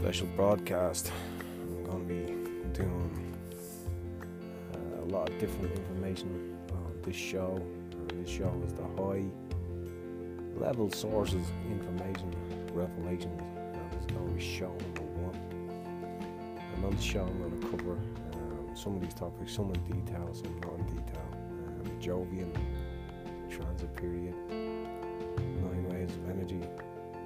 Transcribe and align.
special 0.00 0.26
broadcast. 0.28 1.12
I'm 1.60 1.84
going 1.84 2.08
to 2.08 2.14
be 2.14 2.72
doing 2.72 3.36
uh, 4.72 5.04
a 5.04 5.06
lot 5.12 5.28
of 5.28 5.38
different 5.38 5.76
information 5.76 6.56
on 6.72 6.96
this 7.02 7.14
show. 7.14 7.62
And 7.92 8.24
this 8.24 8.30
show 8.30 8.50
is 8.66 8.72
the 8.72 8.84
high 8.96 9.26
level 10.56 10.90
sources, 10.90 11.46
information, 11.70 12.34
revelations. 12.72 13.42
And 13.42 14.08
to 14.08 14.34
be 14.34 14.40
show 14.40 14.72
number 14.72 15.02
one. 15.20 15.36
And 16.76 16.84
on 16.86 16.96
the 16.96 17.02
show, 17.02 17.24
I'm 17.24 17.60
to 17.60 17.68
cover 17.68 17.92
um, 17.92 18.70
some 18.74 18.96
of 18.96 19.02
these 19.02 19.12
topics, 19.12 19.52
some 19.52 19.70
in 19.70 19.82
detail, 19.84 20.30
some 20.32 20.58
not 20.60 20.78
in 20.78 20.96
detail. 20.96 21.28
Um, 21.66 22.00
Jovian 22.00 22.56
transit 23.50 23.94
period, 23.96 24.34
nine 24.48 25.86
waves 25.90 26.14
of 26.16 26.30
energy, 26.30 26.60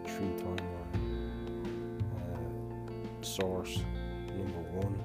true 0.07 0.35
timeline 0.39 0.84
source 3.35 3.81
number 4.37 4.61
one, 4.79 4.97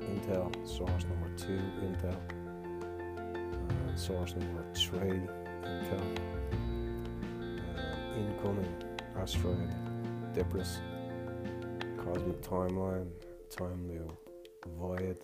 Intel, 0.00 0.52
source 0.68 1.04
number 1.04 1.30
two, 1.34 1.58
Intel, 1.82 2.14
uh, 3.70 3.96
source 3.96 4.36
number 4.36 4.62
three, 4.74 5.22
Intel, 5.64 6.04
uh, 7.78 8.18
incoming 8.18 8.74
asteroid, 9.18 9.74
debris, 10.34 10.76
cosmic 11.96 12.38
timeline, 12.42 13.08
time 13.48 13.86
new 13.86 14.06
void, 14.78 15.16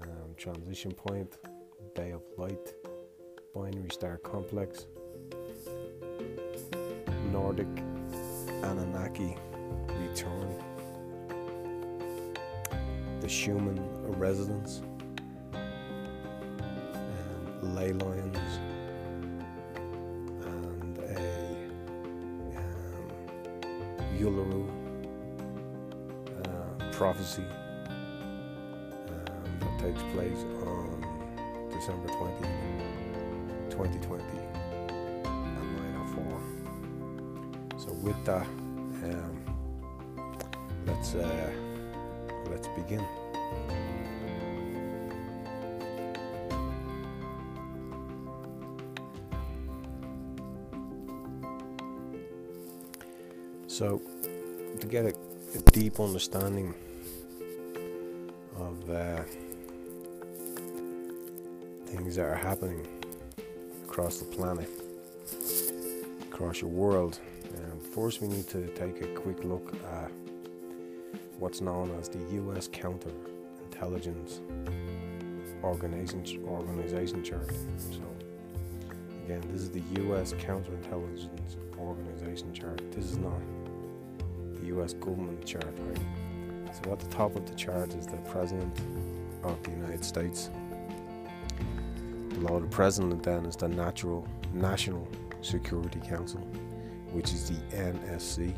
um, 0.00 0.34
transition 0.38 0.92
point, 0.92 1.36
bay 1.94 2.12
of 2.12 2.22
light, 2.38 2.72
binary 3.54 3.90
star 3.90 4.16
complex, 4.16 4.86
Nordic 7.30 7.68
Anunnaki 8.62 9.36
return 9.90 10.77
the 13.28 13.34
Schumann 13.34 13.78
resonance, 14.18 14.80
and 15.52 15.64
ley 17.74 17.92
lines, 17.92 18.38
and 20.46 20.98
a 20.98 21.20
um, 22.56 23.10
Uluru 24.16 24.64
uh, 26.42 26.72
prophecy 26.92 27.44
um, 29.10 29.58
that 29.60 29.78
takes 29.78 30.02
place 30.14 30.42
on 30.64 31.04
December 31.70 32.08
20, 32.08 32.48
2020 33.68 34.24
at 34.24 34.54
9.04. 36.16 37.78
So 37.78 37.92
with 37.92 38.24
that, 38.24 38.46
um, 39.04 39.36
let's 40.86 41.14
uh, 41.14 41.50
let's 42.50 42.68
begin. 42.68 43.04
So, 53.78 54.02
to 54.80 54.86
get 54.88 55.04
a, 55.04 55.14
a 55.54 55.70
deep 55.70 56.00
understanding 56.00 56.74
of 58.56 58.90
uh, 58.90 59.22
things 61.86 62.16
that 62.16 62.26
are 62.26 62.34
happening 62.34 62.84
across 63.84 64.18
the 64.18 64.24
planet, 64.24 64.68
across 66.22 66.60
your 66.60 66.70
world, 66.70 67.20
um, 67.54 67.78
first 67.94 68.20
we 68.20 68.26
need 68.26 68.48
to 68.48 68.66
take 68.74 69.00
a 69.00 69.06
quick 69.14 69.44
look 69.44 69.72
at 69.92 70.10
what's 71.38 71.60
known 71.60 71.96
as 72.00 72.08
the 72.08 72.18
US 72.18 72.66
Counterintelligence 72.66 74.40
Organization, 75.62 76.44
Organization 76.48 77.22
Chart. 77.22 77.48
So, 77.92 78.02
again, 79.24 79.48
this 79.52 79.62
is 79.62 79.70
the 79.70 79.82
US 80.02 80.32
Counterintelligence 80.32 81.54
Organization 81.78 82.52
Chart. 82.52 82.82
This 82.90 83.04
is 83.04 83.18
not 83.18 83.40
US 84.76 84.94
government 84.94 85.44
chart, 85.44 85.66
right? 85.86 85.98
So, 86.72 86.92
at 86.92 87.00
the 87.00 87.08
top 87.08 87.34
of 87.36 87.46
the 87.46 87.54
chart 87.54 87.94
is 87.94 88.06
the 88.06 88.16
President 88.18 88.78
of 89.42 89.62
the 89.62 89.70
United 89.70 90.04
States. 90.04 90.50
Below 92.30 92.60
the 92.60 92.66
President, 92.66 93.22
then, 93.22 93.46
is 93.46 93.56
the 93.56 93.68
Natural 93.68 94.26
National 94.52 95.06
Security 95.40 96.00
Council, 96.00 96.40
which 97.12 97.32
is 97.32 97.48
the 97.48 97.76
NSC. 97.76 98.54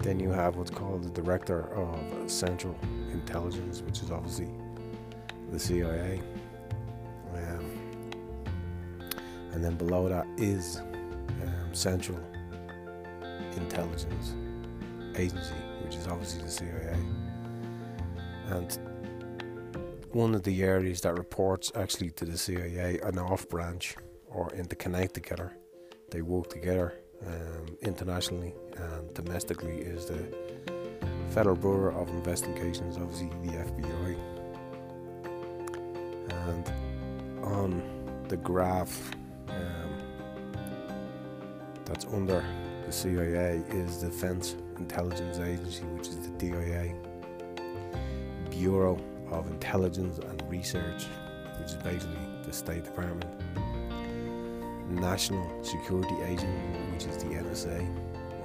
Then 0.00 0.18
you 0.18 0.30
have 0.30 0.56
what's 0.56 0.70
called 0.70 1.04
the 1.04 1.10
Director 1.10 1.68
of 1.74 2.30
Central 2.30 2.76
Intelligence, 3.12 3.82
which 3.82 4.02
is 4.02 4.10
obviously 4.10 4.48
the 5.50 5.58
CIA. 5.58 6.20
Um, 7.34 7.70
and 9.52 9.62
then 9.62 9.76
below 9.76 10.08
that 10.08 10.26
is 10.38 10.78
um, 10.78 11.74
Central 11.74 12.18
Intelligence 13.56 14.34
Agency, 15.16 15.54
which 15.84 15.96
is 15.96 16.06
obviously 16.06 16.42
the 16.42 16.50
CIA. 16.50 16.96
And 18.48 18.78
one 20.12 20.34
of 20.34 20.42
the 20.42 20.62
areas 20.62 21.00
that 21.02 21.16
reports 21.16 21.72
actually 21.74 22.10
to 22.10 22.24
the 22.24 22.36
CIA, 22.36 22.98
an 23.02 23.18
off 23.18 23.48
branch 23.48 23.96
or 24.26 24.50
interconnect 24.50 25.12
together, 25.12 25.56
they 26.10 26.22
work 26.22 26.50
together 26.50 26.94
um, 27.26 27.76
internationally 27.82 28.54
and 28.76 29.14
domestically 29.14 29.78
is 29.78 30.06
the 30.06 30.26
Federal 31.30 31.56
Bureau 31.56 31.98
of 31.98 32.08
Investigations, 32.10 32.98
obviously 32.98 33.28
the 33.42 33.52
FBI. 33.52 34.18
And 36.30 36.72
on 37.44 37.82
the 38.28 38.36
graph 38.36 39.12
um, 39.48 40.52
that's 41.84 42.04
under 42.06 42.44
the 42.84 42.92
CIA 42.92 43.62
is 43.70 44.02
the 44.02 44.08
Defense 44.08 44.56
Intelligence 44.78 45.38
Agency, 45.38 45.82
which 45.84 46.08
is 46.08 46.16
the 46.16 46.30
DIA, 46.38 46.94
Bureau 48.50 48.98
of 49.30 49.48
Intelligence 49.50 50.18
and 50.18 50.42
Research, 50.50 51.04
which 51.58 51.68
is 51.70 51.76
basically 51.76 52.16
the 52.44 52.52
State 52.52 52.84
Department. 52.84 53.24
National 54.88 55.64
Security 55.64 56.14
Agency, 56.22 56.46
which 56.92 57.06
is 57.06 57.16
the 57.16 57.30
NSA 57.30 57.86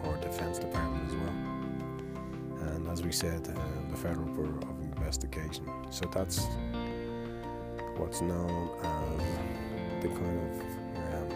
or 0.05 0.17
Defense 0.17 0.59
Department 0.59 1.05
as 1.09 1.15
well. 1.15 2.73
And 2.73 2.87
as 2.87 3.03
we 3.03 3.11
said, 3.11 3.47
uh, 3.47 3.91
the 3.91 3.97
Federal 3.97 4.27
Bureau 4.27 4.59
of 4.61 4.81
Investigation. 4.81 5.65
So 5.89 6.09
that's 6.13 6.47
what's 7.97 8.21
known 8.21 8.69
as 8.83 10.03
the 10.03 10.09
kind 10.09 10.39
of 10.39 10.61
um, 11.13 11.29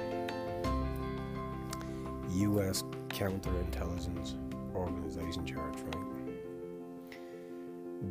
U.S. 2.29 2.83
counterintelligence 3.09 4.35
organization 4.75 5.45
chart, 5.45 5.75
right? 5.93 7.15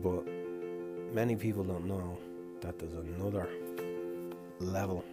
But 0.03 0.25
many 1.12 1.37
people 1.37 1.65
don't 1.65 1.87
know 1.87 2.19
that 2.60 2.78
there's 2.78 2.94
another 2.94 3.48
level 4.60 5.04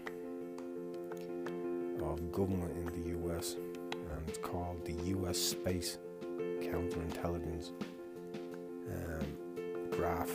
of 2.04 2.32
government 2.32 2.72
in 2.78 2.86
the 3.04 3.30
US, 3.30 3.56
and 3.56 4.28
it's 4.28 4.38
called 4.38 4.86
the 4.86 4.94
US 5.18 5.38
Space 5.38 5.98
Counterintelligence 6.62 7.72
um, 8.90 9.90
Graph. 9.92 10.32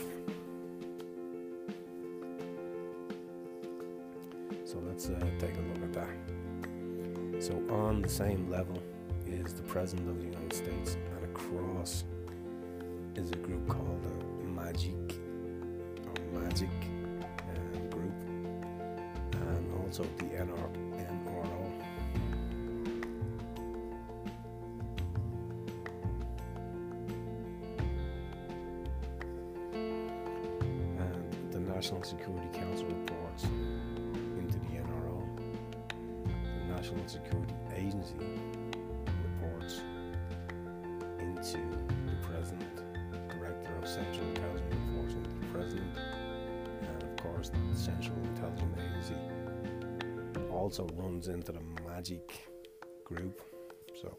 So 4.65 4.82
let's 4.86 5.08
uh, 5.08 5.20
take 5.38 5.54
a 5.56 5.60
look 5.60 5.82
at 5.82 5.92
that. 5.92 7.42
So, 7.42 7.54
on 7.70 8.03
the 8.03 8.08
same 8.08 8.48
level 8.48 8.80
is 9.47 9.54
the 9.54 9.62
President 9.62 10.09
of 10.09 10.18
the 10.18 10.24
United 10.24 10.53
States, 10.53 10.97
and 11.16 11.24
across 11.24 12.04
is 13.16 13.30
a 13.30 13.36
group 13.36 13.66
called 13.68 14.03
the 14.03 14.44
Magic 14.44 14.94
or 16.06 16.41
Magic 16.41 16.68
uh, 17.21 17.78
Group, 17.91 18.15
and 19.33 19.84
also 19.84 20.04
the 20.18 20.24
NR. 20.24 20.68
NRO. 20.97 21.72
And 30.98 31.53
the 31.53 31.60
National 31.60 32.03
Security 32.03 32.48
Council 32.53 32.86
reports 32.86 33.44
into 34.39 34.59
the 34.59 34.77
NRO. 34.77 35.27
The 36.28 36.74
National 36.74 37.09
Security 37.09 37.54
Agency 37.74 38.15
also 50.62 50.86
runs 50.94 51.26
into 51.26 51.50
the 51.50 51.59
MAGIC 51.59 52.30
group. 53.04 53.42
So 54.00 54.16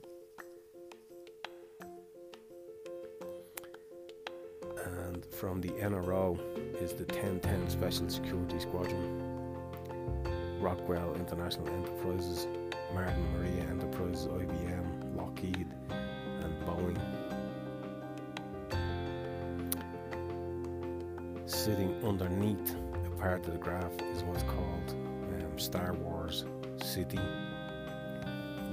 and 4.84 5.26
from 5.28 5.62
the 5.62 5.70
NRO 5.70 6.38
is 6.82 6.92
the 6.92 7.06
1010 7.06 7.70
Special 7.70 8.10
Security 8.10 8.60
Squadron, 8.60 9.24
Rockwell 10.60 11.16
International 11.16 11.70
Enterprises, 11.70 12.48
Martin 12.94 13.26
Marietta 13.38 13.70
Enterprises, 13.70 14.28
IBM, 14.28 15.16
Lockheed, 15.16 15.68
and 16.42 16.54
Boeing. 16.66 17.00
Sitting 21.46 21.96
underneath 22.04 22.76
a 23.06 23.10
part 23.22 23.48
of 23.48 23.54
the 23.54 23.60
graph 23.60 23.94
is 24.14 24.24
what's 24.24 24.44
called 24.44 24.73
Star 25.64 25.94
Wars 25.94 26.44
City, 26.84 27.22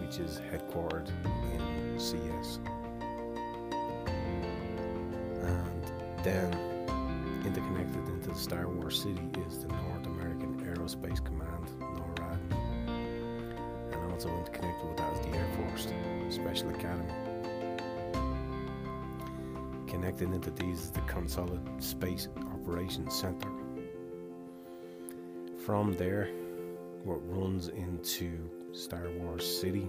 which 0.01 0.19
is 0.19 0.41
headquartered 0.51 1.09
in 1.55 1.99
CS. 2.01 2.59
And 5.41 5.85
then 6.25 6.53
interconnected 7.47 8.09
into 8.09 8.31
the 8.31 8.35
Star 8.35 8.67
Wars 8.67 9.03
City 9.03 9.23
is 9.47 9.59
the 9.59 9.69
North 9.69 10.07
American 10.07 10.61
Aerospace 10.67 11.25
Command, 11.25 11.71
NORAD. 11.79 12.41
And 13.93 14.13
also 14.13 14.29
interconnected 14.29 14.89
with 14.89 14.97
that 14.97 15.13
is 15.13 15.21
the 15.21 15.37
Air 15.39 15.49
Force 15.57 15.87
Special 16.29 16.71
Academy. 16.71 17.15
Connected 19.87 20.33
into 20.33 20.51
these 20.51 20.81
is 20.81 20.91
the 20.91 21.03
Consolidated 21.03 21.81
Space 21.81 22.27
Operations 22.53 23.15
Center. 23.15 23.49
From 25.65 25.93
there, 25.93 26.29
what 27.05 27.19
runs 27.29 27.69
into 27.69 28.39
Star 28.73 29.09
Wars 29.19 29.61
City 29.61 29.89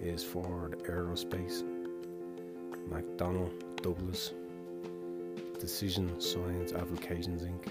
is 0.00 0.22
Ford 0.22 0.82
Aerospace, 0.84 1.64
McDonnell 2.90 3.50
Douglas, 3.80 4.34
Decision 5.58 6.20
Science 6.20 6.72
Applications 6.72 7.42
Inc., 7.42 7.68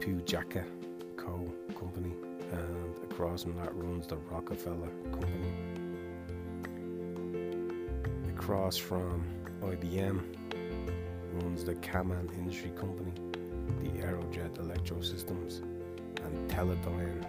Pujaka 0.00 0.64
Co. 1.16 1.52
Company, 1.78 2.12
and 2.52 2.96
across 3.10 3.42
from 3.42 3.56
that 3.56 3.74
runs 3.76 4.06
the 4.06 4.16
Rockefeller 4.16 4.88
Company. 5.10 5.52
Across 8.30 8.78
from 8.78 9.24
IBM 9.60 10.22
runs 11.34 11.64
the 11.64 11.74
Kaman 11.76 12.30
Industry 12.38 12.70
Company, 12.70 13.12
the 13.82 13.90
Aerojet 14.00 14.58
Electro 14.58 15.00
Systems, 15.00 15.62
and 16.24 16.50
Teledyne 16.50 17.24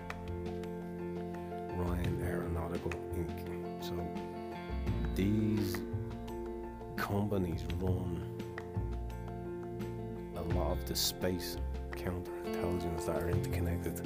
Ryan 1.75 2.21
Aeronautical 2.23 2.91
Inc. 3.15 3.83
So 3.83 3.95
these 5.15 5.77
companies 6.95 7.63
run 7.79 8.21
a 10.35 10.41
lot 10.55 10.71
of 10.71 10.85
the 10.85 10.95
space 10.95 11.57
counterintelligence 11.91 13.05
that 13.05 13.21
are 13.21 13.29
interconnected 13.29 14.01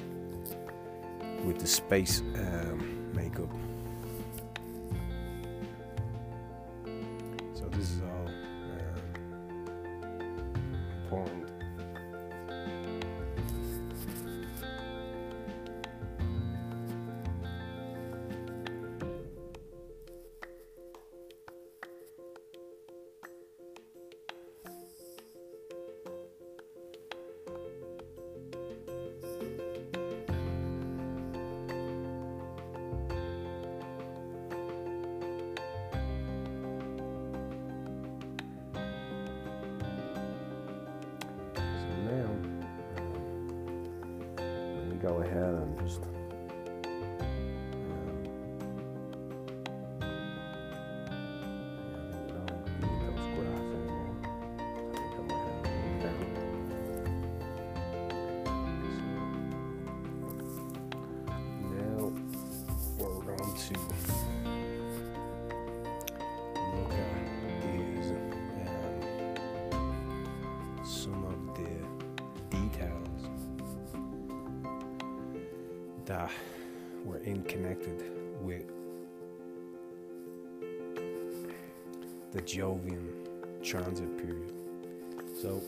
with 1.45 1.59
the 1.59 1.67
space 1.67 2.21
um, 2.35 3.11
makeup. 3.13 3.49
Go 45.07 45.21
ahead 45.21 45.53
and 45.53 45.79
just. 45.79 46.16
That 76.17 76.31
were 77.05 77.19
in 77.19 77.43
connected 77.43 78.03
with 78.41 78.65
the 82.31 82.41
Jovian 82.41 83.07
transit 83.63 84.17
period. 84.17 84.51
So, 85.39 85.61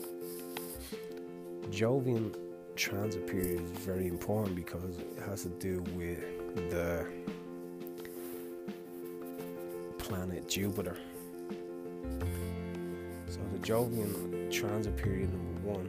Jovian 1.70 2.34
transit 2.74 3.26
period 3.28 3.62
is 3.62 3.70
very 3.70 4.08
important 4.08 4.56
because 4.56 4.98
it 4.98 5.22
has 5.24 5.42
to 5.42 5.50
do 5.50 5.82
with 5.94 6.20
the 6.70 7.06
planet 9.98 10.48
Jupiter. 10.48 10.96
So 13.28 13.38
the 13.52 13.58
Jovian 13.58 14.50
transit 14.50 14.96
period 14.96 15.32
number 15.32 15.78
one 15.78 15.88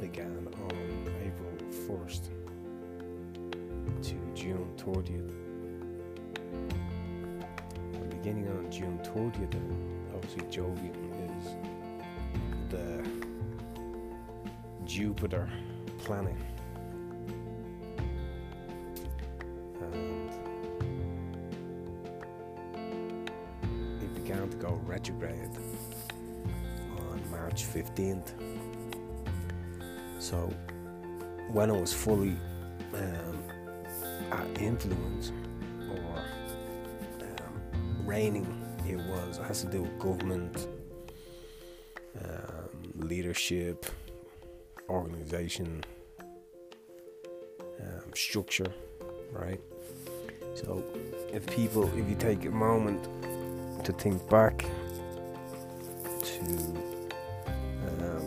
began 0.00 0.48
on 0.64 1.14
April 1.24 1.50
1st 1.86 2.24
to 2.24 2.39
June 4.40 4.72
30th. 4.78 5.34
And 7.92 8.08
beginning 8.08 8.48
on 8.48 8.70
June 8.70 8.98
30th, 9.04 9.50
then 9.50 10.10
obviously 10.14 10.44
Jovian 10.44 10.96
is 11.38 11.44
the 12.70 13.04
Jupiter 14.86 15.46
planet. 15.98 16.34
It 24.00 24.14
began 24.14 24.48
to 24.48 24.56
go 24.56 24.80
retrograde 24.86 25.50
on 26.98 27.30
March 27.30 27.66
15th. 27.66 28.32
So 30.18 30.50
when 31.52 31.68
it 31.68 31.78
was 31.78 31.92
fully 31.92 32.38
influence 34.84 35.32
or 35.90 36.22
um, 37.22 38.06
reigning, 38.06 38.46
it 38.86 38.96
was 38.96 39.38
it 39.38 39.44
has 39.44 39.60
to 39.62 39.66
do 39.68 39.82
with 39.82 39.98
government, 39.98 40.68
um, 42.24 42.68
leadership, 42.96 43.86
organization, 44.88 45.84
um, 47.80 48.14
structure, 48.14 48.72
right? 49.32 49.60
So 50.54 50.84
if 51.32 51.46
people, 51.46 51.84
if 51.96 52.08
you 52.08 52.16
take 52.16 52.44
a 52.44 52.50
moment 52.50 53.04
to 53.84 53.92
think 53.92 54.28
back 54.28 54.64
to 56.22 56.42
um, 58.00 58.26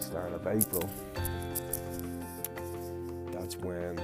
start 0.00 0.32
of 0.32 0.46
April, 0.46 0.88
that's 3.46 3.62
when 3.62 3.96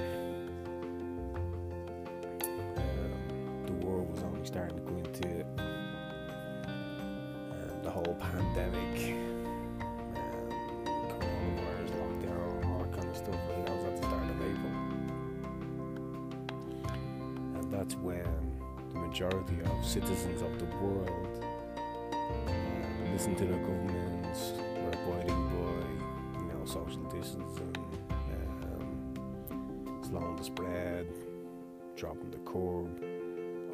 um, 2.77 3.65
the 3.65 3.73
world 3.85 4.09
was 4.09 4.23
only 4.23 4.45
starting 4.45 4.77
to 4.77 4.83
go 4.83 4.95
into 4.95 5.41
um, 5.57 5.85
the 7.83 7.91
whole 7.91 8.15
pandemic, 8.21 9.17
um, 10.15 10.47
coronavirus 11.09 11.91
lockdown, 11.99 12.65
all 12.67 12.79
that 12.79 12.91
kind 12.95 13.09
of 13.09 13.17
stuff. 13.17 13.35
And 13.35 13.67
that 13.67 13.75
was 13.75 13.83
at 13.83 13.97
the 13.97 14.03
start 14.07 14.23
of 14.23 14.39
April. 14.39 14.73
And 17.55 17.65
that's 17.69 17.95
when 17.95 18.23
the 18.93 18.99
majority 18.99 19.57
of 19.65 19.85
citizens 19.85 20.41
of 20.41 20.57
the 20.57 20.67
world 20.77 21.43
uh, 22.47 23.11
listen 23.11 23.35
to 23.35 23.43
the 23.43 23.57
governments, 23.57 24.53
were 24.55 24.91
abiding 24.91 25.49
by, 25.49 25.83
you 26.39 26.45
know, 26.47 26.65
social 26.65 27.03
distancing, 27.11 27.75
long 30.13 30.35
the 30.35 30.43
spread, 30.43 31.07
dropping 31.95 32.29
the 32.29 32.37
curb, 32.39 33.03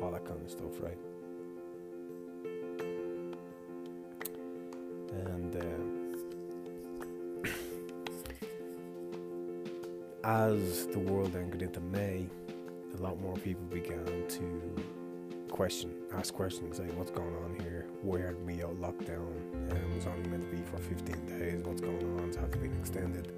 all 0.02 0.12
that 0.12 0.26
kind 0.26 0.42
of 0.44 0.50
stuff, 0.50 0.80
right? 0.80 0.98
And 5.12 5.56
uh, 7.44 7.50
as 10.24 10.88
the 10.88 11.00
world 11.00 11.36
angered 11.36 11.62
into 11.62 11.82
May, 11.82 12.28
a 12.98 13.02
lot 13.02 13.20
more 13.20 13.36
people 13.36 13.66
began 13.66 14.26
to 14.30 14.76
question, 15.50 15.92
ask 16.14 16.34
questions 16.34 16.80
like, 16.80 16.92
what's 16.98 17.12
going 17.12 17.36
on 17.36 17.58
here? 17.62 17.86
Why 18.02 18.20
are 18.20 18.36
we 18.46 18.64
out 18.64 18.80
locked 18.80 19.06
down? 19.06 19.28
Um, 19.72 19.78
it 19.78 19.96
was 19.96 20.08
only 20.08 20.30
meant 20.30 20.50
to 20.50 20.56
be 20.56 20.64
for 20.64 20.78
15 20.78 21.26
days. 21.26 21.62
What's 21.66 21.82
going 21.82 22.20
on? 22.20 22.30
It's 22.30 22.38
had 22.38 22.52
to 22.54 22.58
be 22.60 22.70
extended 22.80 23.30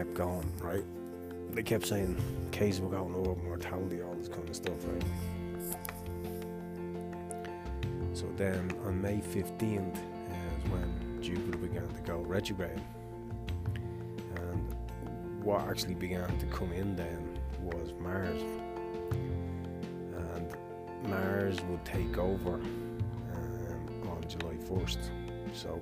Kept 0.00 0.14
going, 0.14 0.50
right? 0.62 0.84
They 1.54 1.62
kept 1.62 1.86
saying 1.86 2.16
cases 2.52 2.80
were 2.80 2.88
going 2.88 3.14
up, 3.14 3.36
mortality, 3.44 4.00
all 4.00 4.14
this 4.14 4.28
kind 4.28 4.48
of 4.48 4.56
stuff, 4.56 4.76
right? 4.86 5.04
So 8.14 8.24
then 8.38 8.72
on 8.86 9.02
May 9.02 9.18
15th 9.18 9.96
is 9.96 10.70
when 10.70 11.18
Jupiter 11.20 11.58
began 11.58 11.86
to 11.86 12.00
go 12.00 12.20
retrograde. 12.20 12.80
And 14.36 14.74
what 15.44 15.68
actually 15.68 15.96
began 15.96 16.34
to 16.38 16.46
come 16.46 16.72
in 16.72 16.96
then 16.96 17.38
was 17.60 17.92
Mars. 18.00 18.40
And 20.16 20.50
Mars 21.10 21.60
would 21.68 21.84
take 21.84 22.16
over 22.16 22.54
um, 22.54 24.08
on 24.08 24.24
July 24.26 24.54
1st. 24.66 25.10
So 25.52 25.78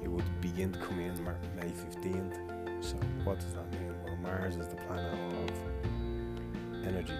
it 0.00 0.08
would 0.08 0.40
begin 0.40 0.72
to 0.72 0.78
come 0.78 1.00
in 1.00 1.12
May 1.56 1.70
15th. 1.70 2.51
What 3.24 3.40
does 3.40 3.54
that 3.54 3.70
mean? 3.72 3.94
Well, 4.04 4.16
Mars 4.16 4.56
is 4.56 4.68
the 4.68 4.76
planet 4.76 5.12
of 5.14 6.86
energy 6.86 7.14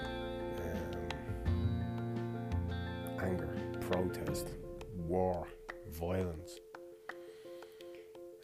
anger, 3.23 3.49
protest, 3.81 4.49
war, 5.07 5.47
violence. 5.91 6.59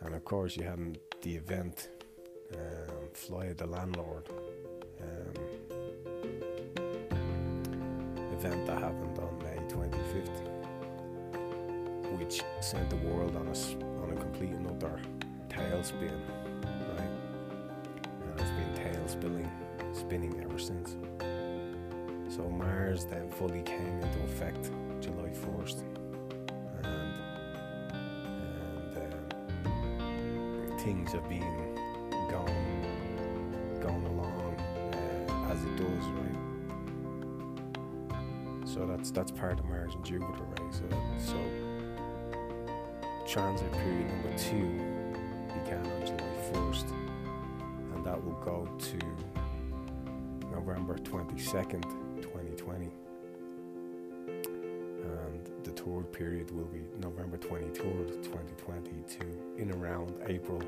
And 0.01 0.15
of 0.15 0.25
course, 0.25 0.57
you 0.57 0.63
had 0.63 0.99
the 1.23 1.35
event, 1.35 1.89
um, 2.55 3.09
Fly 3.13 3.53
the 3.53 3.67
Landlord 3.67 4.29
um, 5.01 5.35
event 8.33 8.67
that 8.67 8.79
happened 8.79 9.19
on 9.19 9.39
May 9.39 9.59
25th, 9.69 10.41
which 12.19 12.43
sent 12.61 12.89
the 12.91 12.97
world 12.97 13.35
on 13.37 13.49
a, 13.49 14.03
on 14.03 14.13
a 14.13 14.21
complete 14.21 14.51
another 14.51 15.01
tailspin, 15.49 16.21
spinning 20.09 20.41
ever 20.43 20.59
since. 20.59 20.97
So 22.35 22.49
Mars 22.49 23.05
then 23.05 23.29
fully 23.29 23.61
came 23.61 24.01
into 24.01 24.23
effect 24.23 24.71
July 25.03 25.29
1st. 25.29 25.83
And, 26.83 27.13
and 28.97 29.15
um, 29.67 30.79
things 30.79 31.13
have 31.13 31.29
been 31.29 31.75
going, 32.31 32.87
along 33.85 34.57
uh, 34.95 35.53
as 35.53 35.63
it 35.63 35.77
does, 35.77 36.07
right? 36.17 36.39
So 38.67 38.87
that's 38.87 39.11
that's 39.11 39.31
part 39.31 39.59
of 39.59 39.67
Mars 39.67 39.95
and 39.95 40.03
Jupiter, 40.07 40.43
right? 40.59 40.75
So, 40.75 40.85
so 41.19 41.37
transit 43.27 43.71
period 43.73 44.09
number 44.09 44.39
two 44.39 44.71
began 45.53 45.85
on 45.85 46.07
July 46.07 46.35
1st, 46.55 46.91
and 47.95 48.05
that 48.07 48.25
will 48.25 48.41
go 48.43 48.67
to 48.79 48.99
November 50.69 50.97
22nd 50.97 51.83
2020. 52.21 52.91
And 54.27 55.51
the 55.65 55.71
third 55.71 56.13
period 56.13 56.51
will 56.51 56.67
be 56.67 56.83
November 57.01 57.39
23rd, 57.39 58.23
2020 58.23 58.91
to 59.09 59.25
in 59.57 59.73
around 59.73 60.13
April 60.27 60.61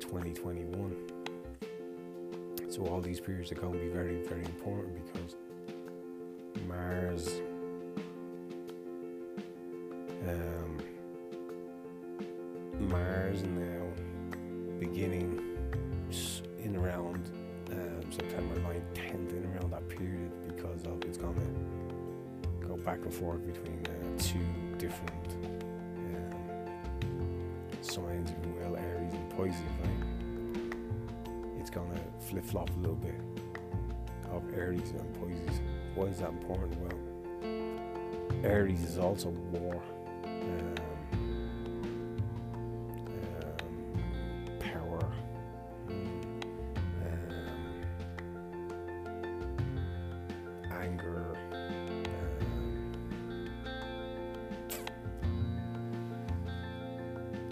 2021. 0.00 0.96
So 2.70 2.86
all 2.86 3.02
these 3.02 3.20
periods 3.20 3.52
are 3.52 3.56
going 3.56 3.74
to 3.74 3.78
be 3.78 3.88
very, 3.88 4.22
very 4.22 4.44
important 4.46 4.94
because 5.04 5.36
Mars 6.66 7.42
flip 32.42 32.68
flop 32.68 32.76
a 32.76 32.80
little 32.80 32.96
bit 32.96 33.14
of 34.30 34.42
Aries 34.54 34.90
and 34.90 35.14
Pisces. 35.14 35.60
Why 35.94 36.04
is 36.06 36.18
that 36.18 36.30
important? 36.30 36.78
Well, 36.80 36.92
Aries 38.44 38.84
is 38.84 38.98
also 38.98 39.30
war. 39.30 39.82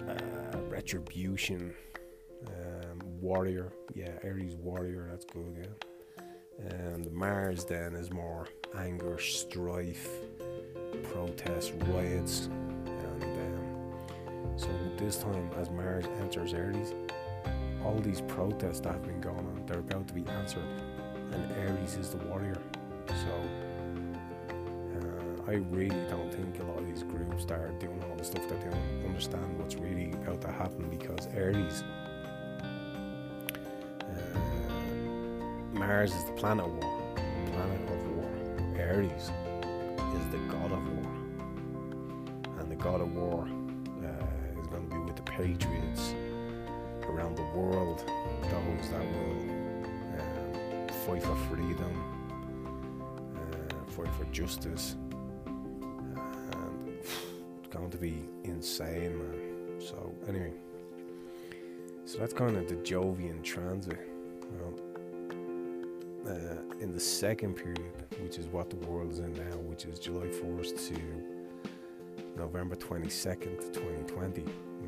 Um, 0.09 0.69
retribution. 0.69 1.61
Um, 1.61 1.96
warrior, 3.27 3.73
yeah, 3.93 4.11
Aries 4.23 4.55
warrior, 4.55 5.07
that's 5.11 5.25
good, 5.25 5.53
yeah. 5.59 6.23
And 6.69 7.11
Mars 7.11 7.65
then 7.65 7.93
is 7.93 8.09
more 8.09 8.47
anger, 8.77 9.19
strife, 9.19 10.09
protests, 11.03 11.71
riots, 11.87 12.45
and 12.85 13.23
um, 13.23 14.53
so 14.55 14.69
this 14.97 15.17
time 15.17 15.49
as 15.59 15.69
Mars 15.69 16.05
enters 16.21 16.53
Aries, 16.53 16.93
all 17.83 17.99
these 17.99 18.21
protests 18.21 18.79
that 18.79 18.93
have 18.93 19.03
been 19.03 19.19
going 19.19 19.37
on, 19.37 19.63
they're 19.67 19.79
about 19.79 20.07
to 20.07 20.13
be 20.13 20.25
answered, 20.31 20.63
and 21.31 21.51
Aries 21.67 21.95
is 21.95 22.09
the 22.11 22.17
warrior. 22.27 22.57
So 23.07 23.67
I 25.47 25.61
really 25.71 25.95
don't 26.09 26.29
think 26.33 26.59
a 26.59 26.63
lot 26.63 26.79
of 26.79 26.87
these 26.87 27.03
groups 27.03 27.45
that 27.45 27.59
are 27.59 27.71
doing 27.79 28.03
all 28.09 28.17
the 28.17 28.23
stuff 28.23 28.49
that 28.49 28.59
they 28.59 28.69
don't 28.69 29.05
understand 29.05 29.57
what's 29.57 29.75
really 29.75 30.11
about 30.11 30.41
to 30.41 30.51
happen 30.51 30.89
because 30.89 31.29
Aries, 31.33 31.85
Mars 35.87 36.13
is 36.13 36.25
the 36.25 36.33
planet 36.33 36.65
of 36.65 36.73
war, 36.73 36.99
planet 37.53 37.89
of 37.89 38.17
war. 38.17 38.29
Aries 38.77 39.31
is 40.17 40.27
the 40.31 40.37
god 40.49 40.73
of 40.73 40.85
war, 40.85 41.11
and 42.59 42.69
the 42.69 42.75
god 42.75 42.99
of 42.99 43.15
war 43.15 43.47
uh, 44.03 44.59
is 44.59 44.67
going 44.67 44.89
to 44.89 44.93
be 44.93 44.99
with 44.99 45.15
the 45.15 45.21
patriots 45.21 46.13
around 47.03 47.37
the 47.37 47.43
world, 47.57 48.03
those 48.41 48.89
that 48.89 48.99
will 48.99 49.49
um, 50.19 50.89
fight 51.05 51.23
for 51.23 51.37
freedom, 51.49 52.03
uh, 53.37 53.91
fight 53.91 54.13
for 54.15 54.25
justice 54.33 54.97
It's 57.59 57.69
going 57.69 57.91
to 57.91 57.97
be 57.97 58.27
insane, 58.43 59.17
man. 59.17 59.79
So 59.79 60.13
anyway, 60.27 60.51
so 62.03 62.17
that's 62.17 62.33
kind 62.33 62.57
of 62.57 62.67
the 62.67 62.75
Jovian 62.75 63.41
transit. 63.41 64.06
The 66.97 67.03
second 67.03 67.53
period, 67.53 67.93
which 68.23 68.39
is 68.39 68.47
what 68.47 68.71
the 68.71 68.75
world 68.87 69.11
is 69.11 69.19
in 69.19 69.31
now, 69.33 69.55
which 69.69 69.85
is 69.85 69.99
July 69.99 70.25
1st 70.25 70.87
to 70.87 70.99
November 72.35 72.75
22nd, 72.75 73.71
2020, 73.71 74.43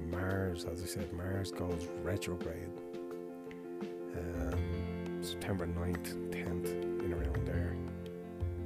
Mars, 0.09 0.65
as 0.65 0.81
I 0.81 0.87
said, 0.87 1.13
Mars 1.13 1.51
goes 1.51 1.87
retrograde. 2.01 2.71
Um, 4.17 5.19
September 5.21 5.67
9th, 5.67 6.31
10th, 6.31 7.05
in 7.05 7.13
around 7.13 7.45
there, 7.45 7.75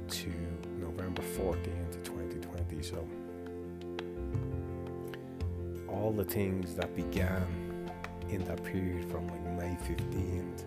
to 0.08 0.32
November 0.80 1.20
14th 1.20 1.90
to 1.92 1.98
2020. 1.98 2.82
So 2.82 3.06
all 5.86 6.12
the 6.12 6.24
things 6.24 6.74
that 6.76 6.96
began 6.96 7.90
in 8.30 8.42
that 8.44 8.64
period 8.64 9.04
from 9.10 9.28
like 9.28 9.44
May 9.58 9.76
15th 9.84 10.62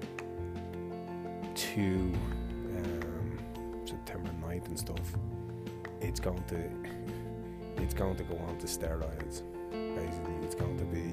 to 1.56 2.14
September 4.68 4.68
9th 4.68 4.70
and 4.70 4.80
stuff, 4.80 5.20
it's 6.02 6.20
going 6.20 6.44
to 6.46 7.82
it's 7.82 7.94
going 7.94 8.16
to 8.16 8.24
go 8.24 8.38
on 8.48 8.58
to 8.58 8.68
steroids. 8.68 9.44
Basically, 9.72 10.34
it's 10.44 10.56
going 10.56 10.78
to 10.78 10.86
be 10.86 11.12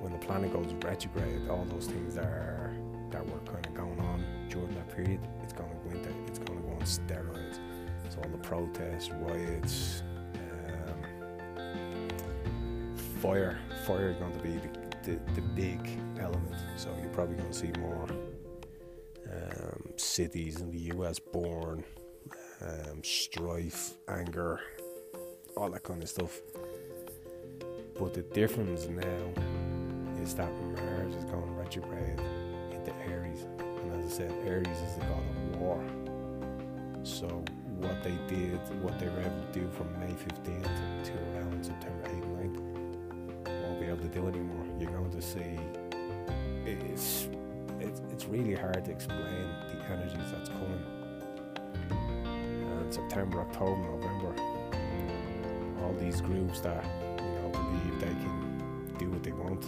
when 0.00 0.12
the 0.12 0.18
planet 0.18 0.52
goes 0.52 0.72
retrograde, 0.82 1.48
all 1.48 1.64
those 1.66 1.86
things 1.86 2.14
that 2.14 2.24
are 2.24 2.74
that 3.10 3.24
were 3.26 3.38
kind 3.40 3.66
of 3.66 3.74
going 3.74 4.00
on 4.00 4.24
during 4.48 4.74
that 4.74 4.94
period, 4.94 5.20
it's 5.42 5.52
going 5.52 5.70
to 5.70 5.88
go 5.88 5.96
into 5.96 6.10
it's 6.26 6.38
going 6.38 6.60
to 6.60 6.68
go 6.68 6.74
on 6.74 6.82
steroids. 6.82 7.58
So 8.08 8.18
all 8.22 8.30
the 8.30 8.38
protests, 8.38 9.10
riots, 9.10 10.02
fire. 13.22 13.58
Fire 13.86 14.10
is 14.10 14.16
going 14.16 14.32
to 14.32 14.38
be 14.40 14.50
the, 14.50 15.12
the, 15.12 15.32
the 15.34 15.40
big 15.40 15.78
element. 16.18 16.56
So 16.76 16.90
you're 17.00 17.10
probably 17.10 17.36
going 17.36 17.50
to 17.50 17.56
see 17.56 17.70
more 17.78 18.08
um, 19.30 19.84
cities 19.96 20.60
in 20.60 20.70
the 20.72 20.96
US 20.96 21.20
born, 21.20 21.84
um, 22.62 23.02
strife, 23.02 23.94
anger, 24.08 24.60
all 25.56 25.70
that 25.70 25.82
kind 25.82 26.02
of 26.02 26.08
stuff. 26.08 26.40
But 27.98 28.14
the 28.14 28.22
difference 28.22 28.86
now 28.88 29.32
is 30.22 30.34
that 30.34 30.50
Mars 30.74 31.14
is 31.14 31.24
going 31.24 31.56
retrograde 31.56 32.20
into 32.70 32.94
Aries. 33.08 33.46
And 33.58 34.04
as 34.04 34.12
I 34.12 34.16
said, 34.16 34.32
Aries 34.46 34.68
is 34.68 34.94
the 34.94 35.00
god 35.00 35.18
of 35.18 35.60
war. 35.60 35.84
So 37.02 37.26
what 37.78 38.02
they 38.02 38.16
did, 38.28 38.58
what 38.82 38.98
they 38.98 39.06
were 39.06 39.20
able 39.20 39.42
to 39.52 39.60
do 39.60 39.68
from 39.70 39.92
May 39.98 40.12
15th 40.12 41.04
to 41.04 41.12
around 41.34 41.64
September 41.64 42.04
8th 42.04 42.22
and 42.22 42.56
9th, 42.56 43.62
won't 43.62 43.80
be 43.80 43.86
able 43.86 43.98
to 43.98 44.08
do 44.08 44.28
anymore. 44.28 44.64
You're 44.78 44.90
going 44.90 45.10
to 45.10 45.22
see 45.22 45.58
it's 46.64 47.28
it's, 47.80 48.00
it's 48.12 48.26
really 48.26 48.54
hard 48.54 48.84
to 48.84 48.92
explain 48.92 49.48
the 49.70 49.84
energies 49.90 50.30
that's 50.30 50.48
coming. 50.48 51.01
September, 52.92 53.40
October, 53.40 53.80
November, 53.80 54.34
all 55.82 55.94
these 55.98 56.20
groups 56.20 56.60
that 56.60 56.84
you 57.18 57.24
know 57.24 57.48
believe 57.50 58.00
they 58.00 58.06
can 58.06 58.94
do 58.98 59.10
what 59.10 59.22
they 59.22 59.32
want. 59.32 59.64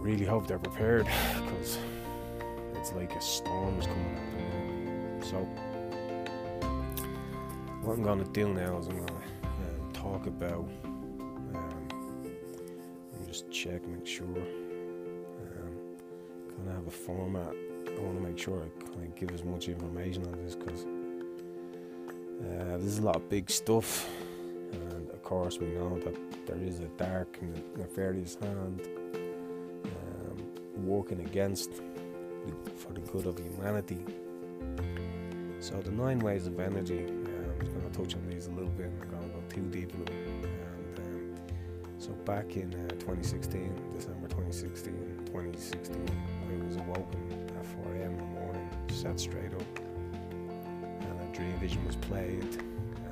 Really 0.00 0.24
hope 0.24 0.46
they're 0.46 0.58
prepared 0.58 1.06
because 1.34 1.78
it's 2.74 2.92
like 2.92 3.14
a 3.14 3.20
storm 3.20 3.78
is 3.78 3.86
coming. 3.86 4.16
Up. 4.16 5.24
So, 5.24 5.36
what 7.82 7.94
I'm 7.94 8.02
to 8.22 8.30
do 8.32 8.52
now 8.52 8.78
is 8.78 8.88
I'm 8.88 8.96
to 9.06 9.14
um, 9.14 9.92
talk 9.92 10.26
about. 10.26 10.68
Um, 11.54 11.84
just 13.26 13.50
check, 13.50 13.86
make 13.86 14.06
sure. 14.06 14.26
Um, 14.26 14.36
kind 16.50 16.68
of 16.68 16.74
have 16.74 16.86
a 16.86 16.90
format. 16.90 17.54
I 17.96 18.00
want 18.00 18.16
to 18.16 18.22
make 18.22 18.38
sure 18.38 18.62
I 18.62 19.04
of 19.04 19.14
give 19.16 19.30
as 19.32 19.44
much 19.44 19.68
information 19.68 20.24
on 20.26 20.32
this 20.44 20.54
because 20.54 20.84
uh, 20.84 22.78
there's 22.78 22.98
a 22.98 23.02
lot 23.02 23.16
of 23.16 23.28
big 23.28 23.50
stuff, 23.50 24.08
and 24.72 25.10
of 25.10 25.22
course 25.22 25.58
we 25.58 25.68
know 25.68 25.98
that 26.00 26.46
there 26.46 26.58
is 26.58 26.80
a 26.80 26.88
dark 26.96 27.38
and 27.40 27.62
nefarious 27.76 28.36
hand 28.40 28.82
um, 29.84 30.84
working 30.84 31.20
against 31.20 31.70
for 32.76 32.92
the 32.92 33.00
good 33.00 33.26
of 33.26 33.38
humanity. 33.38 34.04
So 35.60 35.80
the 35.80 35.92
nine 35.92 36.18
ways 36.18 36.46
of 36.46 36.60
energy. 36.60 37.06
I'm 37.06 37.80
going 37.80 37.90
to 37.90 37.98
touch 37.98 38.14
on 38.14 38.28
these 38.28 38.48
a 38.48 38.50
little 38.50 38.68
bit. 38.70 38.90
I'm 39.00 39.10
not 39.10 39.20
going 39.20 39.30
to 39.30 39.38
go 39.38 39.42
too 39.48 39.62
deep 39.70 39.94
into 39.94 40.12
them. 40.12 40.42
Um, 40.98 41.34
so 41.98 42.10
back 42.24 42.56
in 42.56 42.74
uh, 42.74 42.88
2016, 43.00 43.74
December 43.94 44.28
2016, 44.28 44.92
2016, 45.26 46.10
I 46.50 46.66
was 46.66 46.76
awoken 46.76 47.43
at 47.64 47.84
4 47.84 47.94
a.m. 47.94 48.10
in 48.12 48.16
the 48.18 48.40
morning, 48.40 48.70
sat 48.88 49.18
straight 49.18 49.52
up, 49.54 49.78
and 51.00 51.20
a 51.20 51.36
dream 51.36 51.56
vision 51.58 51.84
was 51.86 51.96
played, 51.96 52.42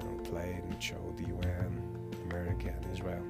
and 0.01 0.25
played 0.25 0.63
and 0.69 0.83
showed 0.83 1.17
the 1.17 1.25
UN, 1.25 1.83
America, 2.31 2.75
and 2.75 2.93
Israel. 2.93 3.23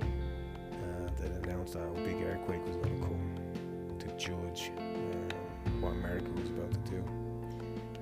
And 0.00 1.20
it 1.20 1.46
announced 1.46 1.74
that 1.74 1.82
a 1.82 1.92
big 2.02 2.22
earthquake 2.22 2.64
was 2.66 2.76
going 2.76 3.00
to 3.00 3.06
come 3.06 3.98
to 3.98 4.06
judge 4.16 4.70
um, 4.78 5.82
what 5.82 5.92
America 5.92 6.30
was 6.32 6.50
about 6.50 6.72
to 6.72 6.90
do 6.90 7.04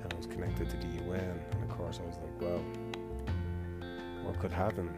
and 0.03 0.13
I 0.13 0.17
was 0.17 0.27
connected 0.27 0.71
to 0.71 0.77
the 0.77 1.05
UN. 1.05 1.41
And 1.53 1.63
of 1.63 1.69
course, 1.77 2.01
I 2.03 2.07
was 2.07 2.17
like, 2.17 2.41
well, 2.41 2.63
what 4.23 4.39
could 4.39 4.53
happen 4.53 4.89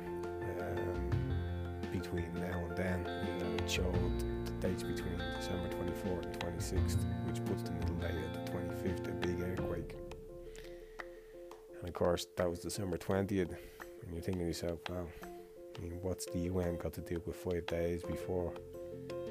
between 1.91 2.33
now 2.35 2.65
and 2.69 2.77
then? 2.77 3.07
And 3.07 3.61
it 3.61 3.71
showed 3.71 3.95
the 4.45 4.53
dates 4.67 4.83
between 4.83 5.19
December 5.37 5.69
24th 5.69 6.25
and 6.25 6.41
26th, 6.41 7.05
which 7.27 7.45
puts 7.45 7.63
the 7.63 7.73
middle 7.73 7.95
day 7.97 8.15
at 8.15 8.47
the 8.47 8.53
25th, 8.53 9.09
a 9.09 9.13
big 9.27 9.41
earthquake. 9.41 9.97
And 11.79 11.89
of 11.89 11.95
course, 11.95 12.27
that 12.37 12.49
was 12.49 12.61
December 12.61 12.99
20th. 12.99 13.31
And 13.51 14.13
you're 14.13 14.23
thinking 14.23 14.43
to 14.43 14.47
yourself, 14.47 14.81
wow, 14.89 15.07
I 15.23 15.83
mean, 15.83 15.99
what's 16.03 16.27
the 16.27 16.41
UN 16.41 16.77
got 16.77 16.93
to 16.95 17.01
do 17.01 17.23
with 17.27 17.37
five 17.37 17.65
days 17.67 18.03
before 18.03 18.53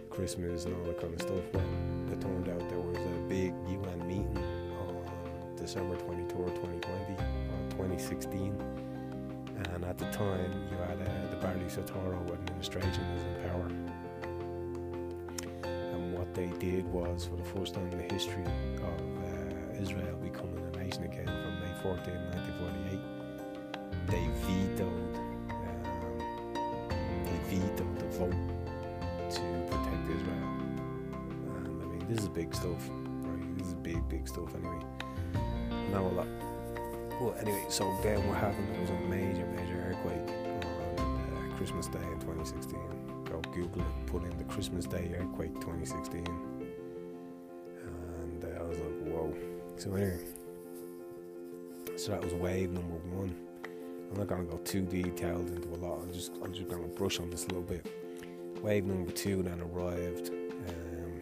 Christmas 0.09 0.65
and 0.65 0.75
all 0.75 0.83
that 0.85 0.99
kind 0.99 1.13
of 1.13 1.21
stuff? 1.21 1.43
Well, 1.53 1.63
it 2.11 2.21
turned 2.21 2.49
out 2.49 2.69
there 2.69 2.79
was 2.79 2.97
a 2.97 3.21
big 3.27 3.53
UN 3.69 4.07
meeting 4.07 4.37
on 4.79 5.55
December 5.55 5.95
23rd, 5.95 6.55
2020, 6.55 7.13
or 7.13 7.69
2016. 7.71 8.78
At 9.89 9.97
the 9.97 10.05
time, 10.11 10.53
you 10.69 10.77
had 10.77 11.01
uh, 11.01 11.31
the 11.31 11.37
Barry 11.37 11.61
Soetoro 11.61 12.31
administration 12.31 13.03
was 13.11 13.23
in 13.23 13.33
power. 13.49 13.67
And 15.63 16.13
what 16.13 16.31
they 16.35 16.45
did 16.59 16.85
was, 16.93 17.25
for 17.25 17.37
the 17.37 17.43
first 17.43 17.73
time 17.73 17.91
in 17.91 17.97
the 17.97 18.13
history 18.13 18.43
of 18.43 18.83
uh, 18.83 19.81
Israel 19.81 20.15
becoming 20.21 20.63
a 20.63 20.77
nation 20.77 21.05
again 21.05 21.25
from 21.25 21.59
May 21.59 21.73
14, 21.81 22.05
1948, 22.05 22.99
they 24.05 24.27
vetoed, 24.45 25.15
um, 25.57 27.23
they 27.25 27.39
vetoed 27.57 27.97
the 27.97 28.05
vote 28.19 28.43
to 29.31 29.41
protect 29.71 30.05
Israel. 30.15 30.49
And 31.57 31.81
I 31.81 31.85
mean, 31.87 32.05
this 32.07 32.19
is 32.19 32.29
big 32.29 32.53
stuff, 32.53 32.87
right? 33.23 33.57
This 33.57 33.69
is 33.69 33.73
big, 33.73 34.07
big 34.07 34.27
stuff 34.27 34.53
anyway 34.53 34.85
Now 35.91 36.05
a 36.05 36.13
lot. 36.13 36.27
Well, 37.19 37.35
anyway, 37.41 37.65
so 37.67 37.83
then 38.01 38.25
what 38.29 38.37
happened? 38.37 38.79
Was 38.79 38.91
a 38.91 38.99
major, 39.09 39.45
major 39.47 39.68
earthquake 39.99 40.35
on 40.99 41.51
uh, 41.51 41.57
Christmas 41.57 41.87
Day 41.87 41.99
in 41.99 42.19
2016. 42.19 42.79
Go 43.25 43.41
Google 43.53 43.81
it, 43.81 44.05
put 44.07 44.23
in 44.23 44.37
the 44.37 44.43
Christmas 44.45 44.85
Day 44.85 45.11
earthquake 45.17 45.53
2016, 45.55 46.25
and 47.85 48.43
uh, 48.43 48.47
I 48.47 48.63
was 48.63 48.79
like, 48.79 48.99
whoa. 49.03 49.35
So 49.77 49.93
anyway, 49.93 50.19
so 51.95 52.11
that 52.11 52.23
was 52.23 52.33
wave 52.33 52.71
number 52.71 52.95
one. 53.15 53.35
I'm 54.11 54.17
not 54.17 54.27
gonna 54.27 54.43
go 54.43 54.57
too 54.57 54.81
detailed 54.81 55.49
into 55.49 55.69
a 55.69 55.77
lot. 55.77 56.01
I'm 56.01 56.11
just 56.11 56.31
I'm 56.43 56.53
just 56.53 56.69
gonna 56.69 56.87
brush 56.87 57.19
on 57.19 57.29
this 57.29 57.45
a 57.45 57.49
little 57.49 57.61
bit. 57.63 57.85
Wave 58.61 58.85
number 58.85 59.11
two 59.11 59.43
then 59.43 59.61
arrived 59.61 60.29
um, 60.29 61.21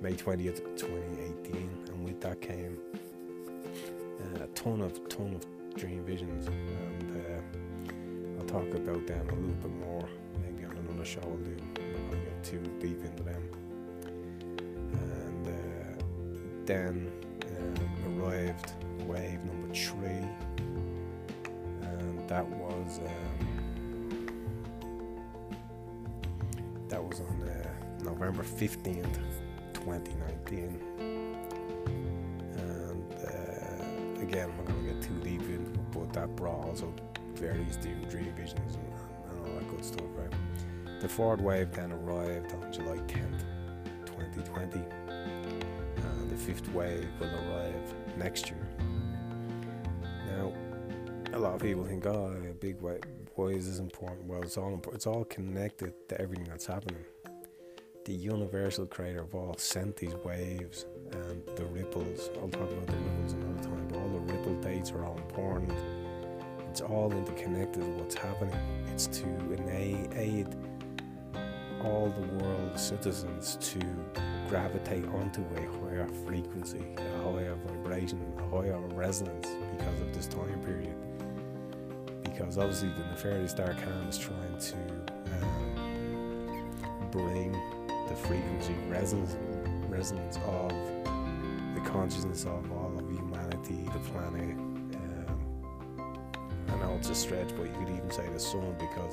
May 0.00 0.12
20th, 0.12 0.76
2018, 0.76 1.86
and 1.88 2.04
with 2.04 2.20
that 2.20 2.40
came 2.40 2.78
a 4.40 4.46
ton 4.48 4.80
of 4.80 5.08
ton 5.08 5.34
of 5.34 5.44
dream 5.74 6.04
visions, 6.04 6.46
and 6.46 7.10
uh, 7.10 7.11
I'll 8.38 8.46
talk 8.46 8.74
about 8.74 9.06
them 9.06 9.28
a 9.28 9.34
little 9.34 9.54
bit 9.62 9.70
more. 9.86 10.08
Maybe 10.40 10.64
on 10.64 10.76
another 10.76 11.04
show 11.04 11.20
I'll 11.22 11.36
do. 11.36 11.56
I'm 11.76 11.92
not 11.92 12.10
gonna 12.10 12.24
get 12.24 12.44
too 12.44 12.62
deep 12.80 13.04
into 13.04 13.22
them. 13.22 13.42
And 14.92 15.46
uh, 15.46 16.02
then 16.66 17.10
uh, 17.42 18.20
arrived 18.22 18.72
wave 19.06 19.44
number 19.44 19.74
three, 19.74 20.26
and 21.82 22.28
that 22.28 22.46
was 22.46 22.98
um, 22.98 24.28
that 26.88 27.02
was 27.02 27.20
on 27.20 27.48
uh, 27.48 28.04
November 28.04 28.42
fifteenth, 28.42 29.18
twenty 29.72 30.14
nineteen. 30.14 30.80
again, 34.32 34.50
I'm 34.50 34.64
not 34.64 34.66
going 34.66 34.86
to 34.86 34.92
get 34.94 35.02
too 35.02 35.14
deep 35.22 35.42
into 35.42 35.70
it, 35.70 35.90
but 35.90 36.12
that 36.14 36.34
brought 36.36 36.64
also 36.64 36.94
various 37.34 37.76
dream 37.76 38.32
visions 38.36 38.76
and, 38.76 38.92
and, 39.30 39.40
all 39.40 39.54
that 39.54 39.68
good 39.68 39.84
stuff, 39.84 40.06
right? 40.16 41.00
The 41.00 41.08
fourth 41.08 41.40
wave 41.40 41.72
then 41.72 41.92
arrived 41.92 42.52
on 42.52 42.72
July 42.72 42.98
10th, 43.08 43.42
2020, 44.06 44.78
and 45.08 45.64
uh, 45.98 46.30
the 46.30 46.36
fifth 46.36 46.68
wave 46.72 47.08
will 47.18 47.28
arrive 47.28 47.94
next 48.16 48.50
year. 48.50 48.68
Now, 50.28 50.52
a 51.32 51.38
lot 51.38 51.54
of 51.54 51.62
people 51.62 51.84
think, 51.84 52.06
oh, 52.06 52.36
a 52.48 52.54
big 52.54 52.80
wave, 52.80 53.02
why 53.34 53.46
is 53.46 53.68
this 53.68 53.78
important? 53.78 54.24
Well, 54.26 54.42
it's 54.42 54.56
all 54.56 54.74
important. 54.74 54.94
it's 54.94 55.06
all 55.06 55.24
connected 55.24 55.92
to 56.08 56.20
everything 56.20 56.46
that's 56.48 56.66
happening. 56.66 57.04
The 58.04 58.12
universal 58.12 58.86
creator 58.86 59.22
of 59.22 59.34
all 59.34 59.56
sent 59.58 59.96
these 59.96 60.14
waves 60.24 60.86
and 61.12 61.42
the 61.56 61.64
ripples. 61.66 62.30
I'll 62.40 62.48
talk 62.48 62.70
about 62.70 62.86
the 62.86 62.96
ripples 62.96 63.32
another 63.32 63.62
time, 63.62 63.88
but 63.88 63.98
all 63.98 64.08
the 64.08 64.32
ripple 64.32 64.60
dates 64.60 64.90
are 64.90 65.04
all 65.04 65.16
important. 65.16 65.72
It's 66.72 66.80
all 66.80 67.12
interconnected 67.12 67.86
what's 67.98 68.14
happening. 68.14 68.56
It's 68.94 69.06
to 69.08 69.26
aid 70.16 70.48
all 71.84 72.08
the 72.18 72.26
world's 72.42 72.80
citizens 72.80 73.58
to 73.60 73.78
gravitate 74.48 75.04
onto 75.08 75.42
a 75.54 75.60
higher 75.80 76.08
frequency, 76.24 76.82
a 76.96 77.22
higher 77.24 77.54
vibration, 77.66 78.24
a 78.38 78.48
higher 78.48 78.78
resonance 78.78 79.48
because 79.76 80.00
of 80.00 80.14
this 80.14 80.26
time 80.26 80.62
period. 80.64 80.94
Because 82.22 82.56
obviously 82.56 82.88
the 82.88 83.04
nefarious 83.10 83.52
dark 83.52 83.76
hand 83.76 84.08
is 84.08 84.16
trying 84.16 84.58
to 84.58 84.76
um, 85.42 87.08
bring 87.10 87.52
the 88.08 88.16
frequency 88.16 88.74
resonance, 88.88 89.36
resonance 89.90 90.38
of 90.46 90.70
the 91.74 91.82
consciousness 91.84 92.46
of 92.46 92.72
all 92.72 92.94
of 92.98 93.10
humanity, 93.10 93.86
the 93.92 93.98
planet, 94.10 94.56
it's 97.02 97.10
a 97.10 97.14
stretch, 97.16 97.48
but 97.56 97.64
you 97.64 97.72
could 97.72 97.88
even 97.88 98.08
say 98.12 98.24
the 98.32 98.38
sun 98.38 98.76
because 98.78 99.12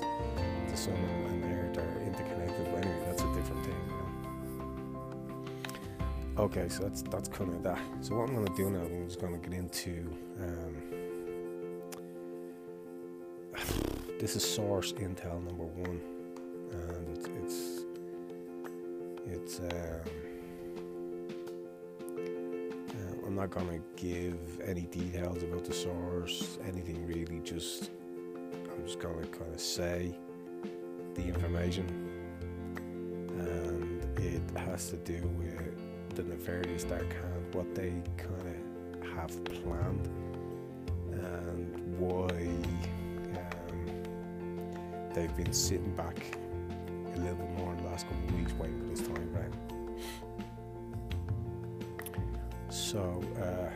the 0.69 0.77
sun 0.77 0.93
and, 0.93 1.43
and 1.43 1.75
Earth 1.75 1.79
are 1.79 2.01
interconnected. 2.01 2.65
But 2.71 2.85
anyway, 2.85 3.03
that's 3.07 3.23
a 3.23 3.33
different 3.33 3.65
thing. 3.65 3.75
You 3.87 3.93
know? 6.37 6.43
Okay, 6.43 6.69
so 6.69 6.83
that's 6.83 7.01
that's 7.01 7.27
kind 7.29 7.51
of 7.51 7.63
that. 7.63 7.79
So 8.01 8.13
what 8.13 8.29
I'm 8.29 8.35
going 8.35 8.45
to 8.45 8.53
do 8.55 8.69
now, 8.69 8.81
I'm 8.81 9.07
just 9.07 9.19
going 9.19 9.33
to 9.33 9.49
get 9.49 9.57
into. 9.57 10.15
Um, 10.39 10.75
this 14.19 14.35
is 14.35 14.43
source 14.43 14.93
intel 14.93 15.43
number 15.43 15.63
one, 15.63 15.99
and 16.71 17.17
it's 17.17 17.27
it's 17.41 17.85
it's. 19.25 19.59
Um, 19.61 20.28
not 23.39 23.51
gonna 23.51 23.79
give 23.95 24.59
any 24.65 24.81
details 24.81 25.41
about 25.43 25.63
the 25.63 25.73
source, 25.73 26.57
anything 26.67 27.07
really. 27.07 27.39
Just 27.39 27.89
I'm 28.45 28.85
just 28.85 28.99
gonna 28.99 29.25
kind 29.27 29.53
of 29.53 29.61
say 29.61 30.13
the 31.13 31.23
information, 31.23 31.87
and 33.39 34.19
it 34.19 34.41
has 34.57 34.89
to 34.89 34.97
do 34.97 35.21
with 35.37 36.15
the 36.15 36.23
nefarious 36.23 36.83
dark 36.83 37.13
hand, 37.13 37.55
what 37.55 37.73
they 37.73 37.93
kind 38.17 38.57
of 39.01 39.09
have 39.13 39.43
planned, 39.45 40.09
and 41.13 41.97
why 41.97 42.29
um, 43.39 45.11
they've 45.13 45.35
been 45.37 45.53
sitting 45.53 45.95
back 45.95 46.37
a 47.15 47.19
little 47.19 47.35
bit 47.35 47.49
more 47.51 47.71
in 47.71 47.77
the 47.77 47.89
last 47.89 48.05
couple 48.05 48.27
of 48.27 48.35
weeks 48.35 48.51
waiting 48.55 48.77
for 48.81 48.87
this 48.87 49.07
time 49.07 49.29
frame. 49.33 49.68
So, 52.89 53.21
uh, 53.37 53.43
uh. 53.43 53.69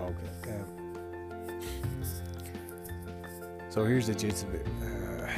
Okay. 0.00 0.30
Um, 0.46 1.60
so 3.68 3.84
here's 3.84 4.06
the 4.06 4.14
gist 4.14 4.44
of 4.44 4.54
it. 4.54 4.64
Uh, 4.80 5.28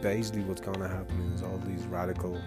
basically, 0.00 0.44
what's 0.44 0.62
going 0.62 0.80
to 0.80 0.88
happen 0.88 1.30
is 1.34 1.42
all 1.42 1.60
these 1.66 1.86
radical 1.88 2.40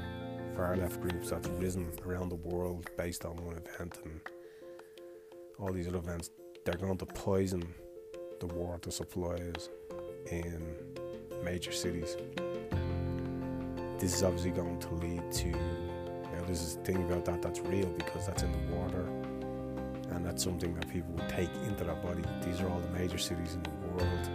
far 0.56 0.76
left 0.76 1.00
groups 1.02 1.30
that's 1.30 1.48
risen 1.50 1.92
around 2.04 2.30
the 2.30 2.50
world 2.50 2.90
based 2.98 3.26
on 3.26 3.36
one 3.46 3.58
event 3.58 4.00
and 4.06 4.22
all 5.60 5.72
these 5.72 5.88
other 5.88 6.00
events 6.00 6.32
they're 6.66 6.76
going 6.76 6.98
to 6.98 7.06
poison 7.06 7.64
the 8.40 8.48
water 8.48 8.90
supplies 8.90 9.70
in 10.32 10.76
major 11.44 11.72
cities. 11.72 12.18
This 14.00 14.16
is 14.16 14.24
obviously 14.24 14.50
going 14.50 14.80
to 14.80 14.94
lead 14.96 15.32
to, 15.32 15.48
know, 15.48 16.46
this 16.48 16.62
is 16.62 16.76
the 16.76 16.82
thing 16.82 16.98
about 17.04 17.24
that 17.26 17.42
that's 17.42 17.60
real 17.60 17.88
because 17.90 18.26
that's 18.26 18.42
in 18.42 18.52
the 18.52 18.76
water 18.76 19.08
and 20.12 20.26
that's 20.26 20.44
something 20.44 20.74
that 20.74 20.92
people 20.92 21.14
would 21.14 21.30
take 21.30 21.50
into 21.68 21.84
their 21.84 21.96
body. 21.96 22.24
These 22.44 22.60
are 22.62 22.70
all 22.70 22.80
the 22.80 23.00
major 23.00 23.20
cities 23.20 23.54
in 23.54 23.64
the 23.64 24.04
world. 24.04 24.30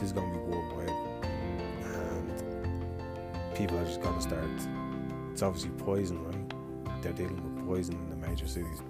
This 0.00 0.08
is 0.08 0.12
gonna 0.14 0.32
be 0.32 0.38
worldwide, 0.38 0.88
and 1.84 2.32
people 3.54 3.78
are 3.78 3.84
just 3.84 4.00
gonna 4.00 4.20
start. 4.22 4.48
It's 5.30 5.42
obviously 5.42 5.70
poison, 5.72 6.24
right? 6.24 7.02
They're 7.02 7.12
dealing 7.12 7.42
with 7.54 7.66
poison 7.66 7.96
in 7.96 8.08
the 8.08 8.16
major 8.26 8.48
cities, 8.48 8.80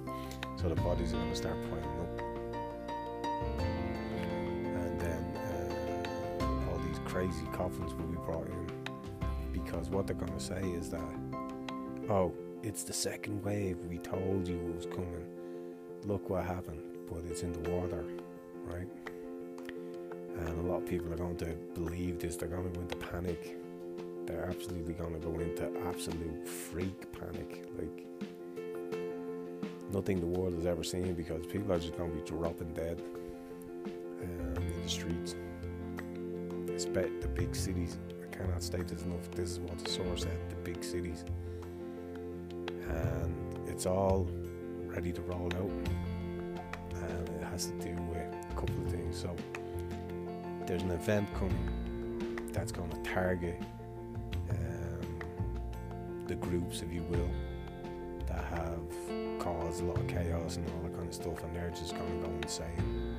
so 0.54 0.68
the 0.68 0.76
bodies 0.76 1.12
are 1.12 1.16
gonna 1.16 1.34
start 1.34 1.56
piling 1.68 1.98
up, 2.00 2.20
and 3.58 5.00
then 5.00 5.36
uh, 5.36 6.70
all 6.70 6.78
these 6.86 7.00
crazy 7.04 7.44
coffins 7.52 7.92
will 7.94 8.06
be 8.06 8.18
brought 8.18 8.46
in 8.46 8.70
because 9.52 9.90
what 9.90 10.06
they're 10.06 10.14
gonna 10.14 10.38
say 10.38 10.62
is 10.62 10.90
that, 10.90 11.00
oh, 12.08 12.32
it's 12.62 12.84
the 12.84 12.92
second 12.92 13.42
wave. 13.42 13.78
We 13.88 13.98
told 13.98 14.46
you 14.46 14.54
it 14.54 14.76
was 14.76 14.86
coming. 14.86 15.26
Look 16.04 16.30
what 16.30 16.44
happened, 16.44 16.82
but 17.10 17.24
it's 17.28 17.42
in 17.42 17.52
the 17.52 17.68
water, 17.68 18.04
right? 18.64 18.86
And 20.40 20.58
a 20.58 20.62
lot 20.62 20.78
of 20.78 20.86
people 20.86 21.12
are 21.12 21.16
going 21.16 21.36
to 21.36 21.54
believe 21.74 22.18
this. 22.18 22.36
They're 22.36 22.48
going 22.48 22.64
to 22.64 22.70
go 22.70 22.80
into 22.80 22.96
panic. 22.96 23.56
They're 24.26 24.46
absolutely 24.46 24.94
going 24.94 25.12
to 25.14 25.18
go 25.18 25.38
into 25.38 25.70
absolute 25.86 26.46
freak 26.48 27.10
panic, 27.12 27.64
like 27.78 28.06
nothing 29.92 30.20
the 30.20 30.26
world 30.26 30.54
has 30.54 30.66
ever 30.66 30.84
seen, 30.84 31.14
because 31.14 31.44
people 31.46 31.72
are 31.72 31.78
just 31.78 31.96
going 31.96 32.10
to 32.10 32.16
be 32.16 32.22
dropping 32.22 32.72
dead 32.74 33.02
um, 34.22 34.62
in 34.62 34.82
the 34.82 34.88
streets. 34.88 35.34
Expect 36.68 37.20
the 37.22 37.28
big 37.28 37.54
cities. 37.54 37.98
I 38.22 38.34
cannot 38.34 38.62
state 38.62 38.88
this 38.88 39.02
enough. 39.02 39.30
This 39.32 39.50
is 39.50 39.58
what 39.60 39.78
the 39.78 39.90
source 39.90 40.22
said. 40.22 40.38
The 40.48 40.56
big 40.56 40.84
cities, 40.84 41.24
and 42.88 43.34
it's 43.66 43.84
all 43.84 44.28
ready 44.86 45.12
to 45.12 45.20
roll 45.22 45.50
out, 45.56 45.70
and 46.94 47.28
it 47.28 47.44
has 47.44 47.66
to 47.66 47.72
do 47.72 47.94
with 48.04 48.18
a 48.18 48.54
couple 48.54 48.80
of 48.86 48.90
things. 48.92 49.18
So 49.20 49.34
there's 50.70 50.82
an 50.82 50.92
event 50.92 51.28
coming 51.34 52.38
that's 52.52 52.70
going 52.70 52.88
to 52.88 53.02
target 53.02 53.60
um, 54.50 55.18
the 56.28 56.36
groups, 56.36 56.82
if 56.82 56.92
you 56.92 57.02
will, 57.10 57.28
that 58.28 58.44
have 58.44 59.40
caused 59.40 59.80
a 59.80 59.84
lot 59.84 59.96
of 59.96 60.06
chaos 60.06 60.58
and 60.58 60.70
all 60.70 60.82
that 60.84 60.94
kind 60.94 61.08
of 61.08 61.12
stuff, 61.14 61.42
and 61.42 61.56
they're 61.56 61.70
just 61.70 61.96
going 61.96 62.20
to 62.20 62.28
go 62.28 62.32
insane. 62.40 63.16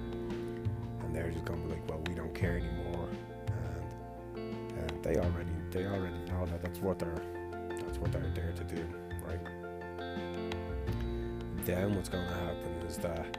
And 1.04 1.14
they're 1.14 1.30
just 1.30 1.44
going 1.44 1.62
to 1.62 1.68
be 1.68 1.74
like, 1.74 1.90
"Well, 1.90 2.00
we 2.08 2.14
don't 2.14 2.34
care 2.34 2.56
anymore," 2.56 3.10
and, 4.38 4.80
and 4.90 5.04
they 5.04 5.18
already 5.18 5.52
they 5.72 5.86
already 5.88 6.20
know 6.30 6.46
that 6.46 6.62
that's 6.62 6.80
what 6.80 7.00
they're 7.00 7.22
that's 7.68 7.98
what 7.98 8.14
they're 8.14 8.32
there 8.34 8.54
to 8.54 8.64
do, 8.64 8.86
right? 9.28 9.40
Then 11.66 11.96
what's 11.96 12.08
going 12.08 12.26
to 12.26 12.34
happen 12.34 12.72
is 12.88 12.96
that 13.00 13.38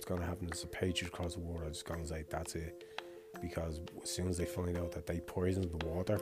what's 0.00 0.08
going 0.08 0.22
to 0.22 0.26
happen 0.26 0.48
is 0.50 0.62
the 0.62 0.66
patriots 0.66 1.14
across 1.14 1.34
the 1.34 1.40
world 1.40 1.60
are 1.62 1.68
just 1.68 1.84
going 1.84 2.00
to 2.00 2.08
say 2.08 2.24
that's 2.30 2.54
it. 2.54 2.86
Because 3.42 3.82
as 4.02 4.08
soon 4.08 4.28
as 4.28 4.38
they 4.38 4.46
find 4.46 4.78
out 4.78 4.92
that 4.92 5.06
they 5.06 5.20
poisoned 5.20 5.70
the 5.70 5.86
water 5.86 6.18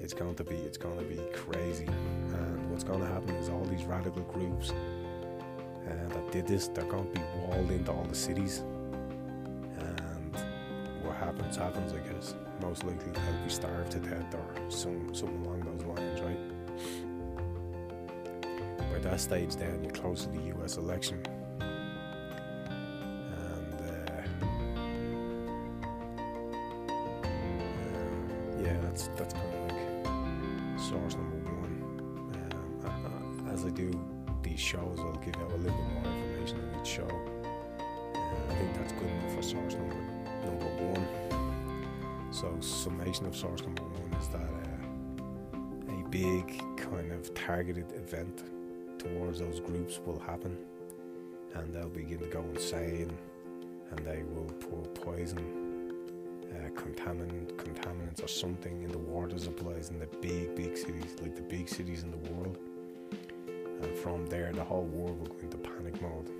it's 0.00 0.12
going 0.12 0.34
to 0.34 0.42
be 0.42 0.56
it's 0.56 0.76
going 0.76 0.98
to 0.98 1.04
be 1.04 1.20
crazy. 1.32 1.84
And 1.84 2.68
what's 2.68 2.82
going 2.82 2.98
to 2.98 3.06
happen 3.06 3.30
is 3.36 3.48
all 3.48 3.64
these 3.66 3.84
radical 3.84 4.22
groups 4.22 4.72
uh, 4.72 6.08
that 6.08 6.32
did 6.32 6.48
this 6.48 6.66
they're 6.66 6.82
going 6.86 7.06
to 7.14 7.20
be 7.20 7.24
walled 7.36 7.70
into 7.70 7.92
all 7.92 8.02
the 8.02 8.14
cities. 8.16 8.64
And 9.78 10.34
what 11.04 11.14
happens 11.14 11.56
happens 11.56 11.92
I 11.92 11.98
guess. 12.12 12.34
Most 12.60 12.82
likely 12.82 13.12
they'll 13.12 13.44
be 13.44 13.50
starved 13.50 13.92
to 13.92 14.00
death 14.00 14.34
or 14.34 14.68
some 14.68 15.14
something 15.14 15.46
along 15.46 15.60
those 15.60 15.86
lines 15.86 16.20
right? 16.22 16.40
By 18.92 18.98
that 18.98 19.20
stage 19.20 19.54
then 19.54 19.84
you're 19.84 19.92
close 19.92 20.24
to 20.24 20.30
the 20.30 20.52
US 20.56 20.76
election 20.76 21.22
show. 36.90 37.06
Uh, 38.14 38.18
I 38.48 38.54
think 38.54 38.74
that's 38.74 38.92
good 38.92 39.08
enough 39.08 39.36
for 39.36 39.42
source 39.42 39.74
number 39.74 39.94
number 40.44 40.66
one. 40.92 42.32
So 42.32 42.56
summation 42.60 43.26
of 43.26 43.36
source 43.36 43.62
number 43.62 43.82
one 43.82 44.20
is 44.20 44.28
that 44.28 44.40
uh, 44.40 45.94
a 45.94 46.08
big 46.08 46.46
kind 46.76 47.12
of 47.12 47.32
targeted 47.34 47.92
event 47.92 48.42
towards 48.98 49.38
those 49.38 49.60
groups 49.60 50.00
will 50.04 50.18
happen, 50.18 50.58
and 51.54 51.72
they'll 51.72 51.88
begin 51.88 52.18
to 52.18 52.26
go 52.26 52.42
insane, 52.52 53.16
and 53.90 53.98
they 54.00 54.24
will 54.34 54.50
pour 54.58 54.82
poison 55.04 55.92
uh, 56.52 56.68
contaminant, 56.70 57.52
contaminants 57.54 58.24
or 58.24 58.28
something 58.28 58.82
in 58.82 58.90
the 58.90 58.98
water 58.98 59.38
supplies 59.38 59.90
in 59.90 60.00
the 60.00 60.06
big, 60.20 60.56
big 60.56 60.76
cities, 60.76 61.14
like 61.22 61.36
the 61.36 61.42
big 61.42 61.68
cities 61.68 62.02
in 62.02 62.10
the 62.10 62.32
world. 62.32 62.58
And 63.82 63.96
from 63.96 64.26
there, 64.26 64.52
the 64.52 64.64
whole 64.64 64.84
world 64.84 65.20
will 65.20 65.28
go 65.28 65.38
into 65.40 65.56
panic 65.56 66.02
mode. 66.02 66.39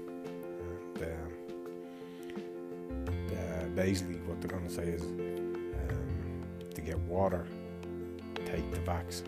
Basically, 3.83 4.17
what 4.27 4.41
they're 4.41 4.51
going 4.51 4.69
to 4.69 4.75
say 4.75 4.85
is 4.85 5.03
um, 5.03 6.43
to 6.75 6.81
get 6.81 6.99
water, 7.01 7.47
take 8.45 8.71
the 8.71 8.81
vax, 8.81 9.23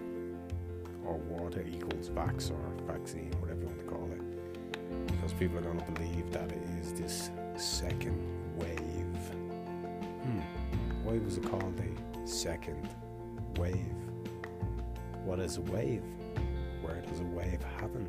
or 1.05 1.17
water 1.17 1.65
equals 1.71 2.11
vax 2.11 2.51
or 2.51 2.85
vaccine, 2.87 3.33
whatever 3.41 3.61
you 3.61 3.67
want 3.67 3.79
to 3.79 3.87
call 3.87 4.11
it. 4.13 5.07
Because 5.07 5.33
people 5.33 5.59
are 5.59 5.63
going 5.63 5.81
to 5.81 5.93
believe 5.93 6.31
that 6.33 6.53
it 6.53 6.63
is 6.81 6.93
this 6.93 7.31
second 7.57 8.19
wave. 8.57 8.79
Hmm 10.23 10.41
why 11.03 11.19
was 11.19 11.37
it 11.37 11.45
called 11.45 11.81
a 11.81 12.27
second 12.27 12.89
wave. 13.57 13.77
What 15.25 15.41
is 15.41 15.57
a 15.57 15.61
wave? 15.63 16.03
Where 16.81 17.01
does 17.03 17.21
a 17.21 17.25
wave 17.25 17.63
happen? 17.79 18.07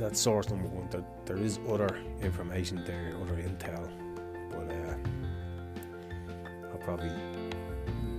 That's 0.00 0.18
source 0.18 0.48
number 0.48 0.66
one. 0.68 0.88
There, 0.90 1.04
there 1.26 1.36
is 1.36 1.60
other 1.68 2.00
information 2.22 2.82
there, 2.86 3.12
other 3.20 3.34
intel, 3.34 3.90
but 4.50 4.72
uh, 4.72 4.94
I'll 6.72 6.78
probably 6.78 7.10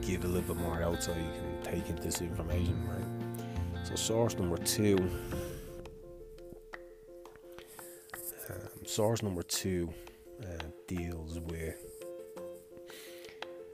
give 0.01 0.23
a 0.23 0.27
little 0.27 0.53
bit 0.53 0.63
more 0.63 0.83
out 0.83 1.01
so 1.01 1.11
you 1.11 1.17
can 1.17 1.61
take 1.63 1.89
in 1.89 1.95
this 1.95 2.21
information, 2.21 2.87
right? 2.87 3.87
So, 3.87 3.95
source 3.95 4.37
number 4.37 4.57
two. 4.57 4.97
Um, 8.49 8.85
source 8.85 9.23
number 9.23 9.41
two 9.41 9.91
uh, 10.43 10.63
deals 10.85 11.39
with 11.39 11.83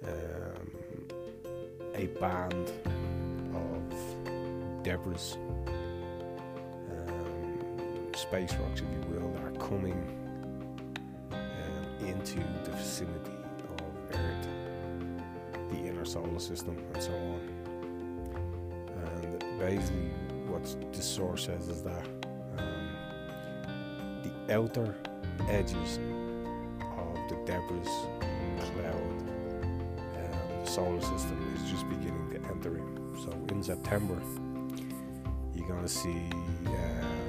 um, 0.06 0.72
a 1.94 2.06
band 2.20 2.72
of 3.54 4.84
debris 4.84 5.36
space 8.28 8.54
rocks, 8.56 8.82
if 8.82 8.92
you 8.92 9.16
will, 9.16 9.32
that 9.32 9.44
are 9.44 9.68
coming 9.68 9.98
um, 11.32 12.06
into 12.06 12.40
the 12.66 12.72
vicinity 12.72 13.32
of 13.80 14.20
Earth, 14.20 14.48
the 15.70 15.78
inner 15.78 16.04
solar 16.04 16.40
system, 16.40 16.78
and 16.94 17.02
so 17.04 17.14
on. 17.14 17.40
And 19.16 19.60
basically, 19.60 20.12
what 20.50 20.64
this 20.92 21.06
source 21.06 21.46
says 21.46 21.70
is 21.70 21.82
that 21.84 22.06
um, 22.58 22.90
the 24.24 24.54
outer 24.54 24.98
edges 25.48 26.00
of 26.98 27.30
the 27.30 27.36
debris 27.46 27.80
cloud, 28.74 29.18
um, 30.18 30.66
the 30.66 30.70
solar 30.70 31.02
system, 31.02 31.56
is 31.56 31.72
just 31.72 31.88
beginning 31.88 32.30
to 32.32 32.50
enter 32.50 32.78
in. 32.78 33.18
So 33.24 33.32
in 33.56 33.64
September, 33.64 34.22
you're 35.56 35.82
to 35.82 35.88
see. 35.88 36.30
Uh, 36.66 37.27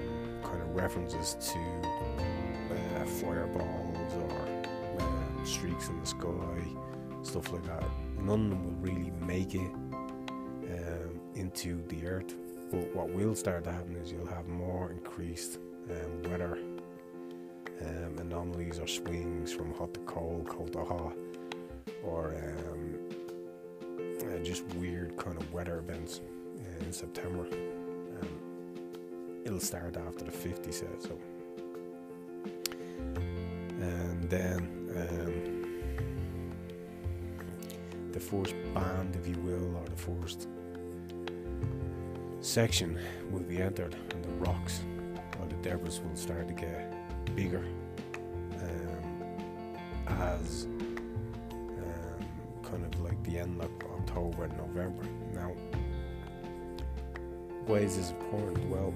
references 0.78 1.36
to 1.40 1.58
uh, 2.70 3.04
fireballs 3.04 4.14
or 4.14 5.00
um, 5.00 5.40
streaks 5.44 5.88
in 5.88 6.00
the 6.00 6.06
sky, 6.06 6.62
stuff 7.22 7.52
like 7.52 7.64
that. 7.64 7.84
None 8.20 8.52
of 8.52 8.64
will 8.64 8.72
really 8.80 9.10
make 9.20 9.54
it 9.54 9.72
um, 10.70 11.20
into 11.34 11.82
the 11.88 12.06
earth. 12.06 12.34
But 12.70 12.94
what 12.94 13.10
will 13.10 13.34
start 13.34 13.64
to 13.64 13.72
happen 13.72 13.96
is 13.96 14.12
you'll 14.12 14.26
have 14.26 14.46
more 14.46 14.90
increased 14.92 15.58
um, 15.90 16.30
weather 16.30 16.58
um, 17.80 18.18
anomalies 18.18 18.78
or 18.78 18.86
swings 18.86 19.52
from 19.52 19.72
hot 19.74 19.94
to 19.94 20.00
cold, 20.00 20.46
cold 20.48 20.72
to 20.74 20.84
hot, 20.84 21.16
or 22.02 22.34
um, 22.36 22.98
uh, 24.20 24.38
just 24.44 24.64
weird 24.74 25.16
kind 25.16 25.40
of 25.40 25.52
weather 25.52 25.78
events 25.78 26.20
in 26.80 26.92
September 26.92 27.46
it'll 29.48 29.58
start 29.60 29.96
after 29.96 30.24
the 30.26 30.30
50 30.30 30.70
set 30.70 31.02
so. 31.02 31.18
And 33.80 34.28
then 34.28 34.58
um, 34.94 35.32
the 38.12 38.20
first 38.20 38.54
band 38.74 39.16
if 39.16 39.26
you 39.26 39.40
will 39.40 39.74
or 39.74 39.84
the 39.84 39.96
first 39.96 40.48
section 42.40 42.98
will 43.30 43.40
be 43.40 43.62
entered 43.62 43.96
and 44.10 44.22
the 44.22 44.32
rocks 44.32 44.82
or 45.40 45.46
the 45.46 45.54
debris 45.66 45.98
will 46.06 46.14
start 46.14 46.46
to 46.48 46.54
get 46.54 46.94
bigger 47.34 47.64
um, 48.60 49.38
as 50.08 50.66
um, 51.50 52.20
kind 52.62 52.84
of 52.84 53.00
like 53.00 53.22
the 53.24 53.38
end 53.38 53.58
of 53.62 53.70
October 53.98 54.44
and 54.44 54.56
November. 54.58 55.04
Now 55.32 55.54
why 57.64 57.78
is 57.78 57.96
this 57.96 58.10
important? 58.10 58.68
Well 58.68 58.92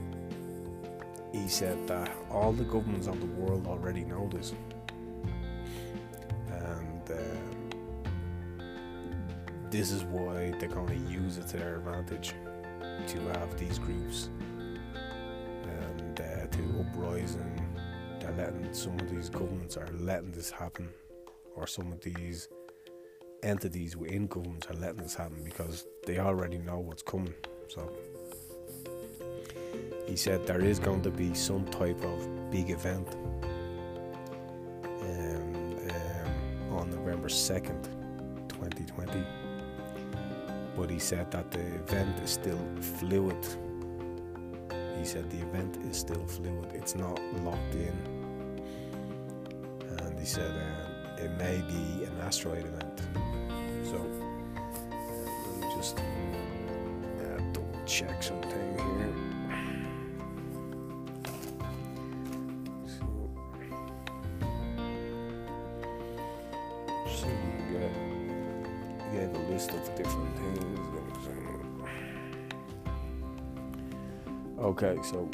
he 1.33 1.49
said 1.49 1.87
that 1.89 2.15
all 2.31 2.53
the 2.53 2.65
governments 2.65 3.07
of 3.07 3.19
the 3.21 3.27
world 3.27 3.67
already 3.67 4.05
know 4.05 4.29
this. 4.33 4.55
And 6.51 7.11
um, 7.11 7.63
this 9.71 9.91
is 9.91 10.05
why 10.05 10.53
they're 10.59 10.69
going 10.69 10.89
to 10.89 11.11
use 11.11 11.39
it 11.39 11.49
to 11.49 11.57
their 11.57 11.77
advantage 11.77 12.35
to 13.07 13.19
have 13.21 13.59
these 13.59 13.79
groups 13.79 14.29
and 15.65 16.21
uh, 16.21 16.47
to 16.47 16.81
uprise 16.81 17.37
and 17.37 17.61
they're 18.21 18.33
letting 18.33 18.73
some 18.73 18.99
of 19.01 19.11
these 19.11 19.29
governments 19.29 19.77
are 19.77 19.89
letting 19.99 20.31
this 20.31 20.51
happen 20.51 20.89
or 21.57 21.67
some 21.67 21.91
of 21.91 22.01
these 22.03 22.49
entities 23.43 23.97
within 23.97 24.27
governments 24.27 24.67
are 24.69 24.75
letting 24.75 25.03
this 25.03 25.15
happen 25.15 25.43
because 25.43 25.87
they 26.07 26.19
already 26.19 26.59
know 26.59 26.79
what's 26.79 27.03
coming. 27.03 27.35
So 27.69 27.91
he 30.13 30.17
said 30.17 30.47
there 30.47 30.63
is 30.63 30.79
going 30.79 31.01
to 31.01 31.11
be 31.11 31.33
some 31.33 31.65
type 31.65 32.05
of 32.05 32.51
big 32.51 32.69
event 32.69 33.09
um, 35.01 35.55
um, 35.89 36.79
on 36.79 36.91
November 36.91 37.29
2nd, 37.29 37.83
2020. 38.47 39.25
But 40.77 40.91
he 40.91 40.99
said 40.99 41.31
that 41.31 41.51
the 41.51 41.61
event 41.61 42.21
is 42.21 42.29
still 42.29 42.61
fluid. 42.99 43.43
He 44.99 45.05
said 45.07 45.31
the 45.31 45.39
event 45.39 45.79
is 45.91 45.97
still 45.97 46.27
fluid, 46.27 46.69
it's 46.75 46.95
not 46.95 47.19
locked 47.37 47.75
in. 47.75 47.97
And 49.97 50.19
he 50.19 50.27
said 50.27 50.51
uh, 50.51 51.25
it 51.25 51.31
may 51.39 51.57
be 51.63 52.05
an 52.05 52.21
asteroid 52.21 52.67
event. 52.67 53.01
So 53.83 53.97
uh, 53.97 54.99
let 55.59 55.71
me 55.71 55.75
just 55.75 55.99
uh, 55.99 57.39
double 57.55 57.81
check 57.87 58.23
something 58.23 58.77
here. 58.77 59.32
Okay, 74.83 75.01
so 75.01 75.31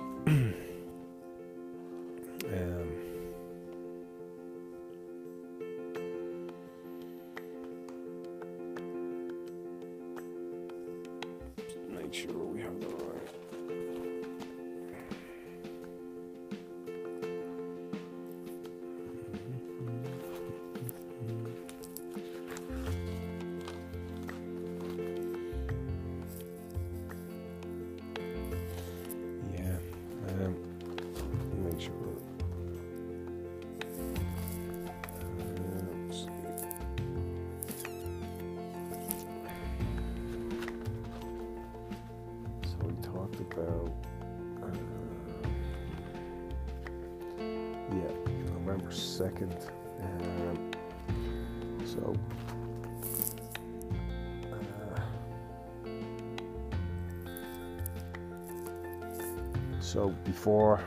before 60.39 60.81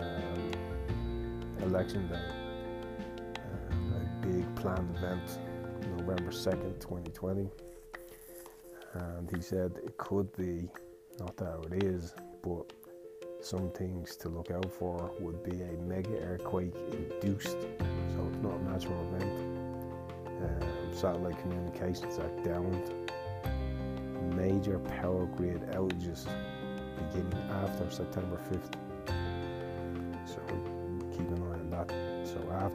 um, 0.00 0.50
election 1.62 2.08
day, 2.08 2.16
uh, 3.36 3.72
a 3.96 4.26
big 4.26 4.44
planned 4.56 4.96
event, 4.96 5.38
November 5.96 6.32
2nd, 6.32 6.80
2020. 6.80 7.48
And 8.94 9.30
he 9.30 9.40
said 9.40 9.78
it 9.84 9.96
could 9.96 10.36
be 10.36 10.68
not 11.20 11.36
that 11.36 11.72
it 11.72 11.84
is, 11.84 12.16
but 12.42 12.72
some 13.40 13.70
things 13.70 14.16
to 14.16 14.28
look 14.28 14.50
out 14.50 14.72
for 14.72 15.12
would 15.20 15.44
be 15.44 15.62
a 15.62 15.72
mega 15.86 16.18
earthquake 16.24 16.74
induced, 16.90 17.60
so 17.60 18.28
it's 18.28 18.42
not 18.42 18.54
a 18.54 18.72
natural 18.72 19.14
event. 19.14 19.40
Um, 20.26 20.92
satellite 20.92 21.38
communications 21.38 22.18
are 22.18 22.42
downed. 22.42 22.92
Major 24.34 24.80
power 24.80 25.26
grid 25.26 25.60
outages 25.74 26.26
beginning 27.08 27.50
after 27.62 27.90
September 27.90 28.38
5th. 28.50 28.79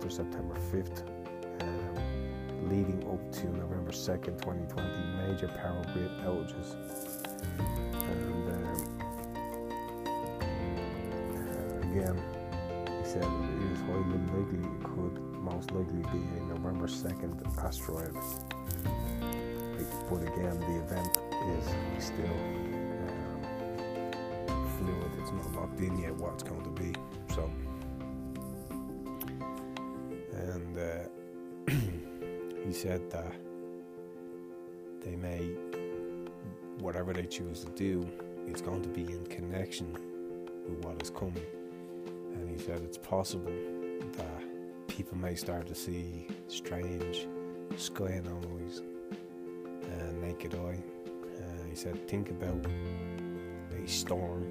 After 0.05 0.23
September 0.23 0.55
5th, 0.71 1.03
um, 1.61 2.69
leading 2.69 3.03
up 3.09 3.31
to 3.31 3.47
November 3.57 3.91
2nd, 3.91 4.37
2020, 4.39 4.87
major 5.27 5.47
power 5.47 5.83
grid 5.93 6.11
outages. 6.21 6.75
And 7.57 8.51
um, 8.53 8.65
uh, 11.41 11.77
again, 11.89 12.17
he 12.99 13.03
said 13.09 13.23
it 13.23 13.71
is 13.71 13.79
highly 13.81 14.19
likely 14.33 14.59
it 14.59 14.83
could 14.83 15.15
most 15.41 15.71
likely 15.71 16.03
be 16.11 16.21
a 16.37 16.43
November 16.53 16.87
2nd 16.87 17.63
asteroid. 17.63 18.15
But 20.09 20.21
again, 20.21 20.59
the 20.59 20.75
event 20.83 21.17
is 21.57 21.65
still 22.03 22.39
um, 23.07 24.67
fluid, 24.77 25.11
it's 25.19 25.31
not 25.31 25.55
locked 25.55 25.79
in 25.79 25.97
yet 25.97 26.15
what 26.15 26.33
it's 26.33 26.43
going 26.43 26.63
to 26.63 26.69
be. 26.69 26.93
Said 32.75 33.09
that 33.09 33.33
they 35.01 35.15
may, 35.15 35.55
whatever 36.79 37.13
they 37.13 37.25
choose 37.25 37.63
to 37.63 37.71
do, 37.71 38.07
it's 38.47 38.61
going 38.61 38.81
to 38.81 38.89
be 38.89 39.03
in 39.03 39.25
connection 39.27 39.91
with 40.67 40.83
what 40.83 41.01
is 41.01 41.09
coming. 41.09 41.45
And 42.33 42.49
he 42.49 42.57
said 42.57 42.81
it's 42.83 42.97
possible 42.97 43.53
that 44.17 44.88
people 44.88 45.17
may 45.17 45.35
start 45.35 45.67
to 45.67 45.75
see 45.75 46.27
strange 46.47 47.27
sky 47.77 48.09
anomalies 48.09 48.81
and 49.83 50.21
naked 50.21 50.55
eye. 50.55 50.83
Uh, 51.38 51.63
he 51.69 51.75
said, 51.75 52.07
think 52.07 52.29
about 52.29 52.65
a 53.71 53.88
storm, 53.88 54.43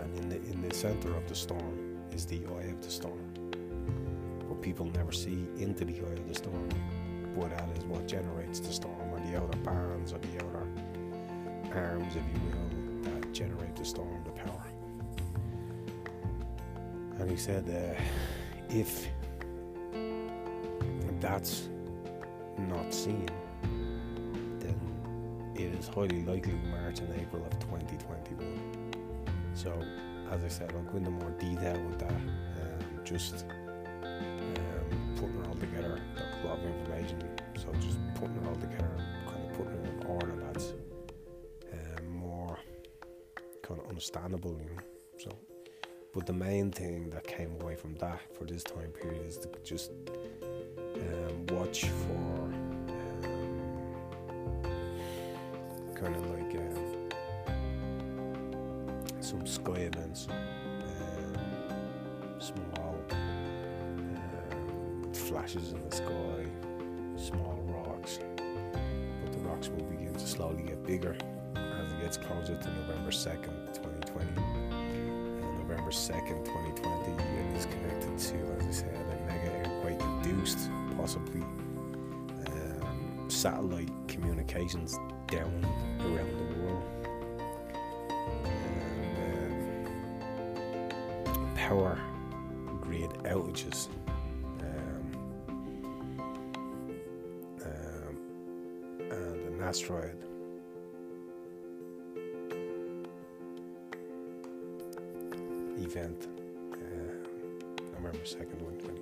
and 0.00 0.18
in 0.18 0.28
the 0.28 0.36
in 0.36 0.66
the 0.66 0.74
center 0.74 1.14
of 1.14 1.26
the 1.28 1.34
storm 1.34 1.98
is 2.12 2.24
the 2.26 2.40
eye 2.58 2.70
of 2.70 2.80
the 2.82 2.90
storm. 2.90 3.31
People 4.62 4.86
never 4.86 5.10
see 5.10 5.48
into 5.58 5.84
the 5.84 5.94
eye 5.94 6.12
of 6.12 6.28
the 6.28 6.34
storm. 6.34 6.68
But 7.36 7.50
that 7.50 7.68
is 7.76 7.84
what 7.84 8.06
generates 8.06 8.60
the 8.60 8.72
storm, 8.72 9.10
or 9.10 9.18
the 9.20 9.36
outer 9.36 9.58
bands, 9.58 10.12
or 10.12 10.18
the 10.18 10.44
outer 10.44 10.66
arms, 11.74 12.14
if 12.14 12.22
you 12.32 12.40
will, 12.46 13.02
that 13.02 13.32
generate 13.32 13.74
the 13.74 13.84
storm, 13.84 14.22
the 14.24 14.30
power. 14.30 14.64
And 17.18 17.28
he 17.30 17.36
said, 17.36 17.68
uh, 17.68 18.00
if 18.68 19.08
that's 21.20 21.68
not 22.68 22.92
seen, 22.92 23.28
then 24.58 24.78
it 25.56 25.74
is 25.74 25.88
highly 25.88 26.22
likely 26.24 26.54
March 26.70 27.00
and 27.00 27.12
April 27.20 27.44
of 27.44 27.58
2021. 27.60 28.92
So, 29.54 29.72
as 30.30 30.44
I 30.44 30.48
said, 30.48 30.72
I'll 30.74 30.82
go 30.82 30.98
into 30.98 31.10
more 31.10 31.30
detail 31.32 31.80
with 31.88 31.98
that. 31.98 32.12
Um, 32.12 33.00
just 33.04 33.44
So, 37.56 37.72
just 37.80 37.98
putting 38.14 38.36
it 38.36 38.46
all 38.46 38.54
together 38.54 38.96
kind 39.26 39.44
of 39.44 39.52
putting 39.56 39.72
it 39.72 40.02
in 40.02 40.06
order 40.06 40.32
that's 40.52 40.74
um, 41.72 42.06
more 42.16 42.58
kind 43.62 43.80
of 43.80 43.88
understandable, 43.88 44.56
you 44.58 44.66
know. 44.66 44.82
So, 45.18 45.30
but 46.12 46.26
the 46.26 46.32
main 46.32 46.70
thing 46.70 47.10
that 47.10 47.26
came 47.26 47.52
away 47.60 47.74
from 47.74 47.94
that 47.96 48.20
for 48.36 48.44
this 48.44 48.62
time 48.62 48.90
period 48.90 49.26
is 49.26 49.38
to 49.38 49.48
just 49.64 49.90
um, 50.96 51.46
watch 51.48 51.84
for 51.84 52.52
um, 53.22 54.62
kind 55.94 56.14
of 56.14 56.30
like 56.30 56.54
um, 56.56 57.08
some 59.20 59.46
sky 59.46 59.88
events, 59.92 60.28
um, 60.30 61.36
small 62.38 62.96
um, 63.10 65.12
flashes 65.14 65.72
in 65.72 65.82
the 65.88 65.96
sky, 65.96 66.46
small 67.22 67.56
rocks. 67.68 68.18
But 68.36 69.32
the 69.32 69.38
rocks 69.38 69.68
will 69.68 69.84
begin 69.84 70.12
to 70.12 70.26
slowly 70.26 70.62
get 70.64 70.84
bigger 70.84 71.16
as 71.54 71.92
it 71.92 72.00
gets 72.00 72.16
closer 72.16 72.56
to 72.56 72.68
November 72.74 73.10
2nd, 73.10 73.74
2020. 73.74 74.26
And 74.26 75.58
November 75.58 75.90
2nd, 75.90 76.44
2020 76.44 77.22
it 77.22 77.56
is 77.56 77.66
connected 77.66 78.18
to, 78.18 78.36
as 78.58 78.66
I 78.66 78.70
said, 78.70 78.94
a 78.94 79.26
mega 79.26 79.50
earthquake 79.60 80.00
induced, 80.00 80.68
possibly 80.96 81.42
um, 82.46 83.24
satellite 83.28 83.90
communications 84.08 84.98
down 85.28 85.64
around 86.00 86.50
the 86.50 86.66
world. 86.66 86.81
Asteroid 99.72 100.20
event 105.78 106.28
uh, 106.74 106.76
November 107.94 108.18
2nd, 108.18 108.58
2020. 108.58 109.00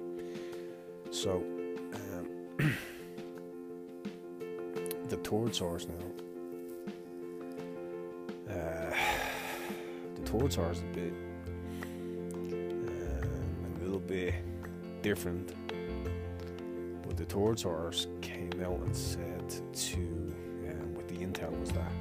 So, 1.11 1.43
um, 1.93 2.27
the 5.09 5.17
toward 5.17 5.57
source 5.57 5.89
now. 5.89 5.95
Uh, 8.55 8.95
the 10.15 10.23
toward 10.23 10.53
source 10.53 10.79
a 10.79 10.85
bit, 10.95 11.13
um, 12.53 13.75
a 13.75 13.79
little 13.83 13.99
bit 13.99 14.35
different. 15.03 15.53
But 17.03 17.17
the 17.17 17.25
toward 17.25 17.59
source 17.59 18.07
came 18.21 18.63
out 18.65 18.79
and 18.79 18.95
said 18.95 19.53
to, 19.75 20.33
intel 21.31 21.59
was 21.61 21.71
that 21.71 21.93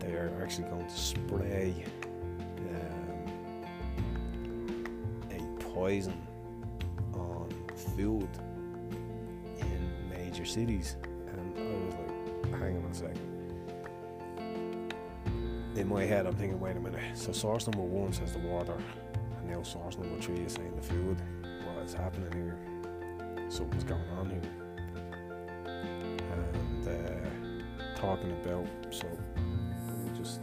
they 0.00 0.12
are 0.12 0.30
actually 0.42 0.68
going 0.68 0.86
to 0.86 0.96
spray 0.96 1.84
um, 2.70 3.64
a 5.30 5.62
poison 5.62 6.20
on 7.14 7.48
food 7.96 8.28
in 9.58 9.88
major 10.10 10.44
cities. 10.44 10.96
And 11.28 11.56
I 11.56 11.62
was 11.86 11.94
like, 11.94 12.60
hang 12.60 12.76
on 12.76 12.90
a 12.90 12.94
second. 12.94 13.20
In 15.76 15.88
my 15.88 16.04
head, 16.04 16.26
I'm 16.26 16.34
thinking, 16.34 16.60
wait 16.60 16.76
a 16.76 16.80
minute. 16.80 17.16
So, 17.16 17.32
source 17.32 17.66
number 17.66 17.82
one 17.82 18.12
says 18.12 18.32
the 18.32 18.38
water, 18.40 18.76
and 19.40 19.50
now 19.50 19.62
source 19.62 19.98
number 19.98 20.20
three 20.20 20.36
is 20.36 20.52
saying 20.52 20.74
the 20.76 20.82
food. 20.82 21.20
What 21.42 21.84
is 21.84 21.94
happening 21.94 22.30
here? 22.32 22.56
Something's 23.48 23.82
going 23.84 24.08
on 24.18 24.30
here. 24.30 24.40
And 26.32 26.88
uh, 26.88 27.43
talking 28.04 28.32
about, 28.44 28.66
so 28.90 29.06
let 29.06 29.98
me 30.04 30.18
just 30.18 30.42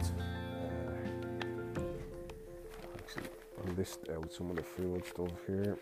uh, 3.56 3.72
list 3.76 4.00
out 4.12 4.32
some 4.32 4.50
of 4.50 4.56
the 4.56 4.62
food 4.64 5.06
stuff 5.06 5.30
here. 5.46 5.78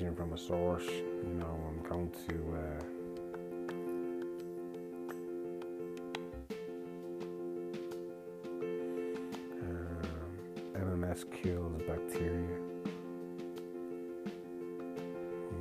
Information 0.00 0.14
from 0.14 0.32
a 0.32 0.38
source. 0.38 0.86
You 0.86 1.34
know, 1.34 1.58
I'm 1.68 1.82
going 1.88 2.10
to. 2.28 2.34
Uh, 2.56 2.82
um, 9.62 10.02
MMS 10.74 11.24
kills 11.42 11.82
bacteria. 11.82 12.58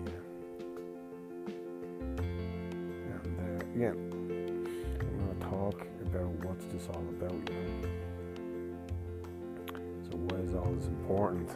Yeah. 0.05 0.21
And 3.23 3.61
again, 3.61 3.97
I'm 5.01 5.17
going 5.17 5.39
to 5.39 5.45
talk 5.45 5.77
about 6.01 6.31
what's 6.45 6.65
this 6.65 6.87
all 6.89 7.05
about, 7.09 7.31
you 7.31 7.55
know. 7.55 7.89
So 10.09 10.17
why 10.17 10.39
is 10.39 10.53
all 10.53 10.71
this 10.73 10.87
important? 10.87 11.49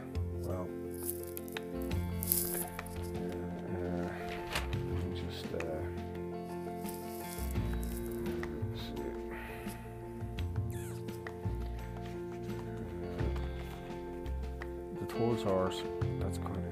The 15.12 15.18
Taurus 15.44 15.82
that's 16.20 16.38
kind 16.38 16.58
of 16.58 16.64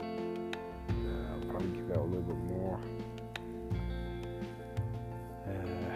uh, 0.00 1.32
I'll 1.32 1.46
probably 1.48 1.68
give 1.68 1.90
out 1.92 1.98
a 1.98 2.02
little 2.02 2.22
bit 2.22 2.36
more 2.36 2.78
uh, 5.48 5.90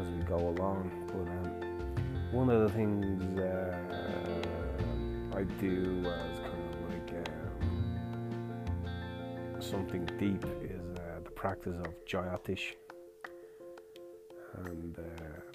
as 0.00 0.06
we 0.10 0.22
go 0.24 0.36
along. 0.36 0.90
But 1.06 1.28
um, 1.30 1.50
one 2.32 2.50
of 2.50 2.60
the 2.62 2.68
things 2.70 3.38
uh, 3.38 3.76
I 5.36 5.44
do 5.60 6.04
as 6.06 6.38
kind 6.40 6.62
of 6.74 6.80
like 6.90 7.10
um, 7.28 7.68
something 9.60 10.04
deep 10.18 10.44
is 10.62 10.98
uh, 10.98 11.20
the 11.24 11.30
practice 11.30 11.78
of 11.78 12.04
Jyotish. 12.04 12.74
And 14.64 14.98
uh, 14.98 15.02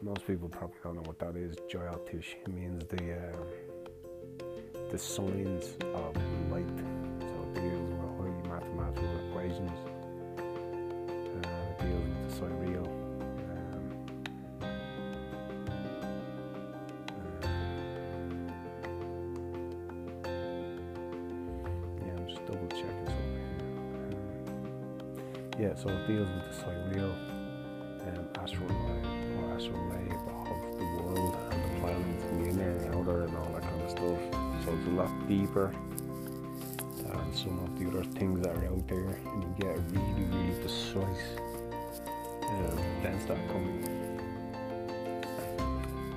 most 0.02 0.26
people 0.26 0.48
probably 0.48 0.78
don't 0.82 0.96
know 0.96 1.02
what 1.02 1.20
that 1.20 1.36
is. 1.36 1.56
Jyotish 1.70 2.36
means 2.48 2.86
the 2.86 3.18
um, 3.18 3.48
the 4.94 5.00
signs 5.00 5.76
of 5.96 6.16
light. 6.52 6.70
So 7.20 7.26
it 7.26 7.54
deals 7.56 7.90
with 7.90 8.00
highly 8.00 8.32
mathematical 8.48 9.14
equations. 9.28 9.78
Uh, 10.38 11.50
it 11.72 11.78
deals 11.82 12.06
with 12.08 12.22
the 12.30 12.36
sidereal. 12.36 12.88
Um, 13.50 13.86
uh, 19.82 20.30
yeah, 22.06 22.14
I'm 22.16 22.26
just 22.28 22.46
double 22.46 22.68
checking 22.68 23.08
something. 23.08 23.46
Um, 23.96 25.60
yeah, 25.60 25.74
so 25.74 25.90
it 25.90 26.06
deals 26.06 26.30
with 26.30 26.46
the 26.46 26.54
sidereal 26.54 27.16
um, 28.06 28.28
astral 28.40 28.70
lot 34.94 35.28
deeper 35.28 35.74
than 36.98 37.34
some 37.34 37.60
of 37.60 37.80
the 37.80 37.88
other 37.90 38.04
things 38.12 38.42
that 38.42 38.56
are 38.56 38.66
out 38.66 38.88
there, 38.88 39.00
and 39.00 39.44
you 39.44 39.56
get 39.60 39.78
really, 39.92 40.24
really 40.26 40.60
precise 40.60 41.38
um, 42.44 42.78
events 43.00 43.26
that 43.26 43.38
coming 43.50 43.82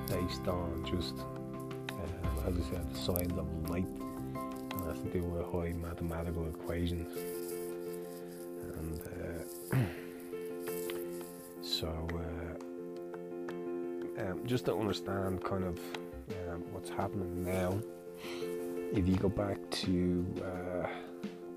based 0.07 0.47
on 0.47 0.85
just, 0.89 1.15
uh, 1.89 2.47
as 2.47 2.55
I 2.57 2.61
said, 2.71 2.93
the 2.93 2.99
signs 2.99 3.37
of 3.37 3.69
light, 3.69 3.85
and 3.85 4.81
that's 4.85 5.01
to 5.01 5.09
do 5.09 5.21
with 5.23 5.45
high 5.51 5.73
mathematical 5.73 6.47
equations. 6.47 7.13
And 8.77 9.01
uh, 9.73 9.77
so, 11.61 11.89
uh, 12.13 12.55
um, 14.21 14.45
just 14.45 14.65
to 14.65 14.75
understand 14.75 15.43
kind 15.43 15.63
of 15.63 15.79
um, 16.49 16.63
what's 16.71 16.89
happening 16.89 17.43
now, 17.43 17.79
if 18.97 19.07
you 19.07 19.15
go 19.15 19.29
back 19.29 19.57
to 19.69 20.25
uh, 20.43 20.87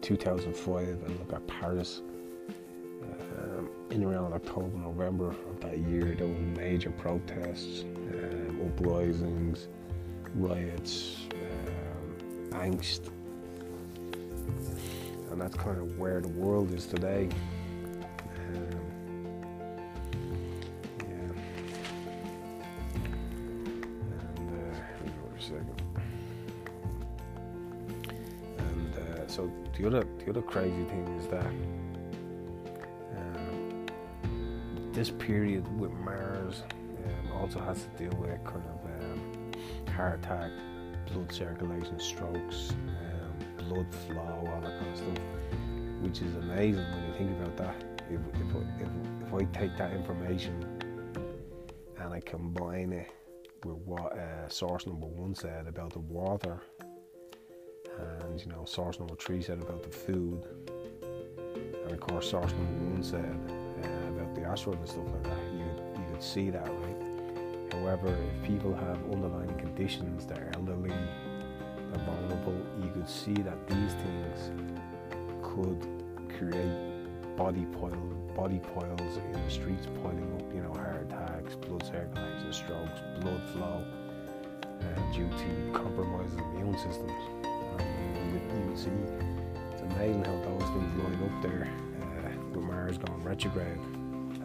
2005 0.02 0.88
and 0.88 1.18
look 1.18 1.32
at 1.32 1.46
Paris, 1.46 2.02
um, 3.38 3.70
in 3.90 4.04
around 4.04 4.34
October, 4.34 4.76
November 4.76 5.30
of 5.30 5.60
that 5.60 5.78
year, 5.78 6.14
there 6.18 6.26
were 6.26 6.34
major 6.34 6.90
protests, 6.90 7.84
um, 8.12 8.60
uprisings, 8.66 9.68
riots, 10.34 11.16
um, 11.32 12.50
angst, 12.50 13.10
and 15.30 15.40
that's 15.40 15.56
kind 15.56 15.78
of 15.78 15.98
where 15.98 16.20
the 16.20 16.28
world 16.28 16.70
is 16.74 16.84
today. 16.84 17.30
So 29.40 29.50
the 29.78 29.86
other 29.86 30.06
the 30.18 30.30
other 30.30 30.42
crazy 30.42 30.84
thing 30.84 31.06
is 31.18 31.26
that 31.28 31.46
um, 33.16 33.86
this 34.92 35.10
period 35.10 35.66
with 35.78 35.92
Mars 35.92 36.62
um, 37.04 37.32
also 37.40 37.58
has 37.60 37.84
to 37.84 37.88
deal 38.04 38.18
with 38.18 38.44
kind 38.44 38.62
of 38.66 38.84
um, 39.02 39.92
heart 39.94 40.18
attack, 40.18 40.50
blood 41.06 41.32
circulation, 41.32 41.98
strokes, 41.98 42.72
um, 42.72 43.66
blood 43.66 43.86
flow, 44.06 44.44
all 44.52 44.60
that 44.60 44.78
kind 44.78 44.92
of 44.92 44.96
stuff, 44.98 45.24
which 46.02 46.20
is 46.20 46.34
amazing 46.36 46.84
when 46.84 47.06
you 47.06 47.14
think 47.16 47.30
about 47.40 47.56
that. 47.56 48.02
If, 48.10 48.20
if, 48.34 48.56
if, 48.80 48.88
if 49.26 49.34
I 49.34 49.44
take 49.58 49.76
that 49.78 49.92
information 49.92 50.66
and 51.98 52.12
I 52.12 52.20
combine 52.20 52.92
it 52.92 53.10
with 53.64 53.76
what 53.76 54.18
uh, 54.18 54.48
source 54.48 54.86
number 54.86 55.06
one 55.06 55.34
said 55.34 55.66
about 55.66 55.92
the 55.92 56.00
water, 56.00 56.60
and 58.20 58.40
you 58.40 58.50
know, 58.52 58.64
source 58.64 58.98
number 58.98 59.14
three 59.16 59.42
said 59.42 59.60
about 59.60 59.82
the 59.82 59.90
food, 59.90 60.42
and 61.84 61.92
of 61.92 62.00
course, 62.00 62.30
source 62.30 62.52
number 62.52 62.90
one 62.92 63.02
said 63.02 63.38
uh, 63.84 64.08
about 64.08 64.34
the 64.34 64.42
asteroid 64.42 64.78
and 64.78 64.88
stuff 64.88 65.06
like 65.12 65.24
that. 65.24 65.52
You 65.52 65.64
you 65.96 66.12
could 66.12 66.22
see 66.22 66.50
that, 66.50 66.68
right? 66.68 67.72
However, 67.72 68.08
if 68.08 68.46
people 68.46 68.74
have 68.74 68.98
underlying 69.12 69.56
conditions, 69.56 70.26
they're 70.26 70.50
elderly, 70.54 70.90
they're 70.90 72.04
vulnerable, 72.04 72.56
you 72.82 72.90
could 72.90 73.08
see 73.08 73.34
that 73.34 73.66
these 73.68 73.94
things 73.94 74.50
could 75.42 75.86
create 76.38 77.36
body 77.36 77.64
pile, 77.80 77.90
body 78.36 78.60
piles 78.74 79.16
in 79.16 79.32
the 79.32 79.50
streets 79.50 79.86
piling 80.02 80.30
up, 80.36 80.54
you 80.54 80.62
know, 80.62 80.72
heart 80.72 81.06
attacks, 81.08 81.54
blood 81.54 81.84
circulation, 81.84 82.52
strokes, 82.52 83.00
blood 83.20 83.42
flow, 83.52 83.84
uh, 84.80 85.12
due 85.12 85.28
to 85.28 85.72
compromised 85.72 86.38
immune 86.38 86.76
systems. 86.76 87.39
You, 88.60 88.66
would 88.66 88.78
see, 88.78 88.90
it's 89.72 89.82
amazing 89.82 90.24
how 90.24 90.36
those 90.42 90.68
things 90.70 91.02
line 91.02 91.22
up 91.24 91.42
there 91.42 91.68
uh, 92.02 92.50
with 92.52 92.62
Mars 92.64 92.98
going 92.98 93.22
retrograde. 93.22 93.78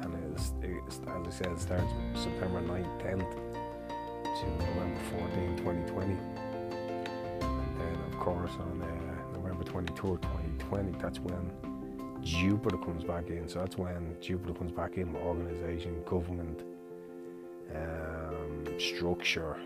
And 0.02 0.34
it's, 0.34 0.54
it's, 0.62 1.00
as 1.08 1.28
I 1.28 1.30
said, 1.30 1.48
it 1.48 1.60
starts 1.60 1.92
September 2.16 2.62
9th, 2.62 3.02
10th 3.02 3.32
to 4.40 4.50
November 4.66 5.00
14, 5.12 5.58
2020. 5.58 6.14
And 6.14 7.80
then, 7.80 8.14
of 8.14 8.20
course, 8.20 8.52
on 8.60 8.82
uh, 8.82 9.38
November 9.38 9.64
23rd, 9.64 10.22
2020, 10.22 10.98
that's 11.02 11.20
when 11.20 11.52
Jupiter 12.22 12.78
comes 12.78 13.04
back 13.04 13.28
in. 13.30 13.48
So 13.48 13.60
that's 13.60 13.78
when 13.78 14.16
Jupiter 14.22 14.54
comes 14.54 14.72
back 14.72 14.98
in 14.98 15.14
with 15.14 15.22
organization, 15.22 16.04
government, 16.06 16.64
um, 17.74 18.80
structure, 18.80 19.58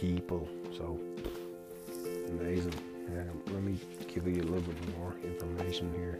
people. 0.00 0.48
So 0.76 0.98
amazing. 2.28 2.74
Um, 3.08 3.42
let 3.52 3.62
me 3.62 3.78
give 4.12 4.26
you 4.26 4.42
a 4.42 4.44
little 4.44 4.60
bit 4.62 4.98
more 4.98 5.14
information 5.22 5.92
here 5.94 6.18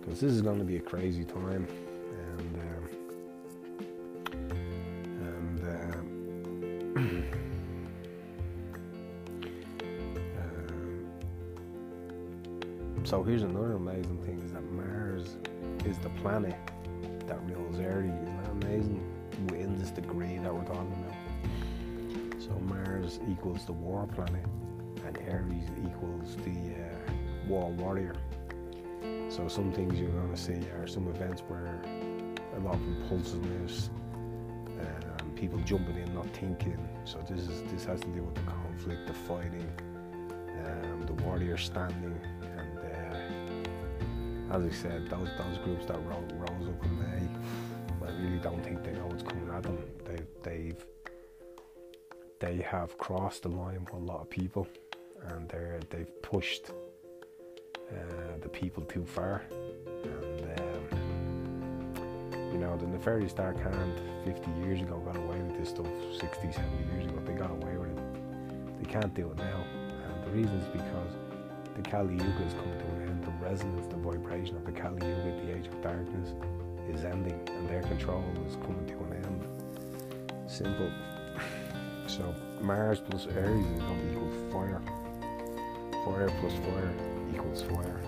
because 0.00 0.20
this 0.20 0.32
is 0.32 0.40
going 0.40 0.58
to 0.58 0.64
be 0.64 0.76
a 0.76 0.80
crazy 0.80 1.24
time. 1.24 1.66
And, 2.38 2.60
um, 2.62 2.88
and 5.20 5.60
um, 5.66 6.06
um, 10.38 11.10
so 13.04 13.22
here's 13.22 13.42
another 13.42 13.72
amazing 13.72 14.18
thing 14.24 14.40
is 14.40 14.52
that 14.52 14.64
Mars 14.72 15.36
is 15.84 15.98
the 15.98 16.08
planet 16.20 16.56
that 17.26 17.38
rules 17.50 17.78
Aries. 17.78 18.14
Isn't 18.22 18.42
that 18.42 18.50
amazing? 18.66 19.04
Within 19.50 19.78
this 19.78 19.90
degree 19.90 20.38
that 20.38 20.52
we're 20.52 20.64
talking 20.64 20.92
about. 21.04 21.27
So 22.48 22.58
Mars 22.60 23.20
equals 23.30 23.64
the 23.64 23.72
war 23.72 24.06
planet 24.06 24.44
and 25.06 25.18
Aries 25.28 25.64
equals 25.84 26.36
the 26.36 26.74
uh, 26.82 27.12
war 27.46 27.70
warrior. 27.70 28.14
So 29.28 29.46
some 29.48 29.72
things 29.72 30.00
you're 30.00 30.10
going 30.10 30.34
to 30.34 30.40
see 30.40 30.68
are 30.78 30.86
some 30.86 31.08
events 31.08 31.42
where 31.48 31.80
a 32.56 32.60
lot 32.60 32.74
of 32.74 32.82
impulsiveness, 32.82 33.90
um, 34.80 35.30
people 35.36 35.58
jumping 35.60 35.96
in, 35.96 36.14
not 36.14 36.26
thinking. 36.28 36.78
So 37.04 37.18
this 37.28 37.46
is 37.46 37.62
this 37.70 37.84
has 37.84 38.00
to 38.00 38.08
do 38.08 38.22
with 38.22 38.34
the 38.34 38.42
conflict, 38.42 39.06
the 39.06 39.12
fighting, 39.12 39.70
um, 40.64 41.06
the 41.06 41.12
warrior 41.24 41.56
standing, 41.56 42.18
and 42.42 42.78
uh, 42.78 44.54
as 44.56 44.64
I 44.64 44.70
said, 44.70 45.08
those 45.10 45.28
those 45.38 45.58
groups 45.58 45.86
that 45.86 45.98
ro- 46.06 46.24
rose 46.32 46.68
up 46.68 46.84
in 46.84 46.98
May, 46.98 48.06
I 48.06 48.10
really 48.22 48.38
don't 48.38 48.62
think 48.64 48.82
they 48.82 48.92
know 48.92 49.06
what's 49.06 49.22
coming 49.22 49.50
at 49.54 49.62
them. 49.62 49.78
They 50.04 50.18
they've 50.42 50.84
they 52.40 52.56
have 52.58 52.96
crossed 52.98 53.42
the 53.42 53.48
line 53.48 53.84
with 53.84 53.94
a 53.94 53.96
lot 53.96 54.20
of 54.20 54.30
people, 54.30 54.66
and 55.28 55.48
they're 55.48 55.80
they've 55.90 56.22
pushed 56.22 56.70
uh, 57.90 58.38
the 58.40 58.48
people 58.48 58.82
too 58.84 59.04
far. 59.04 59.42
And, 60.04 60.60
um, 60.60 60.82
you 62.52 62.58
know, 62.58 62.76
the 62.76 62.86
nefarious 62.86 63.32
dark 63.32 63.58
hand 63.58 64.00
50 64.24 64.50
years 64.62 64.80
ago 64.80 64.98
got 64.98 65.16
away 65.16 65.40
with 65.40 65.58
this 65.58 65.70
stuff, 65.70 65.86
60, 66.20 66.52
70 66.52 66.92
years 66.92 67.06
ago, 67.06 67.20
they 67.24 67.32
got 67.32 67.50
away 67.50 67.76
with 67.76 67.96
it. 67.96 68.82
They 68.82 68.90
can't 68.90 69.14
do 69.14 69.30
it 69.30 69.38
now. 69.38 69.64
And 70.04 70.24
the 70.24 70.30
reason 70.30 70.54
is 70.56 70.66
because 70.68 71.12
the 71.76 71.82
Kali 71.82 72.12
Yuga 72.12 72.44
is 72.44 72.52
coming 72.54 72.78
to 72.78 72.84
an 72.86 73.08
end. 73.08 73.24
The 73.24 73.32
resonance, 73.44 73.86
the 73.86 73.96
vibration 73.96 74.56
of 74.56 74.64
the 74.64 74.72
Kali 74.72 75.06
Yuga, 75.06 75.46
the 75.46 75.56
age 75.56 75.66
of 75.66 75.80
darkness, 75.82 76.34
is 76.88 77.04
ending, 77.04 77.40
and 77.48 77.68
their 77.68 77.82
control 77.82 78.24
is 78.46 78.56
coming 78.56 78.86
to 78.86 78.94
an 78.94 79.24
end. 79.24 80.50
Simple. 80.50 80.90
So 82.18 82.34
Mars 82.60 83.00
plus 83.08 83.26
Aries 83.28 83.64
is 83.64 83.80
going 83.80 84.00
to 84.00 84.12
equal 84.12 84.50
fire. 84.50 84.82
Fire 86.04 86.28
plus 86.40 86.52
fire 86.54 86.92
equals 87.32 87.62
fire. 87.62 88.00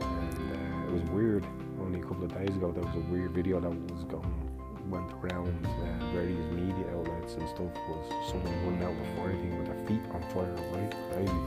And 0.00 0.52
uh, 0.52 0.86
it 0.86 0.92
was 0.92 1.02
weird. 1.10 1.44
Only 1.80 1.98
a 1.98 2.02
couple 2.04 2.22
of 2.22 2.32
days 2.32 2.56
ago, 2.56 2.70
there 2.70 2.84
was 2.84 2.94
a 2.94 3.12
weird 3.12 3.32
video 3.32 3.58
that 3.58 3.68
was 3.68 4.04
going 4.04 4.50
went 4.88 5.12
around 5.22 5.66
uh, 5.66 6.12
various 6.12 6.52
media 6.52 6.84
outlets 6.96 7.34
and 7.34 7.48
stuff. 7.48 7.72
Was 7.88 8.30
someone 8.30 8.54
running 8.64 8.82
out 8.84 8.92
of 8.92 9.16
fire 9.16 9.32
thing 9.32 9.58
with 9.58 9.66
their 9.66 9.86
feet 9.86 10.02
on 10.12 10.22
fire, 10.30 10.54
right? 10.72 10.94
Crazy. 11.12 11.40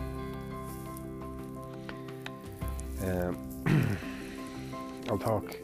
Um, 3.09 3.97
I'll 5.09 5.17
talk. 5.17 5.57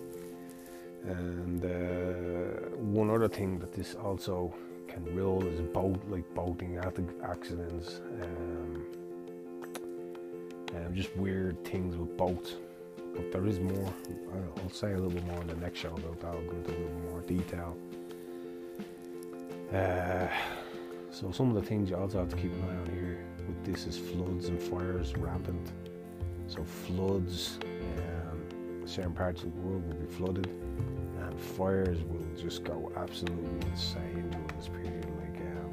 And 1.04 1.64
uh, 1.66 2.70
one 2.78 3.10
other 3.10 3.28
thing 3.28 3.60
that 3.60 3.74
this 3.74 3.95
also 3.95 4.54
can 5.04 5.16
rule 5.16 5.45
is 5.45 5.60
boat, 5.62 6.00
like 6.10 6.34
boating 6.34 6.78
accidents, 7.24 8.02
um, 8.22 8.86
um, 10.76 10.93
just 10.93 11.16
weird 11.16 11.64
things 11.66 11.95
with 11.95 12.16
boats. 12.18 12.56
But 13.16 13.32
there 13.32 13.47
is 13.47 13.60
more. 13.60 13.93
I'll 14.58 14.70
say 14.70 14.93
a 14.93 14.97
little 14.97 15.24
more 15.24 15.41
in 15.41 15.47
the 15.47 15.56
next 15.56 15.80
show 15.80 15.89
about 15.89 16.20
that. 16.22 16.28
I'll 16.28 16.41
go 16.41 16.58
into 16.58 16.72
a 16.72 16.80
little 16.80 17.12
more 17.12 17.22
detail. 17.22 17.76
Uh, 19.74 20.28
so 21.12 21.32
some 21.32 21.50
of 21.50 21.56
the 21.56 21.62
things 21.62 21.89
you 21.89 21.95
also 21.95 22.20
have 22.20 22.30
to 22.30 22.36
keep 22.36 22.52
an 22.54 22.64
eye 22.64 22.82
on 22.82 22.86
here 22.93 23.26
with 23.47 23.64
this 23.66 23.88
is 23.88 23.97
floods 23.97 24.47
and 24.47 24.62
fires 24.62 25.16
rampant. 25.18 25.72
So 26.47 26.64
floods, 26.64 27.60
um, 27.97 28.88
certain 28.88 29.14
parts 29.14 29.43
of 29.43 29.54
the 29.56 29.62
world 29.62 29.86
will 29.88 29.95
be 29.95 30.12
flooded, 30.12 30.47
and 30.47 30.69
fires 31.40 32.04
will 32.04 32.26
just 32.38 32.64
go 32.64 32.92
absolutely 32.96 33.70
insane 33.70 34.30
during 34.30 34.48
this 34.58 34.68
period. 34.68 35.06
Like 35.20 35.42
um, 35.42 35.72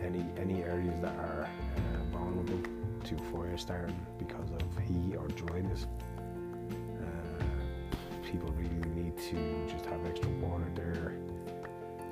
any 0.00 0.24
any 0.38 0.62
areas 0.62 1.00
that 1.00 1.16
are 1.16 1.48
uh, 1.76 2.16
vulnerable 2.16 2.60
to 3.04 3.16
fire 3.32 3.56
starting 3.56 4.06
because 4.18 4.50
of 4.50 4.62
heat 4.86 5.16
or 5.16 5.28
dryness. 5.28 5.86
Uh, 7.00 7.44
people 8.24 8.52
really 8.56 8.88
need 8.94 9.16
to 9.18 9.66
just 9.72 9.86
have 9.86 10.04
extra 10.06 10.30
water 10.30 10.70
there 10.74 11.14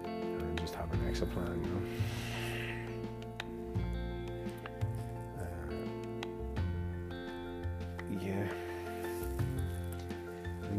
and 0.04 0.58
just 0.58 0.74
have 0.74 0.92
an 0.92 1.00
extra 1.08 1.26
plan, 1.28 1.60
you 1.62 1.70
know. 1.70 1.82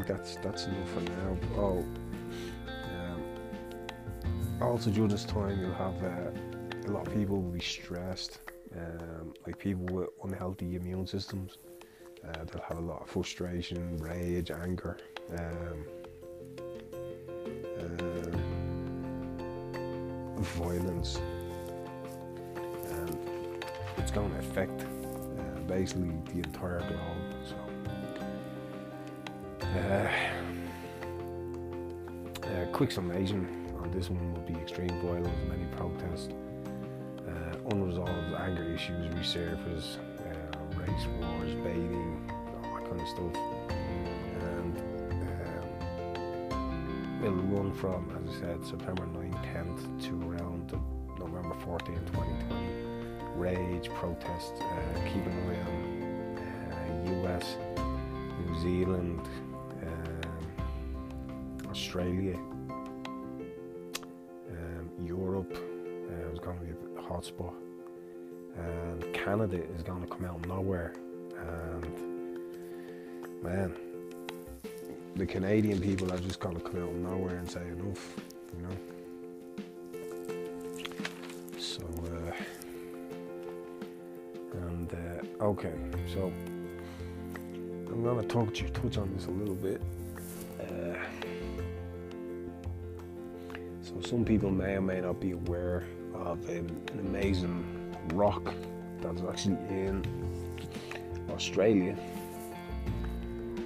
That's 0.10 0.36
that's 0.38 0.66
enough 0.66 0.90
for 0.90 1.02
now. 1.02 1.38
Oh, 1.56 1.86
um, 2.78 3.24
also 4.62 4.90
during 4.90 5.10
this 5.10 5.26
time 5.26 5.60
you'll 5.62 5.74
have 5.74 6.04
uh, 6.04 6.32
a 6.88 6.92
lot 6.92 7.08
of 7.08 7.14
people 7.14 7.42
will 7.42 7.52
be 7.52 7.62
stressed 7.62 8.40
um, 8.78 9.34
like 9.46 9.58
people 9.58 9.86
with 9.86 10.10
unhealthy 10.24 10.76
immune 10.76 11.08
systems, 11.08 11.58
uh, 12.28 12.44
they'll 12.46 12.64
have 12.64 12.78
a 12.78 12.82
lot 12.82 13.02
of 13.02 13.10
frustration, 13.10 13.98
rage, 13.98 14.52
anger. 14.52 14.98
Um, 15.38 15.86
uh, 17.80 18.38
violence. 20.40 21.18
Um, 22.92 23.20
it's 23.98 24.12
going 24.12 24.32
to 24.32 24.40
affect 24.40 24.82
uh, 24.82 25.60
basically 25.68 26.12
the 26.34 26.40
entire 26.40 26.80
globe. 26.80 27.19
Quick 32.80 32.92
summation 32.94 33.46
on 33.84 33.92
this 33.92 34.10
one 34.10 34.34
would 34.34 34.46
be 34.48 34.54
extreme 34.54 35.02
violence, 35.02 35.28
many 35.50 35.66
protests 35.76 36.30
unresolved 37.72 38.34
anger 38.40 38.64
issues 38.74 39.14
resurface, 39.16 39.98
uh, 40.20 40.80
race 40.80 41.08
wars, 41.20 41.54
baiting, 41.56 42.32
all 42.64 42.74
that 42.76 42.86
kind 42.88 43.02
of 43.02 43.08
stuff. 43.08 43.36
And 44.54 44.78
um, 46.54 47.22
it'll 47.22 47.44
run 47.58 47.74
from, 47.74 48.10
as 48.18 48.24
I 48.38 48.40
said, 48.40 48.66
September 48.66 49.06
9th, 49.08 49.54
10th 49.54 49.82
to 50.06 50.12
around 50.30 50.72
November 51.20 51.56
14th, 51.66 52.06
2020. 52.14 52.66
Rage, 53.36 53.90
protest, 53.90 54.54
uh, 54.62 54.66
keep 55.14 55.26
an 55.26 55.34
eye 55.50 55.62
on 55.70 55.82
uh, 56.72 57.36
US, 57.36 57.58
New 58.40 58.54
Zealand, 58.62 59.28
um, 59.84 60.38
Australia, 61.70 62.38
going 66.54 66.60
to 66.60 66.66
be 66.66 66.98
a 66.98 67.02
hotspot 67.02 67.54
and 68.58 69.14
Canada 69.14 69.62
is 69.76 69.84
going 69.84 70.02
to 70.02 70.08
come 70.08 70.26
out 70.26 70.38
of 70.38 70.48
nowhere. 70.48 70.94
And 71.38 71.86
man, 73.44 73.76
the 75.16 75.26
Canadian 75.26 75.80
people 75.80 76.12
are 76.12 76.20
just 76.20 76.40
going 76.40 76.56
to 76.56 76.62
come 76.62 76.82
out 76.84 76.90
of 76.90 76.96
nowhere 76.96 77.36
and 77.38 77.50
say 77.50 77.62
enough, 77.62 78.16
you 78.56 78.62
know. 78.64 78.78
So, 81.58 81.84
uh, 82.06 82.34
and 84.68 84.94
uh, 84.94 85.44
okay, 85.44 85.74
so 86.14 86.32
I'm 87.88 88.04
going 88.04 88.22
to 88.22 88.28
talk 88.28 88.54
to 88.56 88.64
you, 88.64 88.70
touch 88.70 88.98
on 88.98 89.14
this 89.14 89.28
a 89.28 89.32
little 89.32 89.56
bit. 89.56 89.82
Uh, 90.60 90.98
so, 93.82 94.02
some 94.02 94.26
people 94.26 94.52
may 94.52 94.76
or 94.76 94.82
may 94.82 95.02
not 95.02 95.20
be 95.20 95.32
aware 95.32 95.86
of 96.24 96.48
an, 96.50 96.82
amazing 97.00 97.96
rock 98.14 98.54
that's 99.02 99.22
actually 99.22 99.58
in 99.70 100.04
Australia. 101.32 101.96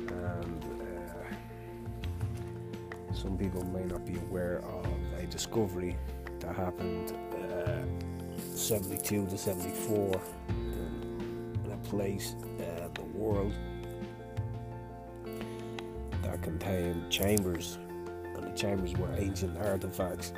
And 0.09 0.63
uh, 0.63 1.33
some 3.13 3.37
people 3.37 3.63
may 3.65 3.83
not 3.83 4.05
be 4.05 4.17
aware 4.17 4.59
of 4.59 4.85
a 5.17 5.25
discovery 5.25 5.97
that 6.39 6.55
happened 6.55 7.13
uh, 7.33 7.81
72 8.55 9.27
to 9.27 9.37
74 9.37 10.21
in, 10.49 11.71
a 11.71 11.77
place 11.87 12.35
uh, 12.59 12.87
the 12.93 13.03
world 13.17 13.53
that 16.21 16.41
contained 16.41 17.09
chambers, 17.09 17.77
and 18.35 18.43
the 18.43 18.51
chambers 18.55 18.93
were 18.93 19.11
ancient 19.17 19.57
artifacts 19.57 20.33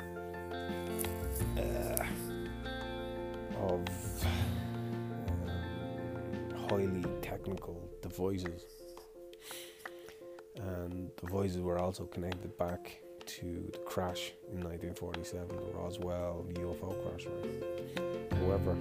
devices. 8.30 8.66
And 10.56 11.10
the 11.16 11.26
voices 11.26 11.60
were 11.60 11.78
also 11.78 12.04
connected 12.04 12.56
back 12.56 13.00
to 13.26 13.68
the 13.72 13.78
crash 13.78 14.32
in 14.52 14.60
1947, 14.60 15.48
the 15.48 15.78
Roswell 15.78 16.46
UFO 16.54 16.94
crash. 17.02 17.26
Right? 17.26 18.32
However, 18.32 18.76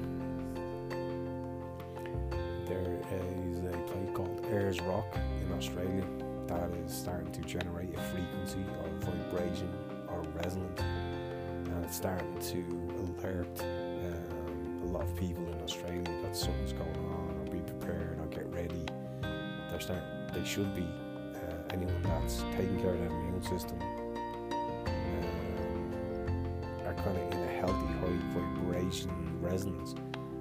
there 2.65 2.99
is 3.11 3.59
a 3.59 3.77
place 3.87 4.09
called 4.13 4.45
Ayers 4.51 4.81
Rock 4.81 5.17
in 5.41 5.51
Australia 5.57 6.05
that 6.47 6.69
is 6.85 6.93
starting 6.93 7.31
to 7.31 7.41
generate 7.41 7.93
a 7.95 8.01
frequency 8.01 8.63
or 8.81 8.89
vibration 8.99 9.69
or 10.09 10.21
resonance, 10.41 10.79
and 10.79 11.83
it's 11.83 11.97
starting 11.97 12.39
to 12.39 12.59
alert 13.21 13.61
um, 13.61 14.81
a 14.83 14.91
lot 14.91 15.03
of 15.03 15.15
people 15.17 15.43
in 15.47 15.61
Australia 15.63 16.03
that 16.21 16.35
something's 16.35 16.73
going 16.73 16.89
on 16.89 17.35
Or 17.41 17.51
be 17.51 17.59
prepared 17.59 18.19
or 18.19 18.27
get 18.27 18.47
ready. 18.53 18.85
They're 19.75 19.81
starting, 19.81 20.07
they 20.33 20.45
should 20.45 20.73
be. 20.73 20.83
Uh, 20.83 21.37
anyone 21.71 22.01
that's 22.03 22.45
taking 22.55 22.79
care 22.79 22.91
of 22.93 22.99
their 22.99 23.09
immune 23.09 23.41
system 23.41 23.77
um, 23.81 24.87
are 26.85 26.93
kind 26.93 27.17
of 27.17 27.33
in 27.33 27.39
a 27.43 27.47
healthy, 27.59 27.87
high 27.99 28.17
vibration 28.33 29.11
resonance. 29.41 29.93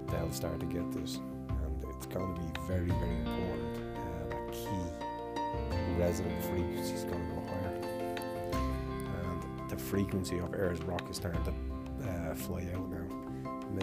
They'll 0.06 0.30
start 0.30 0.60
to 0.60 0.66
get 0.66 0.92
this, 0.92 1.16
and 1.48 1.84
it's 1.96 2.06
going 2.06 2.32
to 2.32 2.40
be 2.42 2.46
very, 2.68 2.86
very 2.86 3.16
important. 3.16 3.76
Uh, 3.96 4.28
that 4.30 4.52
key 4.52 4.84
resonant 5.98 6.44
frequency 6.44 6.94
is 6.94 7.02
going 7.02 7.28
to 7.28 7.34
go 7.34 7.40
higher, 7.48 7.80
and 8.52 9.68
the 9.68 9.76
frequency 9.76 10.38
of 10.38 10.54
Ayers 10.54 10.80
Rock 10.82 11.10
is 11.10 11.16
starting 11.16 11.42
to 11.42 11.50
uh, 12.08 12.34
fly 12.36 12.64
out 12.72 12.88
now. 12.88 13.08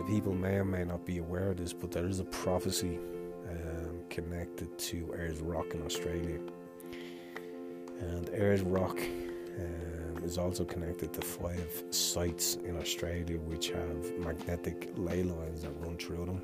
People 0.07 0.33
may 0.33 0.55
or 0.55 0.63
may 0.65 0.85
not 0.85 1.05
be 1.05 1.17
aware 1.17 1.49
of 1.51 1.57
this, 1.57 1.73
but 1.73 1.91
there 1.91 2.05
is 2.05 2.21
a 2.21 2.23
prophecy 2.25 2.99
connected 4.11 4.77
to 4.77 5.09
Ayers 5.13 5.39
Rock 5.39 5.73
in 5.73 5.83
Australia. 5.83 6.37
And 8.01 8.29
Ayers 8.29 8.61
Rock 8.61 8.99
um, 8.99 10.23
is 10.23 10.37
also 10.37 10.65
connected 10.65 11.13
to 11.13 11.21
five 11.21 11.83
sites 11.91 12.55
in 12.55 12.77
Australia 12.77 13.39
which 13.39 13.69
have 13.69 14.17
magnetic 14.19 14.91
ley 14.95 15.23
lines 15.23 15.61
that 15.61 15.71
run 15.79 15.97
through 15.97 16.25
them. 16.25 16.41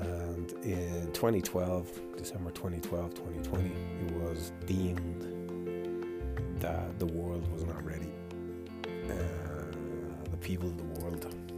And 0.00 0.52
in 0.64 1.12
2012, 1.12 2.16
December 2.16 2.50
2012, 2.50 3.14
2020, 3.14 3.68
it 4.06 4.12
was 4.22 4.52
deemed 4.64 6.56
that 6.58 6.98
the 6.98 7.06
world 7.06 7.46
was 7.52 7.66
not 7.66 7.84
ready. 7.84 8.12
Uh, 9.10 9.64
the 10.30 10.36
people 10.38 10.68
of 10.68 10.78
the 10.78 11.00
world 11.00 11.49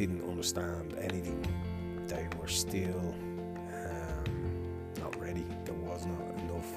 didn't 0.00 0.26
understand 0.26 0.94
anything. 0.98 1.46
They 2.06 2.26
were 2.40 2.48
still 2.48 3.14
um, 3.74 4.24
not 4.98 5.14
ready. 5.20 5.44
There 5.66 5.74
was 5.74 6.06
not 6.06 6.40
enough 6.40 6.72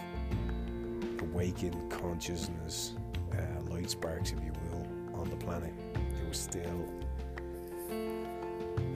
awakened 1.21 1.89
consciousness, 1.89 2.95
uh, 3.31 3.71
light 3.71 3.89
sparks, 3.89 4.33
if 4.33 4.43
you 4.43 4.51
will, 4.63 5.21
on 5.21 5.29
the 5.29 5.37
planet. 5.37 5.73
It 5.95 6.27
was 6.27 6.37
still 6.37 6.89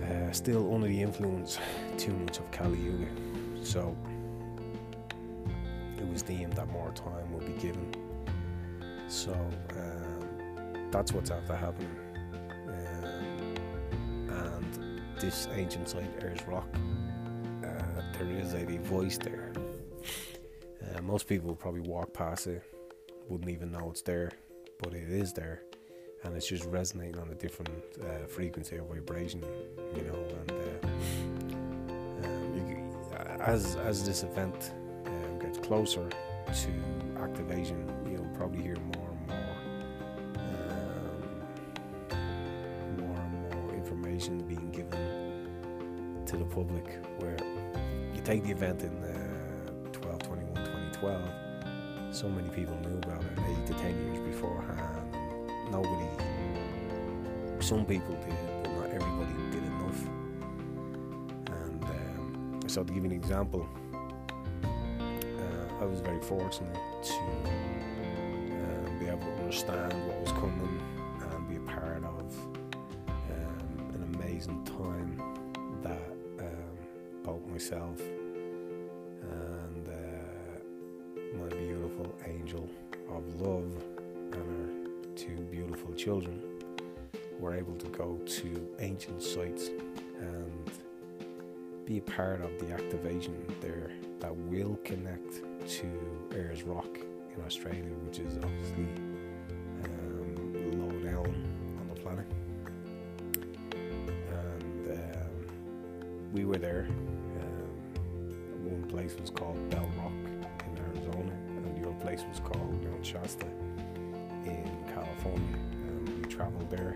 uh, 0.04 0.32
still 0.34 0.76
under 0.76 0.88
the 0.88 1.02
influence 1.02 1.58
too 1.98 2.12
much 2.12 2.40
of 2.40 2.52
Kali 2.52 2.80
Yuga. 2.80 3.08
So 3.64 3.96
it 5.98 6.06
was 6.06 6.22
deemed 6.22 6.52
that 6.54 6.68
more 6.68 6.92
time 6.92 7.32
would 7.32 7.46
be 7.46 7.62
given. 7.62 7.94
So 9.08 9.32
um, 9.32 10.92
that's 10.92 11.14
what's 11.14 11.32
after 11.32 11.56
happening. 11.56 12.07
This 15.20 15.48
ancient 15.54 15.90
site, 15.90 16.24
Ayers 16.24 16.46
Rock, 16.48 16.68
uh, 17.64 18.02
there 18.18 18.32
is 18.32 18.54
a 18.54 18.66
voice 18.80 19.18
there. 19.18 19.52
Uh, 20.82 21.02
most 21.02 21.28
people 21.28 21.56
probably 21.56 21.82
walk 21.82 22.14
past 22.14 22.48
it, 22.48 22.64
wouldn't 23.28 23.50
even 23.50 23.72
know 23.72 23.90
it's 23.92 24.02
there, 24.02 24.32
but 24.80 24.94
it 24.94 25.10
is 25.10 25.34
there 25.34 25.64
and 26.24 26.36
it's 26.36 26.48
just 26.48 26.66
resonating 26.66 27.20
on 27.20 27.30
a 27.30 27.36
different 27.36 27.72
uh, 28.02 28.26
frequency 28.28 28.78
or 28.78 28.84
vibration, 28.84 29.42
you 29.96 30.04
know. 30.04 30.16
And 30.42 30.52
uh, 30.52 32.28
um, 32.28 32.68
you, 32.68 32.78
as 33.42 33.76
as 33.78 34.06
this 34.06 34.24
event 34.24 34.74
um, 35.06 35.40
gets 35.40 35.58
closer 35.60 36.10
to 36.10 37.22
activation, 37.22 37.88
you'll 38.12 38.26
probably 38.36 38.62
hear 38.62 38.78
more, 38.96 38.97
public. 46.58 46.88
Where 47.20 47.38
you 48.16 48.22
take 48.24 48.44
the 48.44 48.50
event 48.52 48.82
in 48.82 48.90
uh, 49.04 49.92
12, 49.92 50.24
21, 50.24 50.56
2012, 50.56 51.22
so 52.10 52.28
many 52.28 52.50
people 52.50 52.76
knew 52.78 52.98
about 52.98 53.22
it 53.22 53.40
eight 53.48 53.66
to 53.68 53.74
ten 53.74 53.94
years 54.06 54.20
beforehand 54.26 55.04
nobody 55.72 56.08
some 57.60 57.86
people 57.86 58.16
did 58.26 58.34
but 58.64 58.72
not 58.72 58.86
everybody 58.86 59.34
did 59.52 59.64
enough 59.64 60.02
and 61.62 61.84
um, 61.84 62.62
so 62.66 62.84
to 62.84 62.94
give 62.94 63.04
you 63.04 63.10
an 63.12 63.16
example 63.16 63.68
uh, 64.64 65.82
I 65.82 65.86
was 65.86 66.00
very 66.00 66.22
fortunate 66.22 66.74
to 67.04 67.20
um, 68.56 68.98
be 69.00 69.08
able 69.08 69.20
to 69.20 69.34
understand 69.44 69.94
what 70.08 70.22
was 70.22 70.32
coming 70.32 70.97
myself 77.70 78.00
and 79.22 79.90
uh, 79.90 81.38
my 81.38 81.50
beautiful 81.50 82.16
angel 82.26 82.70
of 83.10 83.42
love 83.42 83.84
and 84.32 84.36
her 84.36 85.16
two 85.16 85.36
beautiful 85.52 85.94
children 85.94 86.42
were 87.40 87.54
able 87.54 87.76
to 87.76 87.88
go 87.88 88.18
to 88.26 88.74
ancient 88.80 89.22
sites 89.22 89.70
and 90.20 90.72
be 91.86 91.98
a 91.98 92.02
part 92.02 92.42
of 92.42 92.58
the 92.60 92.72
activation 92.72 93.36
there 93.60 93.92
that 94.20 94.36
will 94.36 94.80
connect 94.86 95.42
to 95.68 95.88
Ayers 96.34 96.64
Rock 96.64 96.98
in 97.36 97.44
Australia, 97.46 97.84
which 98.06 98.20
is 98.20 98.38
obviously 98.38 98.88
Traveled 116.48 116.70
there 116.70 116.96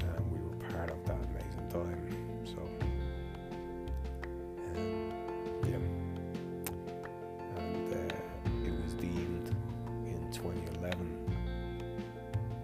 and 0.00 0.30
we 0.30 0.38
were 0.38 0.56
part 0.68 0.90
of 0.90 1.02
that 1.06 1.16
amazing 1.30 1.66
time. 1.70 2.44
So, 2.44 2.60
um, 4.76 5.12
yeah. 5.64 5.80
And 7.56 7.90
uh, 7.94 8.66
it 8.66 8.82
was 8.82 8.92
deemed 8.92 9.48
in 10.04 10.30
2011 10.30 11.32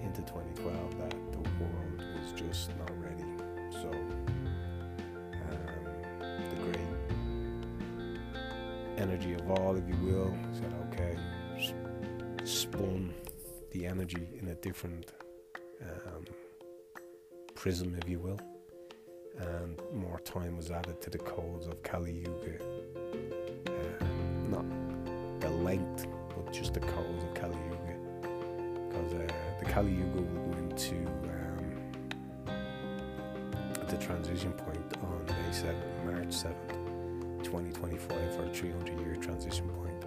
into 0.03 0.21
2012 0.21 0.99
that 0.99 1.17
the 1.33 1.39
world 1.59 2.05
was 2.21 2.33
just 2.33 2.69
not 2.77 2.93
ready. 3.03 3.25
So, 3.73 3.89
um, 5.33 5.85
the 6.51 6.57
great 6.63 6.93
energy 8.99 9.33
of 9.33 9.51
all, 9.51 9.77
if 9.77 9.89
you 9.89 9.97
will, 10.05 10.37
said, 10.53 10.75
okay, 10.93 11.17
spun 12.45 13.15
the 13.73 13.87
energy 13.87 14.29
in 14.39 14.49
a 14.49 14.55
different 14.57 15.11
prism, 17.65 17.97
if 17.99 18.07
you 18.11 18.19
will, 18.19 18.39
and 19.39 19.81
more 19.95 20.21
time 20.21 20.55
was 20.55 20.71
added 20.71 21.01
to 21.01 21.09
the 21.09 21.17
codes 21.17 21.67
of 21.67 21.83
Kali 21.83 22.13
Yuga. 22.13 22.63
Uh, 23.67 24.05
not 24.51 24.67
the 25.41 25.49
length, 25.49 26.07
but 26.29 26.53
just 26.53 26.75
the 26.75 26.81
codes 26.81 27.25
of 27.25 27.33
Kali 27.33 27.57
Yuga, 27.71 27.97
because 28.87 29.15
uh, 29.15 29.33
the 29.61 29.65
Kali 29.65 29.93
Yuga 29.93 30.21
will 30.21 30.53
go 30.53 30.59
into 30.59 30.95
um, 32.47 32.61
the 33.89 33.97
transition 33.97 34.53
point 34.53 34.93
on 35.03 35.25
May 35.25 35.49
7th, 35.49 36.05
March 36.05 36.35
7th, 36.35 37.45
2025, 37.45 38.37
for 38.37 38.45
a 38.45 38.49
300 38.51 39.01
year 39.01 39.17
transition 39.17 39.71
point. 39.71 40.05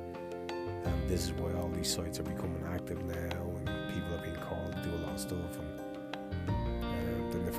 and 0.85 1.09
this 1.09 1.23
is 1.23 1.31
why 1.31 1.51
all 1.59 1.69
these 1.69 1.91
sites 1.91 2.19
are 2.19 2.23
becoming 2.35 2.63
active 2.71 3.03
now 3.03 3.41
and 3.65 3.93
people 3.95 4.13
are 4.13 4.21
being 4.21 4.35
called 4.35 4.73
to 4.73 4.81
do 4.87 4.95
a 4.95 5.01
lot 5.07 5.13
of 5.13 5.19
stuff 5.19 5.57
and 5.57 5.76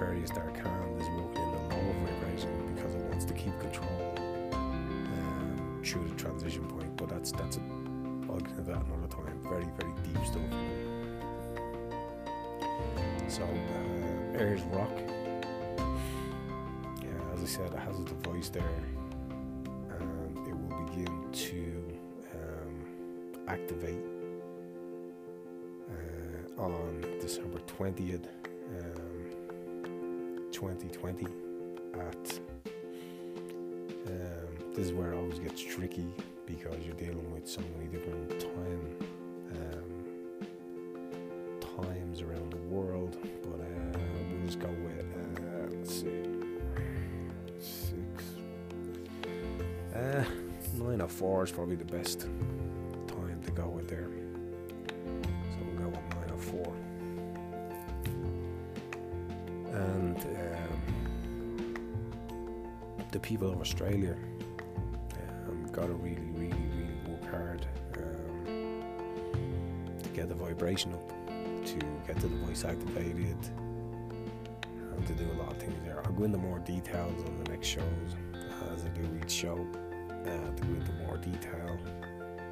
um, 0.00 0.06
the 0.06 0.20
nefarious 0.20 0.30
dark 0.30 0.56
hand 0.56 1.00
is 1.00 1.08
working 1.08 1.42
in 1.42 1.52
the 1.52 1.58
low 1.74 1.94
vibration 2.06 2.74
because 2.74 2.94
it 2.94 3.00
wants 3.02 3.24
to 3.24 3.34
keep 3.34 3.58
control 3.60 4.14
um, 4.52 5.80
through 5.84 6.08
the 6.08 6.14
transition 6.14 6.64
point 6.66 6.96
but 6.96 7.08
that's 7.08 7.32
that's 7.32 7.56
a 7.56 7.60
I'll 8.30 8.38
get 8.40 8.50
into 8.50 8.62
that 8.64 8.84
another 8.86 9.08
time. 9.08 9.40
Very 9.44 9.66
very 9.78 9.92
deep 10.02 10.26
stuff. 10.26 10.42
So 13.28 13.42
uh, 13.42 14.76
Rock. 14.76 14.90
Yeah 17.02 17.34
as 17.34 17.42
I 17.42 17.46
said 17.46 17.72
it 17.72 17.78
has 17.78 17.98
a 17.98 18.04
device 18.04 18.48
there 18.50 18.62
and 19.98 20.38
it 20.46 20.54
will 20.54 20.84
begin 20.86 21.30
to 21.32 21.98
activate 23.48 24.04
uh, 25.90 26.62
on 26.62 27.00
December 27.20 27.58
20th, 27.78 28.26
um, 28.26 28.37
2020 30.58 31.24
at 31.94 32.40
um, 34.08 34.72
this 34.74 34.86
is 34.86 34.92
where 34.92 35.12
it 35.12 35.16
always 35.16 35.38
gets 35.38 35.60
tricky 35.60 36.12
because 36.46 36.84
you're 36.84 36.96
dealing 36.96 37.32
with 37.32 37.46
so 37.46 37.60
many 37.76 37.86
different 37.86 38.40
time 38.40 38.96
um, 39.52 39.90
times 41.76 42.22
around 42.22 42.50
the 42.50 42.56
world 42.56 43.16
but 43.44 43.60
uh, 43.60 43.98
we'll 44.32 44.44
just 44.46 44.58
go 44.58 44.66
with 44.66 45.06
uh, 45.36 45.68
let's 45.70 45.94
see. 45.94 46.24
Six. 47.60 48.24
Uh, 49.94 50.24
904 50.74 51.44
is 51.44 51.52
probably 51.52 51.76
the 51.76 51.84
best 51.84 52.26
of 63.58 63.62
Australia 63.62 64.16
um, 65.48 65.66
got 65.72 65.86
to 65.86 65.94
really, 65.94 66.30
really, 66.34 66.68
really 66.76 66.94
work 67.08 67.24
hard 67.28 67.66
um, 67.96 68.82
to 70.02 70.08
get 70.10 70.28
the 70.28 70.34
vibration 70.34 70.92
up, 70.92 71.08
to 71.66 71.78
get 72.06 72.20
to 72.20 72.28
the 72.28 72.36
device 72.36 72.64
activated, 72.64 73.36
and 74.94 75.06
to 75.06 75.12
do 75.14 75.24
a 75.32 75.36
lot 75.42 75.50
of 75.50 75.58
things 75.58 75.74
there. 75.84 76.00
I'll 76.04 76.12
go 76.12 76.24
into 76.24 76.38
more 76.38 76.60
details 76.60 77.24
on 77.24 77.42
the 77.42 77.50
next 77.50 77.66
shows 77.66 78.14
as 78.72 78.84
I 78.84 78.88
do 78.88 79.02
each 79.20 79.30
show 79.30 79.66
uh, 80.08 80.54
to 80.54 80.62
go 80.62 80.74
into 80.74 80.92
more 81.04 81.16
detail. 81.16 81.78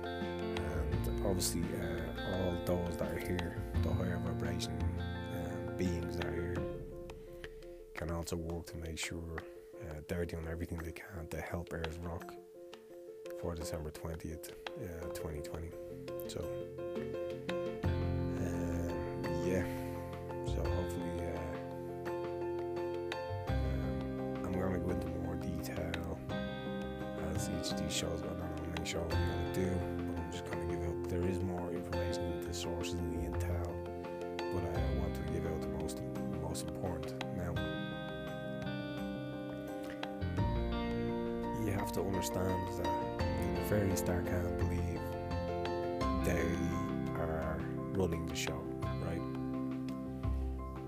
And 0.02 1.26
obviously, 1.26 1.62
uh, 1.62 2.34
all 2.34 2.56
those 2.64 2.96
that 2.96 3.12
are 3.12 3.18
here, 3.18 3.56
the 3.82 3.92
higher 3.92 4.20
vibration 4.24 4.72
uh, 5.00 5.70
beings 5.76 6.16
that 6.16 6.26
are 6.26 6.34
here, 6.34 6.56
can 7.94 8.10
also 8.10 8.36
work 8.36 8.66
to 8.66 8.76
make 8.78 8.98
sure 8.98 9.20
they're 10.08 10.24
doing 10.24 10.46
everything 10.48 10.78
they 10.78 10.92
can 10.92 11.26
to 11.30 11.40
help 11.40 11.72
Ayers 11.72 11.98
Rock 12.02 12.32
for 13.40 13.54
December 13.54 13.90
20th, 13.90 14.50
uh, 14.50 15.06
2020. 15.14 15.70
So, 16.28 16.44
um, 18.38 18.88
yeah. 19.44 19.64
So 20.46 20.62
hopefully, 20.62 21.10
uh, 21.20 22.10
um, 23.48 24.44
I'm 24.44 24.52
going 24.52 24.72
to 24.74 24.78
go 24.78 24.90
into 24.90 25.08
more 25.24 25.36
detail 25.36 26.18
as 27.34 27.50
each 27.60 27.72
of 27.72 27.80
these 27.82 27.92
shows 27.92 28.22
go 28.22 28.28
on. 28.28 28.36
How 28.38 28.46
many 28.74 28.88
shows 28.88 29.10
I'm 29.10 29.28
going 29.28 29.52
to 29.52 29.60
do, 29.60 29.70
but 30.14 30.22
I'm 30.22 30.30
just 30.32 30.44
going 30.50 30.68
to 30.68 30.74
give 30.74 30.82
out. 30.86 31.08
There 31.08 31.26
is 31.28 31.40
more 31.40 31.70
information 31.70 32.24
in 32.32 32.40
the 32.46 32.54
sources 32.54 32.94
in 32.94 33.10
the 33.10 33.28
intel, 33.28 33.74
but 34.38 34.62
I 34.62 34.98
want 34.98 35.14
to 35.14 35.32
give 35.32 35.46
out 35.46 35.60
the 35.60 35.68
most 35.68 36.00
most 36.40 36.68
important. 36.68 37.25
Have 41.86 41.94
to 41.94 42.00
understand 42.00 42.66
that 42.78 43.18
the 43.54 43.60
Fairy 43.68 43.94
Star 43.94 44.20
can't 44.22 44.58
believe 44.58 45.00
they 46.24 46.48
are 47.14 47.60
running 47.92 48.26
the 48.26 48.34
show, 48.34 48.60
right? 49.04 49.22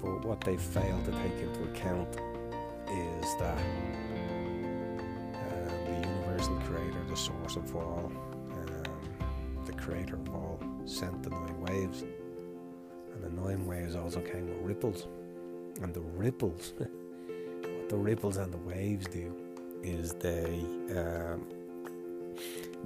But 0.03 0.25
what 0.25 0.41
they 0.41 0.57
fail 0.57 1.01
to 1.05 1.13
take 1.13 1.39
into 1.41 1.63
account 1.71 2.09
is 2.91 3.37
that 3.39 3.59
uh, 5.35 5.71
the 5.87 6.09
universal 6.09 6.57
creator, 6.67 7.05
the 7.09 7.17
source 7.17 7.55
of 7.55 7.77
all, 7.77 8.11
um, 8.53 8.83
the 9.67 9.73
creator 9.75 10.17
of 10.17 10.35
all, 10.35 10.59
sent 10.85 11.23
the 11.23 11.31
nine 11.31 11.61
waves, 11.61 12.03
and 13.13 13.23
the 13.23 13.31
nine 13.41 13.65
waves 13.67 13.95
also 13.95 14.21
came 14.21 14.49
with 14.49 14.59
ripples, 14.63 15.07
and 15.81 15.95
the 15.95 16.01
ripples, 16.01 16.75
what 16.79 17.89
the 17.89 17.97
ripples 17.97 18.37
and 18.37 18.53
the 18.53 18.59
waves 18.59 19.07
do 19.07 19.33
is 19.83 20.15
they 20.15 20.65
um, 20.97 21.47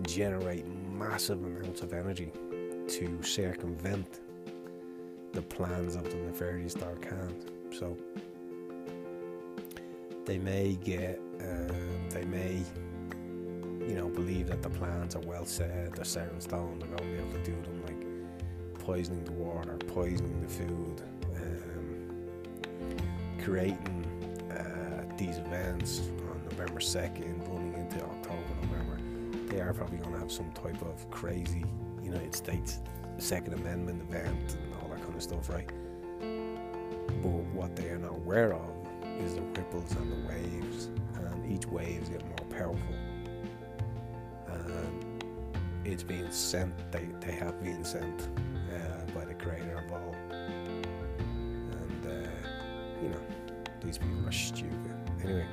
generate 0.03 0.67
massive 0.67 1.43
amounts 1.45 1.83
of 1.83 1.93
energy 1.93 2.33
to 2.89 3.23
circumvent 3.23 4.21
the 5.33 5.43
plans 5.43 5.97
of 5.97 6.05
the 6.05 6.17
nefarious 6.17 6.75
dark 6.75 7.05
hand. 7.05 7.51
So 7.71 7.97
they 10.25 10.39
may 10.39 10.75
get, 10.85 11.21
uh, 11.41 11.73
they 12.11 12.25
may, 12.25 12.63
you 13.87 13.95
know, 13.95 14.09
believe 14.09 14.49
that 14.49 14.63
the 14.63 14.71
plans 14.71 15.17
are 15.17 15.21
well 15.21 15.45
set, 15.45 15.95
they're 15.95 16.05
set 16.05 16.31
in 16.33 16.41
stone, 16.41 16.79
they're 16.79 16.89
going 16.89 17.11
to 17.11 17.17
be 17.17 17.19
able 17.19 17.33
to 17.33 17.45
do 17.45 17.53
them, 17.63 17.83
like 17.87 18.79
poisoning 18.85 19.25
the 19.25 19.33
water, 19.33 19.77
poisoning 19.89 20.41
the 20.43 20.49
food, 20.49 21.03
um, 21.37 22.29
creating 23.43 24.05
uh, 24.51 25.17
these 25.17 25.39
events 25.39 26.03
November 26.63 26.81
2nd, 26.81 27.49
running 27.49 27.75
into 27.75 28.05
October, 28.05 28.37
November. 28.63 28.97
They 29.49 29.61
are 29.61 29.73
probably 29.73 29.99
going 29.99 30.13
to 30.13 30.21
have 30.21 30.31
some 30.31 30.53
type 30.53 30.81
of 30.83 31.11
crazy 31.11 31.65
United 32.05 32.37
States 32.37 32.79
Second 33.19 33.55
Amendment 33.55 34.01
event 34.03 34.57
and 34.63 34.75
all 34.75 34.89
that 34.91 35.03
kind 35.03 35.17
of 35.17 35.23
stuff, 35.23 35.49
right? 35.49 35.69
But 36.21 37.29
what 37.53 37.75
they 37.75 37.89
are 37.89 37.99
not 37.99 38.13
aware 38.13 38.55
of 38.55 38.71
is 39.19 39.35
the 39.35 39.41
ripples 39.43 39.91
and 39.97 40.13
the 40.13 40.29
waves, 40.29 40.91
and 41.17 41.53
each 41.53 41.67
wave 41.67 42.01
is 42.01 42.09
getting 42.11 42.29
more 42.29 42.47
powerful. 42.51 42.95
And 44.47 45.25
it's 45.85 46.05
being 46.05 46.31
sent, 46.31 46.73
they, 46.93 47.09
they 47.21 47.33
have 47.33 47.61
been 47.61 47.85
sent 47.85 48.29
uh, 48.73 49.11
by 49.13 49.25
the 49.25 49.35
creator 49.35 49.83
of 49.85 49.93
all. 49.93 50.15
And, 50.31 52.07
uh, 52.07 52.31
you 53.03 53.09
know, 53.09 53.21
these 53.83 53.99
people 53.99 54.29
are 54.29 54.33
stupid. 54.33 54.77
Anyway, 55.25 55.47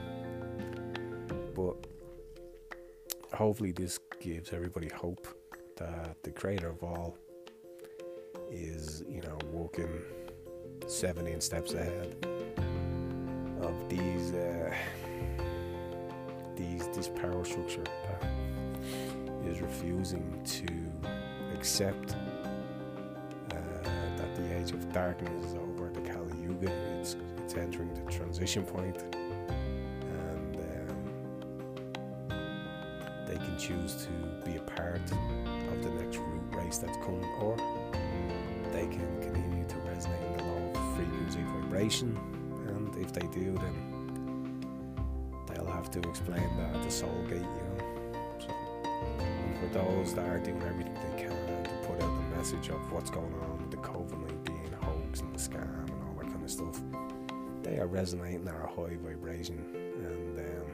but 1.60 3.36
hopefully, 3.38 3.72
this 3.74 4.00
gives 4.22 4.54
everybody 4.54 4.88
hope 4.88 5.28
that 5.76 6.16
the 6.24 6.32
creator 6.32 6.70
of 6.70 6.82
all 6.84 7.18
is, 8.50 9.04
you 9.10 9.22
know, 9.22 9.38
working 9.52 9.90
17 10.88 11.42
steps 11.42 11.74
ahead 11.74 12.16
of 13.62 13.90
these 13.90 14.32
uh, 14.34 14.74
these 16.56 16.88
this 16.96 17.10
power 17.10 17.44
structure 17.44 17.84
that 18.08 18.24
is 19.46 19.60
refusing 19.62 20.42
to 20.46 20.68
accept 21.54 22.16
uh, 23.52 23.56
that 24.16 24.34
the 24.36 24.58
age 24.58 24.72
of 24.72 24.94
darkness 24.94 25.46
is 25.46 25.56
over. 25.56 25.90
The 25.90 26.10
Kali 26.10 26.42
Yuga 26.42 26.72
it's 27.00 27.18
it's 27.44 27.56
entering 27.56 27.94
the 27.94 28.10
transition 28.12 28.64
point, 28.64 29.19
choose 33.60 34.08
to 34.08 34.10
be 34.50 34.56
a 34.56 34.62
part 34.62 35.02
of 35.02 35.84
the 35.84 35.90
next 36.02 36.18
root 36.18 36.42
race 36.54 36.78
that's 36.78 36.96
coming, 36.98 37.26
or 37.42 37.58
they 38.72 38.88
can 38.88 39.22
continue 39.22 39.68
to 39.68 39.76
resonate 39.76 40.32
in 40.32 40.38
the 40.38 40.44
law 40.44 40.80
of 40.80 40.96
frequency 40.96 41.42
vibration. 41.42 42.18
And 42.68 42.96
if 42.96 43.12
they 43.12 43.28
do, 43.28 43.54
then 43.58 44.64
they'll 45.48 45.72
have 45.72 45.92
to 45.92 46.00
explain 46.08 46.50
that 46.58 46.76
at 46.76 46.84
the 46.84 46.90
soul 46.90 47.24
gate, 47.28 47.40
you 47.40 47.44
know. 47.44 48.18
So, 48.40 48.54
and 49.20 49.60
for 49.60 49.68
those 49.78 50.14
that 50.14 50.30
are 50.30 50.40
doing 50.40 50.62
everything 50.64 50.94
they 50.94 51.24
can 51.24 51.64
to 51.64 51.88
put 51.88 52.02
out 52.02 52.16
the 52.16 52.38
message 52.38 52.70
of 52.70 52.80
what's 52.94 53.10
going 53.10 53.34
on 53.34 53.58
with 53.58 53.72
the 53.72 53.78
COVID 53.78 54.22
19 54.46 54.74
hoax 54.82 55.20
and 55.20 55.34
the 55.36 55.40
scam 55.40 55.84
and 55.84 56.04
all 56.08 56.16
that 56.18 56.32
kind 56.32 56.44
of 56.44 56.50
stuff, 56.50 56.82
they 57.64 57.78
are 57.78 57.88
resonating 57.88 58.48
at 58.48 58.56
a 58.56 58.68
high 58.68 58.96
vibration 59.04 59.58
and 59.76 60.40
um, 60.40 60.72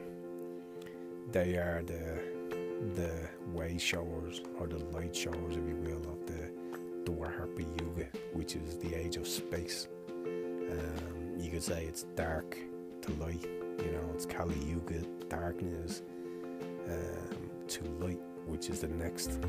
they 1.31 1.57
are 1.57 1.81
the 1.83 2.24
the 2.95 3.29
way 3.51 3.77
showers 3.77 4.41
or 4.57 4.67
the 4.67 4.79
light 4.85 5.15
showers, 5.15 5.57
if 5.57 5.67
you 5.67 5.75
will, 5.81 6.11
of 6.11 6.25
the 6.25 6.49
Dwapara 7.03 7.59
Yuga, 7.59 8.07
which 8.33 8.55
is 8.55 8.77
the 8.77 8.95
age 8.95 9.17
of 9.17 9.27
space. 9.27 9.87
Um, 10.25 11.35
you 11.37 11.51
could 11.51 11.61
say 11.61 11.85
it's 11.85 12.03
dark 12.15 12.57
to 13.01 13.11
light, 13.13 13.43
you 13.79 13.91
know, 13.91 14.09
it's 14.13 14.25
Kali 14.25 14.57
Yuga, 14.59 15.01
darkness 15.29 16.03
um, 16.89 17.49
to 17.67 17.83
light, 17.99 18.21
which 18.47 18.69
is 18.69 18.79
the 18.79 18.87
next 18.87 19.39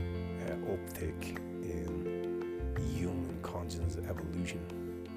uh, 0.49 0.57
uptick 0.72 1.38
in 1.62 2.74
human 2.94 3.38
consciousness 3.42 3.97
evolution. 4.09 4.61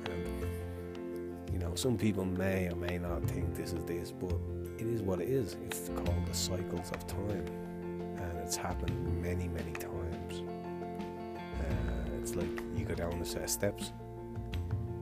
And, 0.05 1.51
you 1.51 1.59
know, 1.59 1.73
some 1.75 1.97
people 1.97 2.25
may 2.25 2.69
or 2.69 2.75
may 2.75 2.99
not 2.99 3.23
think 3.25 3.55
this 3.55 3.73
is 3.73 3.84
this, 3.86 4.11
but 4.11 4.36
it 4.77 4.88
is 4.88 5.01
what 5.01 5.19
it 5.19 5.30
is. 5.30 5.57
It's 5.65 5.89
called 5.89 6.25
the 6.25 6.34
cycles 6.34 6.91
of 6.91 7.05
time 7.07 7.45
it's 8.49 8.57
happened 8.57 9.21
many, 9.21 9.47
many 9.47 9.73
times. 9.73 10.41
Uh, 11.59 12.17
it's 12.19 12.33
like 12.33 12.49
you 12.75 12.83
go 12.83 12.95
down 12.95 13.13
a 13.13 13.23
set 13.23 13.43
of 13.43 13.49
steps, 13.51 13.91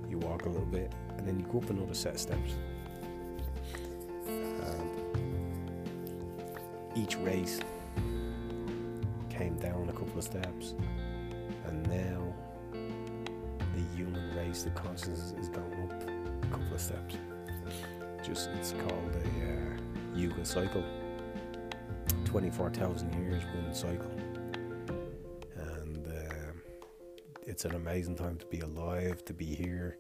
you 0.10 0.18
walk 0.18 0.46
a 0.48 0.50
little 0.50 0.66
bit, 0.66 0.92
and 1.18 1.26
then 1.26 1.40
you 1.40 1.46
go 1.46 1.60
up 1.60 1.70
another 1.70 1.94
set 1.94 2.16
of 2.16 2.20
steps. 2.20 2.56
And 4.28 4.92
each 6.94 7.16
race 7.20 7.62
came 9.30 9.56
down 9.60 9.88
a 9.88 9.94
couple 9.94 10.18
of 10.18 10.26
steps, 10.26 10.76
and 11.68 11.88
now 11.88 12.36
the 13.74 13.82
human 13.96 14.36
race, 14.36 14.64
the 14.64 14.72
consciousness, 14.72 15.34
is 15.40 15.48
going 15.48 15.90
up 15.90 16.04
a 16.04 16.48
couple 16.48 16.74
of 16.74 16.82
steps. 16.82 17.16
Just 18.22 18.50
it's 18.60 18.74
called 18.74 19.16
a 19.16 19.20
uh, 19.20 20.18
Yuga 20.18 20.44
cycle. 20.44 20.84
24,000 22.38 23.12
years 23.16 23.42
one 23.56 23.74
cycle. 23.74 24.12
And 25.56 26.06
uh, 26.06 26.54
it's 27.48 27.66
an 27.66 27.74
amazing 27.74 28.16
time 28.16 28.38
to 28.38 28.46
be 28.46 28.60
alive, 28.60 29.26
to 29.26 29.34
be 29.34 29.46
here, 29.46 29.98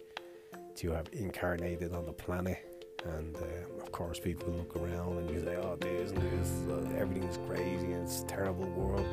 to 0.75 0.91
have 0.91 1.07
incarnated 1.13 1.93
on 1.93 2.05
the 2.05 2.13
planet. 2.13 2.85
And 3.05 3.35
uh, 3.35 3.81
of 3.81 3.91
course, 3.91 4.19
people 4.19 4.53
look 4.53 4.75
around 4.75 5.17
and 5.17 5.31
you 5.31 5.43
say, 5.43 5.55
oh, 5.55 5.77
this 5.77 6.11
and 6.11 6.21
this, 6.21 6.63
uh, 6.69 6.99
everything's 6.99 7.39
crazy, 7.47 7.93
it's 7.93 8.21
a 8.21 8.25
terrible 8.25 8.69
world. 8.69 9.07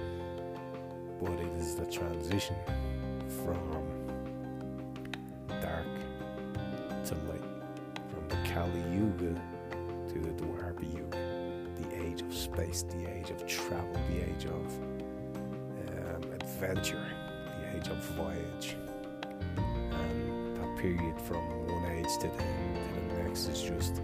But 1.18 1.40
it 1.40 1.56
is 1.56 1.76
the 1.76 1.86
transition 1.86 2.56
from 3.42 3.86
dark 5.62 5.86
to 7.06 7.14
light, 7.14 7.40
from 8.10 8.28
the 8.28 8.50
Kali 8.50 8.82
Yuga 8.94 9.40
to 10.12 10.18
the 10.18 10.28
Dwapara 10.28 10.94
Yuga 10.94 11.33
age 12.14 12.22
of 12.22 12.34
space, 12.34 12.82
the 12.82 13.10
age 13.10 13.30
of 13.30 13.44
travel, 13.46 14.00
the 14.08 14.22
age 14.22 14.46
of 14.46 14.66
um, 15.88 16.32
adventure, 16.32 17.06
the 17.60 17.76
age 17.76 17.88
of 17.88 17.96
voyage. 18.16 18.76
And 19.56 20.56
that 20.56 20.78
period 20.78 21.20
from 21.22 21.42
one 21.66 21.84
age 21.92 22.06
to 22.20 22.28
the, 22.28 22.36
to 22.36 23.14
the 23.16 23.28
basics 23.28 23.48
is 23.48 23.62
just 23.62 24.00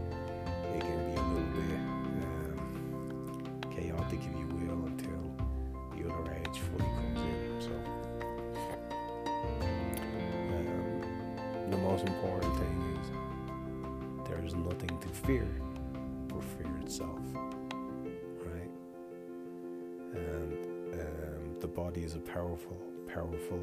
powerful, 23.20 23.62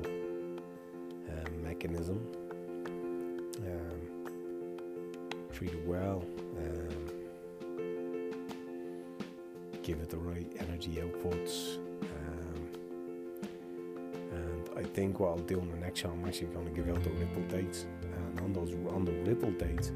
um, 1.30 1.64
mechanism. 1.64 2.20
Um, 3.66 4.02
treated 5.52 5.88
well, 5.88 6.24
um, 6.60 7.08
give 9.82 10.00
it 10.00 10.10
the 10.10 10.18
right 10.18 10.48
energy 10.60 11.02
outputs. 11.02 11.78
Um, 12.04 12.68
and 14.32 14.70
I 14.78 14.84
think 14.84 15.20
what 15.20 15.30
I'll 15.30 15.38
do 15.40 15.60
in 15.60 15.72
the 15.72 15.78
next 15.78 16.02
show, 16.02 16.10
I'm 16.10 16.24
actually 16.28 16.48
going 16.48 16.66
to 16.66 16.72
give 16.72 16.88
out 16.90 17.04
the 17.04 17.10
ripple 17.12 17.42
dates. 17.44 17.88
And 18.04 18.40
on 18.42 18.54
those 18.54 18.74
on 18.94 19.06
the 19.06 19.14
ripple 19.24 19.52
dates, 19.52 19.92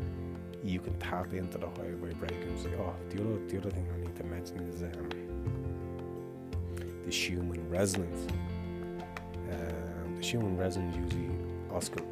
you 0.64 0.80
can 0.80 0.98
tap 0.98 1.34
into 1.34 1.60
the 1.60 1.70
higher 1.70 1.96
vibrations. 1.96 2.66
Oh, 2.80 2.96
the 3.10 3.22
other 3.22 3.38
the 3.48 3.58
other 3.60 3.70
thing 3.70 3.88
I 3.94 3.98
need 4.00 4.16
to 4.16 4.24
mention 4.24 4.60
is 4.62 4.82
um, 4.82 5.10
the 7.06 7.12
Schumann 7.12 7.70
resonance. 7.70 8.26
Um, 9.52 10.16
the 10.16 10.24
Schumann 10.24 10.58
resonance 10.58 10.96
usually 10.96 11.30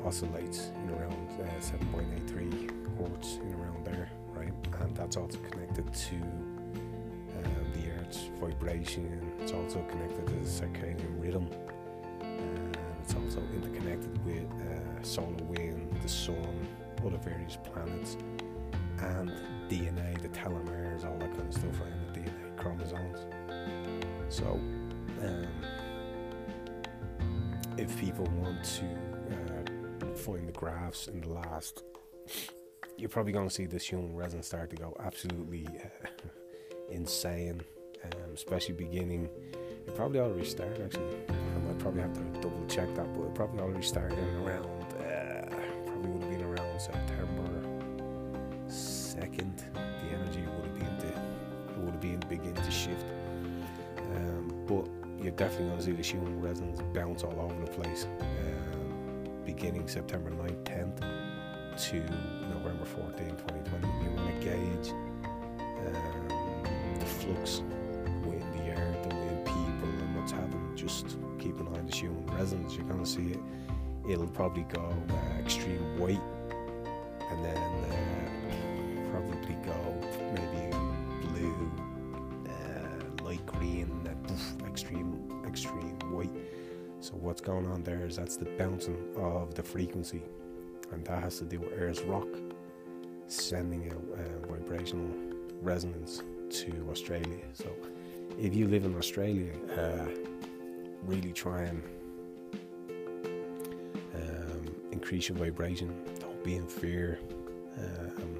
oscillates 0.03 0.71
in 0.83 0.89
around 0.91 1.29
uh, 1.39 1.45
7.83 1.59 2.69
hertz 2.97 3.37
in 3.37 3.53
around 3.55 3.85
there, 3.85 4.09
right? 4.33 4.53
And 4.81 4.95
that's 4.95 5.17
also 5.17 5.37
connected 5.49 5.91
to 5.93 6.15
um, 6.15 7.71
the 7.73 7.91
Earth's 7.91 8.29
vibration. 8.39 9.31
It's 9.41 9.53
also 9.53 9.81
connected 9.89 10.27
to 10.27 10.33
the 10.33 10.39
circadian 10.39 11.21
rhythm. 11.21 11.49
And 12.21 12.77
it's 13.03 13.15
also 13.15 13.41
interconnected 13.53 14.25
with 14.25 14.45
uh, 14.61 15.03
solar 15.03 15.43
wind, 15.45 15.97
the 16.01 16.09
sun, 16.09 16.67
other 17.05 17.17
various 17.17 17.57
planets, 17.63 18.17
and 18.99 19.31
DNA, 19.69 20.21
the 20.21 20.29
telomeres, 20.29 21.05
all 21.05 21.17
that 21.19 21.31
kind 21.31 21.47
of 21.47 21.53
stuff, 21.53 21.81
and 21.81 22.15
the 22.15 22.19
DNA 22.19 22.57
chromosomes. 22.57 23.19
So, 24.29 24.59
um, 25.21 25.47
if 27.79 27.97
people 27.97 28.25
want 28.35 28.61
to 28.63 28.85
uh, 29.31 30.15
find 30.15 30.47
the 30.47 30.51
graphs 30.51 31.07
in 31.07 31.21
the 31.21 31.29
last, 31.29 31.83
you're 32.97 33.09
probably 33.09 33.31
going 33.31 33.47
to 33.47 33.53
see 33.53 33.65
this 33.65 33.87
human 33.87 34.13
resin 34.13 34.43
start 34.43 34.69
to 34.69 34.75
go 34.75 34.95
absolutely 34.99 35.65
uh, 35.65 36.07
insane, 36.91 37.61
um, 38.03 38.33
especially 38.33 38.73
beginning. 38.73 39.29
It 39.87 39.95
probably 39.95 40.19
already 40.19 40.45
started 40.45 40.81
actually. 40.81 41.15
I 41.29 41.59
might 41.59 41.79
probably 41.79 42.01
have 42.01 42.13
to 42.13 42.41
double 42.41 42.65
check 42.67 42.93
that, 42.95 43.13
but 43.15 43.27
it 43.27 43.35
probably 43.35 43.61
already 43.61 43.81
started 43.81 44.19
around. 44.43 44.93
Uh, 44.99 45.55
probably 45.85 46.09
would 46.09 46.23
have 46.23 46.31
been 46.31 46.43
around 46.43 46.81
September 46.81 47.48
definitely 55.49 55.69
going 55.69 55.79
to 55.79 55.85
see 55.85 55.91
the 55.93 56.03
Schumann 56.03 56.41
resonance 56.41 56.79
bounce 56.93 57.23
all 57.23 57.39
over 57.39 57.65
the 57.65 57.71
place. 57.71 58.05
Um, 58.21 59.29
beginning 59.45 59.87
September 59.87 60.29
9th, 60.29 60.63
10th 60.63 60.99
to 61.89 61.95
November 62.49 62.85
14th, 62.85 63.47
2020. 63.47 63.87
You 63.87 64.11
want 64.11 64.39
to 64.39 64.45
gauge 64.45 64.89
um, 65.87 66.99
the 66.99 67.05
flux 67.05 67.63
within 68.23 68.51
the 68.57 68.73
earth 68.73 69.07
and 69.09 69.19
within 69.19 69.37
people 69.43 69.89
and 69.89 70.15
what's 70.15 70.31
happening. 70.31 70.71
Just 70.75 71.17
keep 71.39 71.59
an 71.59 71.67
eye 71.69 71.79
on 71.79 71.87
the 71.87 71.95
Schumann 71.95 72.27
resonance. 72.37 72.75
You're 72.75 72.85
going 72.85 73.03
to 73.03 73.09
see 73.09 73.31
it. 73.31 73.39
It'll 74.07 74.27
probably 74.27 74.67
go 74.71 74.93
uh, 75.09 75.39
extreme 75.39 75.97
white 75.97 76.21
and 77.31 77.43
then 77.43 77.57
uh, 77.57 79.11
probably 79.11 79.55
go 79.65 79.98
what's 87.29 87.41
going 87.41 87.67
on 87.67 87.83
there 87.83 88.07
is 88.07 88.15
that's 88.15 88.37
the 88.37 88.45
bouncing 88.57 88.97
of 89.15 89.53
the 89.53 89.61
frequency, 89.61 90.23
and 90.91 91.05
that 91.05 91.21
has 91.21 91.37
to 91.37 91.45
do 91.45 91.59
with 91.59 91.71
Ayers 91.73 92.01
Rock 92.01 92.27
sending 93.27 93.93
uh, 93.93 94.47
vibrational 94.51 95.07
resonance 95.61 96.23
to 96.49 96.71
Australia. 96.89 97.45
So 97.53 97.69
if 98.39 98.55
you 98.55 98.67
live 98.67 98.83
in 98.83 98.97
Australia, 98.97 99.51
uh, 99.77 100.07
really 101.03 101.31
try 101.31 101.61
and 101.61 101.83
um, 104.15 104.75
increase 104.91 105.29
your 105.29 105.37
vibration. 105.37 105.93
Don't 106.19 106.43
be 106.43 106.55
in 106.55 106.65
fear. 106.65 107.19
Um, 107.77 108.35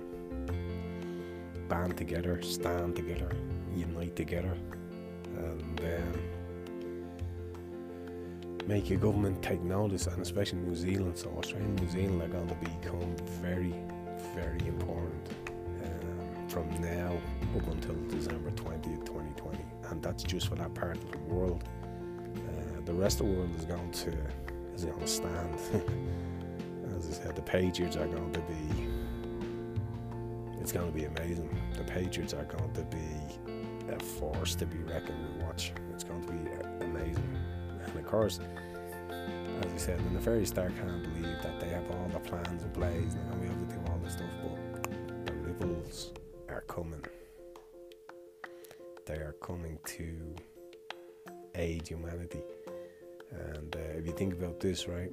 band 1.68 1.96
together, 1.96 2.42
stand 2.42 2.96
together, 2.96 3.30
unite 3.76 4.16
together, 4.16 4.58
and 5.38 5.80
um, 5.80 6.29
make 8.70 8.88
your 8.88 9.00
government 9.00 9.42
take 9.42 9.62
notice, 9.64 10.06
and 10.06 10.22
especially 10.22 10.60
New 10.60 10.76
Zealand. 10.76 11.18
So 11.18 11.34
Australia 11.40 11.68
and 11.68 11.82
New 11.82 11.90
Zealand 11.90 12.22
are 12.22 12.28
going 12.28 12.48
to 12.48 12.56
become 12.56 13.16
very, 13.42 13.74
very 14.36 14.60
important 14.68 15.28
um, 15.84 16.48
from 16.48 16.70
now 16.80 17.18
up 17.58 17.68
until 17.68 17.96
December 18.16 18.52
20th, 18.52 19.08
2020, 19.08 19.58
and 19.90 20.04
that's 20.04 20.22
just 20.22 20.50
for 20.50 20.56
that 20.56 20.72
part 20.76 20.98
of 20.98 21.12
the 21.12 21.18
world. 21.18 21.64
Uh, 22.36 22.82
the 22.86 22.94
rest 22.94 23.22
of 23.22 23.26
the 23.26 23.34
world 23.34 23.50
is 23.58 23.66
going 23.66 23.92
to 23.92 24.16
is 24.76 24.86
going 24.86 25.00
to 25.00 25.08
stand. 25.08 25.56
As 26.96 27.08
I 27.10 27.24
said, 27.24 27.36
the 27.36 27.42
Patriots 27.42 27.96
are 27.98 28.08
going 28.08 28.32
to 28.34 28.42
be. 28.42 28.88
It's 30.62 30.72
going 30.72 30.86
to 30.86 30.96
be 30.96 31.06
amazing. 31.06 31.50
The 31.76 31.86
Patriots 31.86 32.36
are 32.36 32.44
going 32.44 32.72
to 32.74 32.84
be 32.84 33.92
a 33.92 34.00
force 34.00 34.54
to 34.56 34.68
be 34.68 34.78
reckoned 34.78 35.18
with. 35.24 35.44
Watch, 35.48 35.72
it's 35.92 36.04
going 36.04 36.22
to 36.22 36.34
be 36.34 36.86
amazing. 36.86 37.39
And 37.90 38.00
of 38.00 38.06
course, 38.06 38.40
as 39.62 39.74
I 39.74 39.78
said, 39.78 40.00
the 40.06 40.10
nefarious 40.12 40.50
star 40.50 40.70
can't 40.70 41.04
believe 41.04 41.42
that 41.44 41.60
they 41.60 41.70
have 41.70 41.90
all 41.92 42.08
the 42.14 42.20
plans 42.20 42.64
in 42.64 42.70
place 42.72 43.14
and 43.14 43.42
we 43.42 43.48
have 43.48 43.60
to 43.60 43.66
be 43.66 43.74
able 43.74 43.84
to 43.84 43.88
do 43.88 43.92
all 43.92 44.00
this 44.04 44.14
stuff, 44.14 44.30
but 44.44 45.26
the 45.26 45.34
Rebels 45.34 46.14
are 46.50 46.62
coming. 46.62 47.04
They 49.06 49.16
are 49.16 49.36
coming 49.42 49.80
to 49.86 50.36
aid 51.56 51.88
humanity. 51.88 52.42
And 53.32 53.76
uh, 53.76 53.98
if 53.98 54.06
you 54.06 54.14
think 54.14 54.34
about 54.34 54.60
this, 54.60 54.88
right, 54.88 55.12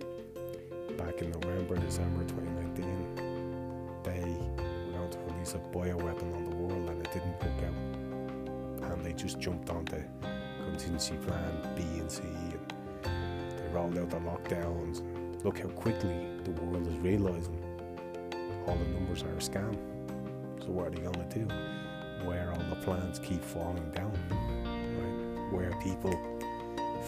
back 0.96 1.20
in 1.20 1.30
November, 1.32 1.76
December 1.76 2.24
2019, 2.24 4.02
they 4.04 4.20
were 4.20 4.98
going 4.98 5.10
to 5.10 5.18
release 5.32 5.54
a 5.54 5.58
bioweapon 5.58 6.34
on 6.34 6.50
the 6.50 6.56
world 6.56 6.88
and 6.90 7.04
it 7.04 7.12
didn't 7.12 7.38
work 7.40 7.62
out. 7.64 8.92
And 8.92 9.04
they 9.04 9.12
just 9.12 9.38
jumped 9.40 9.70
onto 9.70 10.02
contingency 10.64 11.16
plan 11.26 11.74
B 11.76 11.82
and 11.98 12.10
C 12.10 12.22
and 12.22 12.65
rolled 13.76 13.98
out 13.98 14.08
the 14.08 14.16
lockdowns. 14.16 15.02
Look 15.44 15.58
how 15.58 15.68
quickly 15.68 16.26
the 16.44 16.50
world 16.52 16.86
is 16.86 16.96
realizing 16.96 17.62
all 18.66 18.74
the 18.74 18.86
numbers 18.86 19.22
are 19.22 19.28
a 19.28 19.36
scam. 19.36 19.76
So 20.60 20.68
what 20.68 20.86
are 20.86 20.90
they 20.90 21.02
going 21.02 21.28
to 21.28 21.38
do? 21.38 21.46
Where 22.26 22.50
all 22.52 22.64
the 22.70 22.76
plans 22.76 23.18
keep 23.18 23.44
falling 23.44 23.90
down, 23.90 24.16
right? 24.32 25.52
Where 25.52 25.72
people 25.82 26.12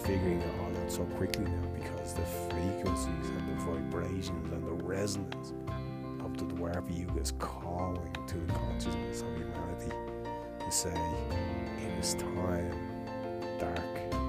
figuring 0.04 0.42
it 0.42 0.60
all 0.60 0.82
out 0.82 0.92
so 0.92 1.04
quickly 1.16 1.44
now 1.44 1.68
because 1.74 2.12
the 2.12 2.26
frequencies 2.50 3.30
and 3.30 3.48
the 3.48 3.64
vibrations 3.64 4.52
and 4.52 4.62
the 4.62 4.84
resonance 4.84 5.54
of 6.22 6.36
the 6.36 6.44
Dwarf 6.54 7.18
is 7.20 7.32
calling 7.38 8.14
to 8.26 8.36
the 8.36 8.52
consciousness 8.52 9.22
of 9.22 9.36
humanity 9.38 9.92
to 10.60 10.70
say 10.70 10.92
it 11.82 11.98
is 11.98 12.14
time 12.14 12.70
dark 13.58 14.27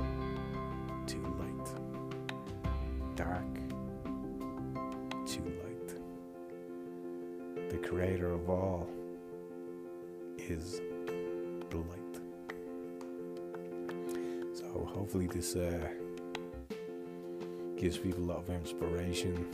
hopefully 15.12 15.26
this 15.26 15.56
uh, 15.56 15.88
gives 17.76 17.98
people 17.98 18.24
a 18.24 18.28
lot 18.28 18.38
of 18.38 18.50
inspiration 18.52 19.48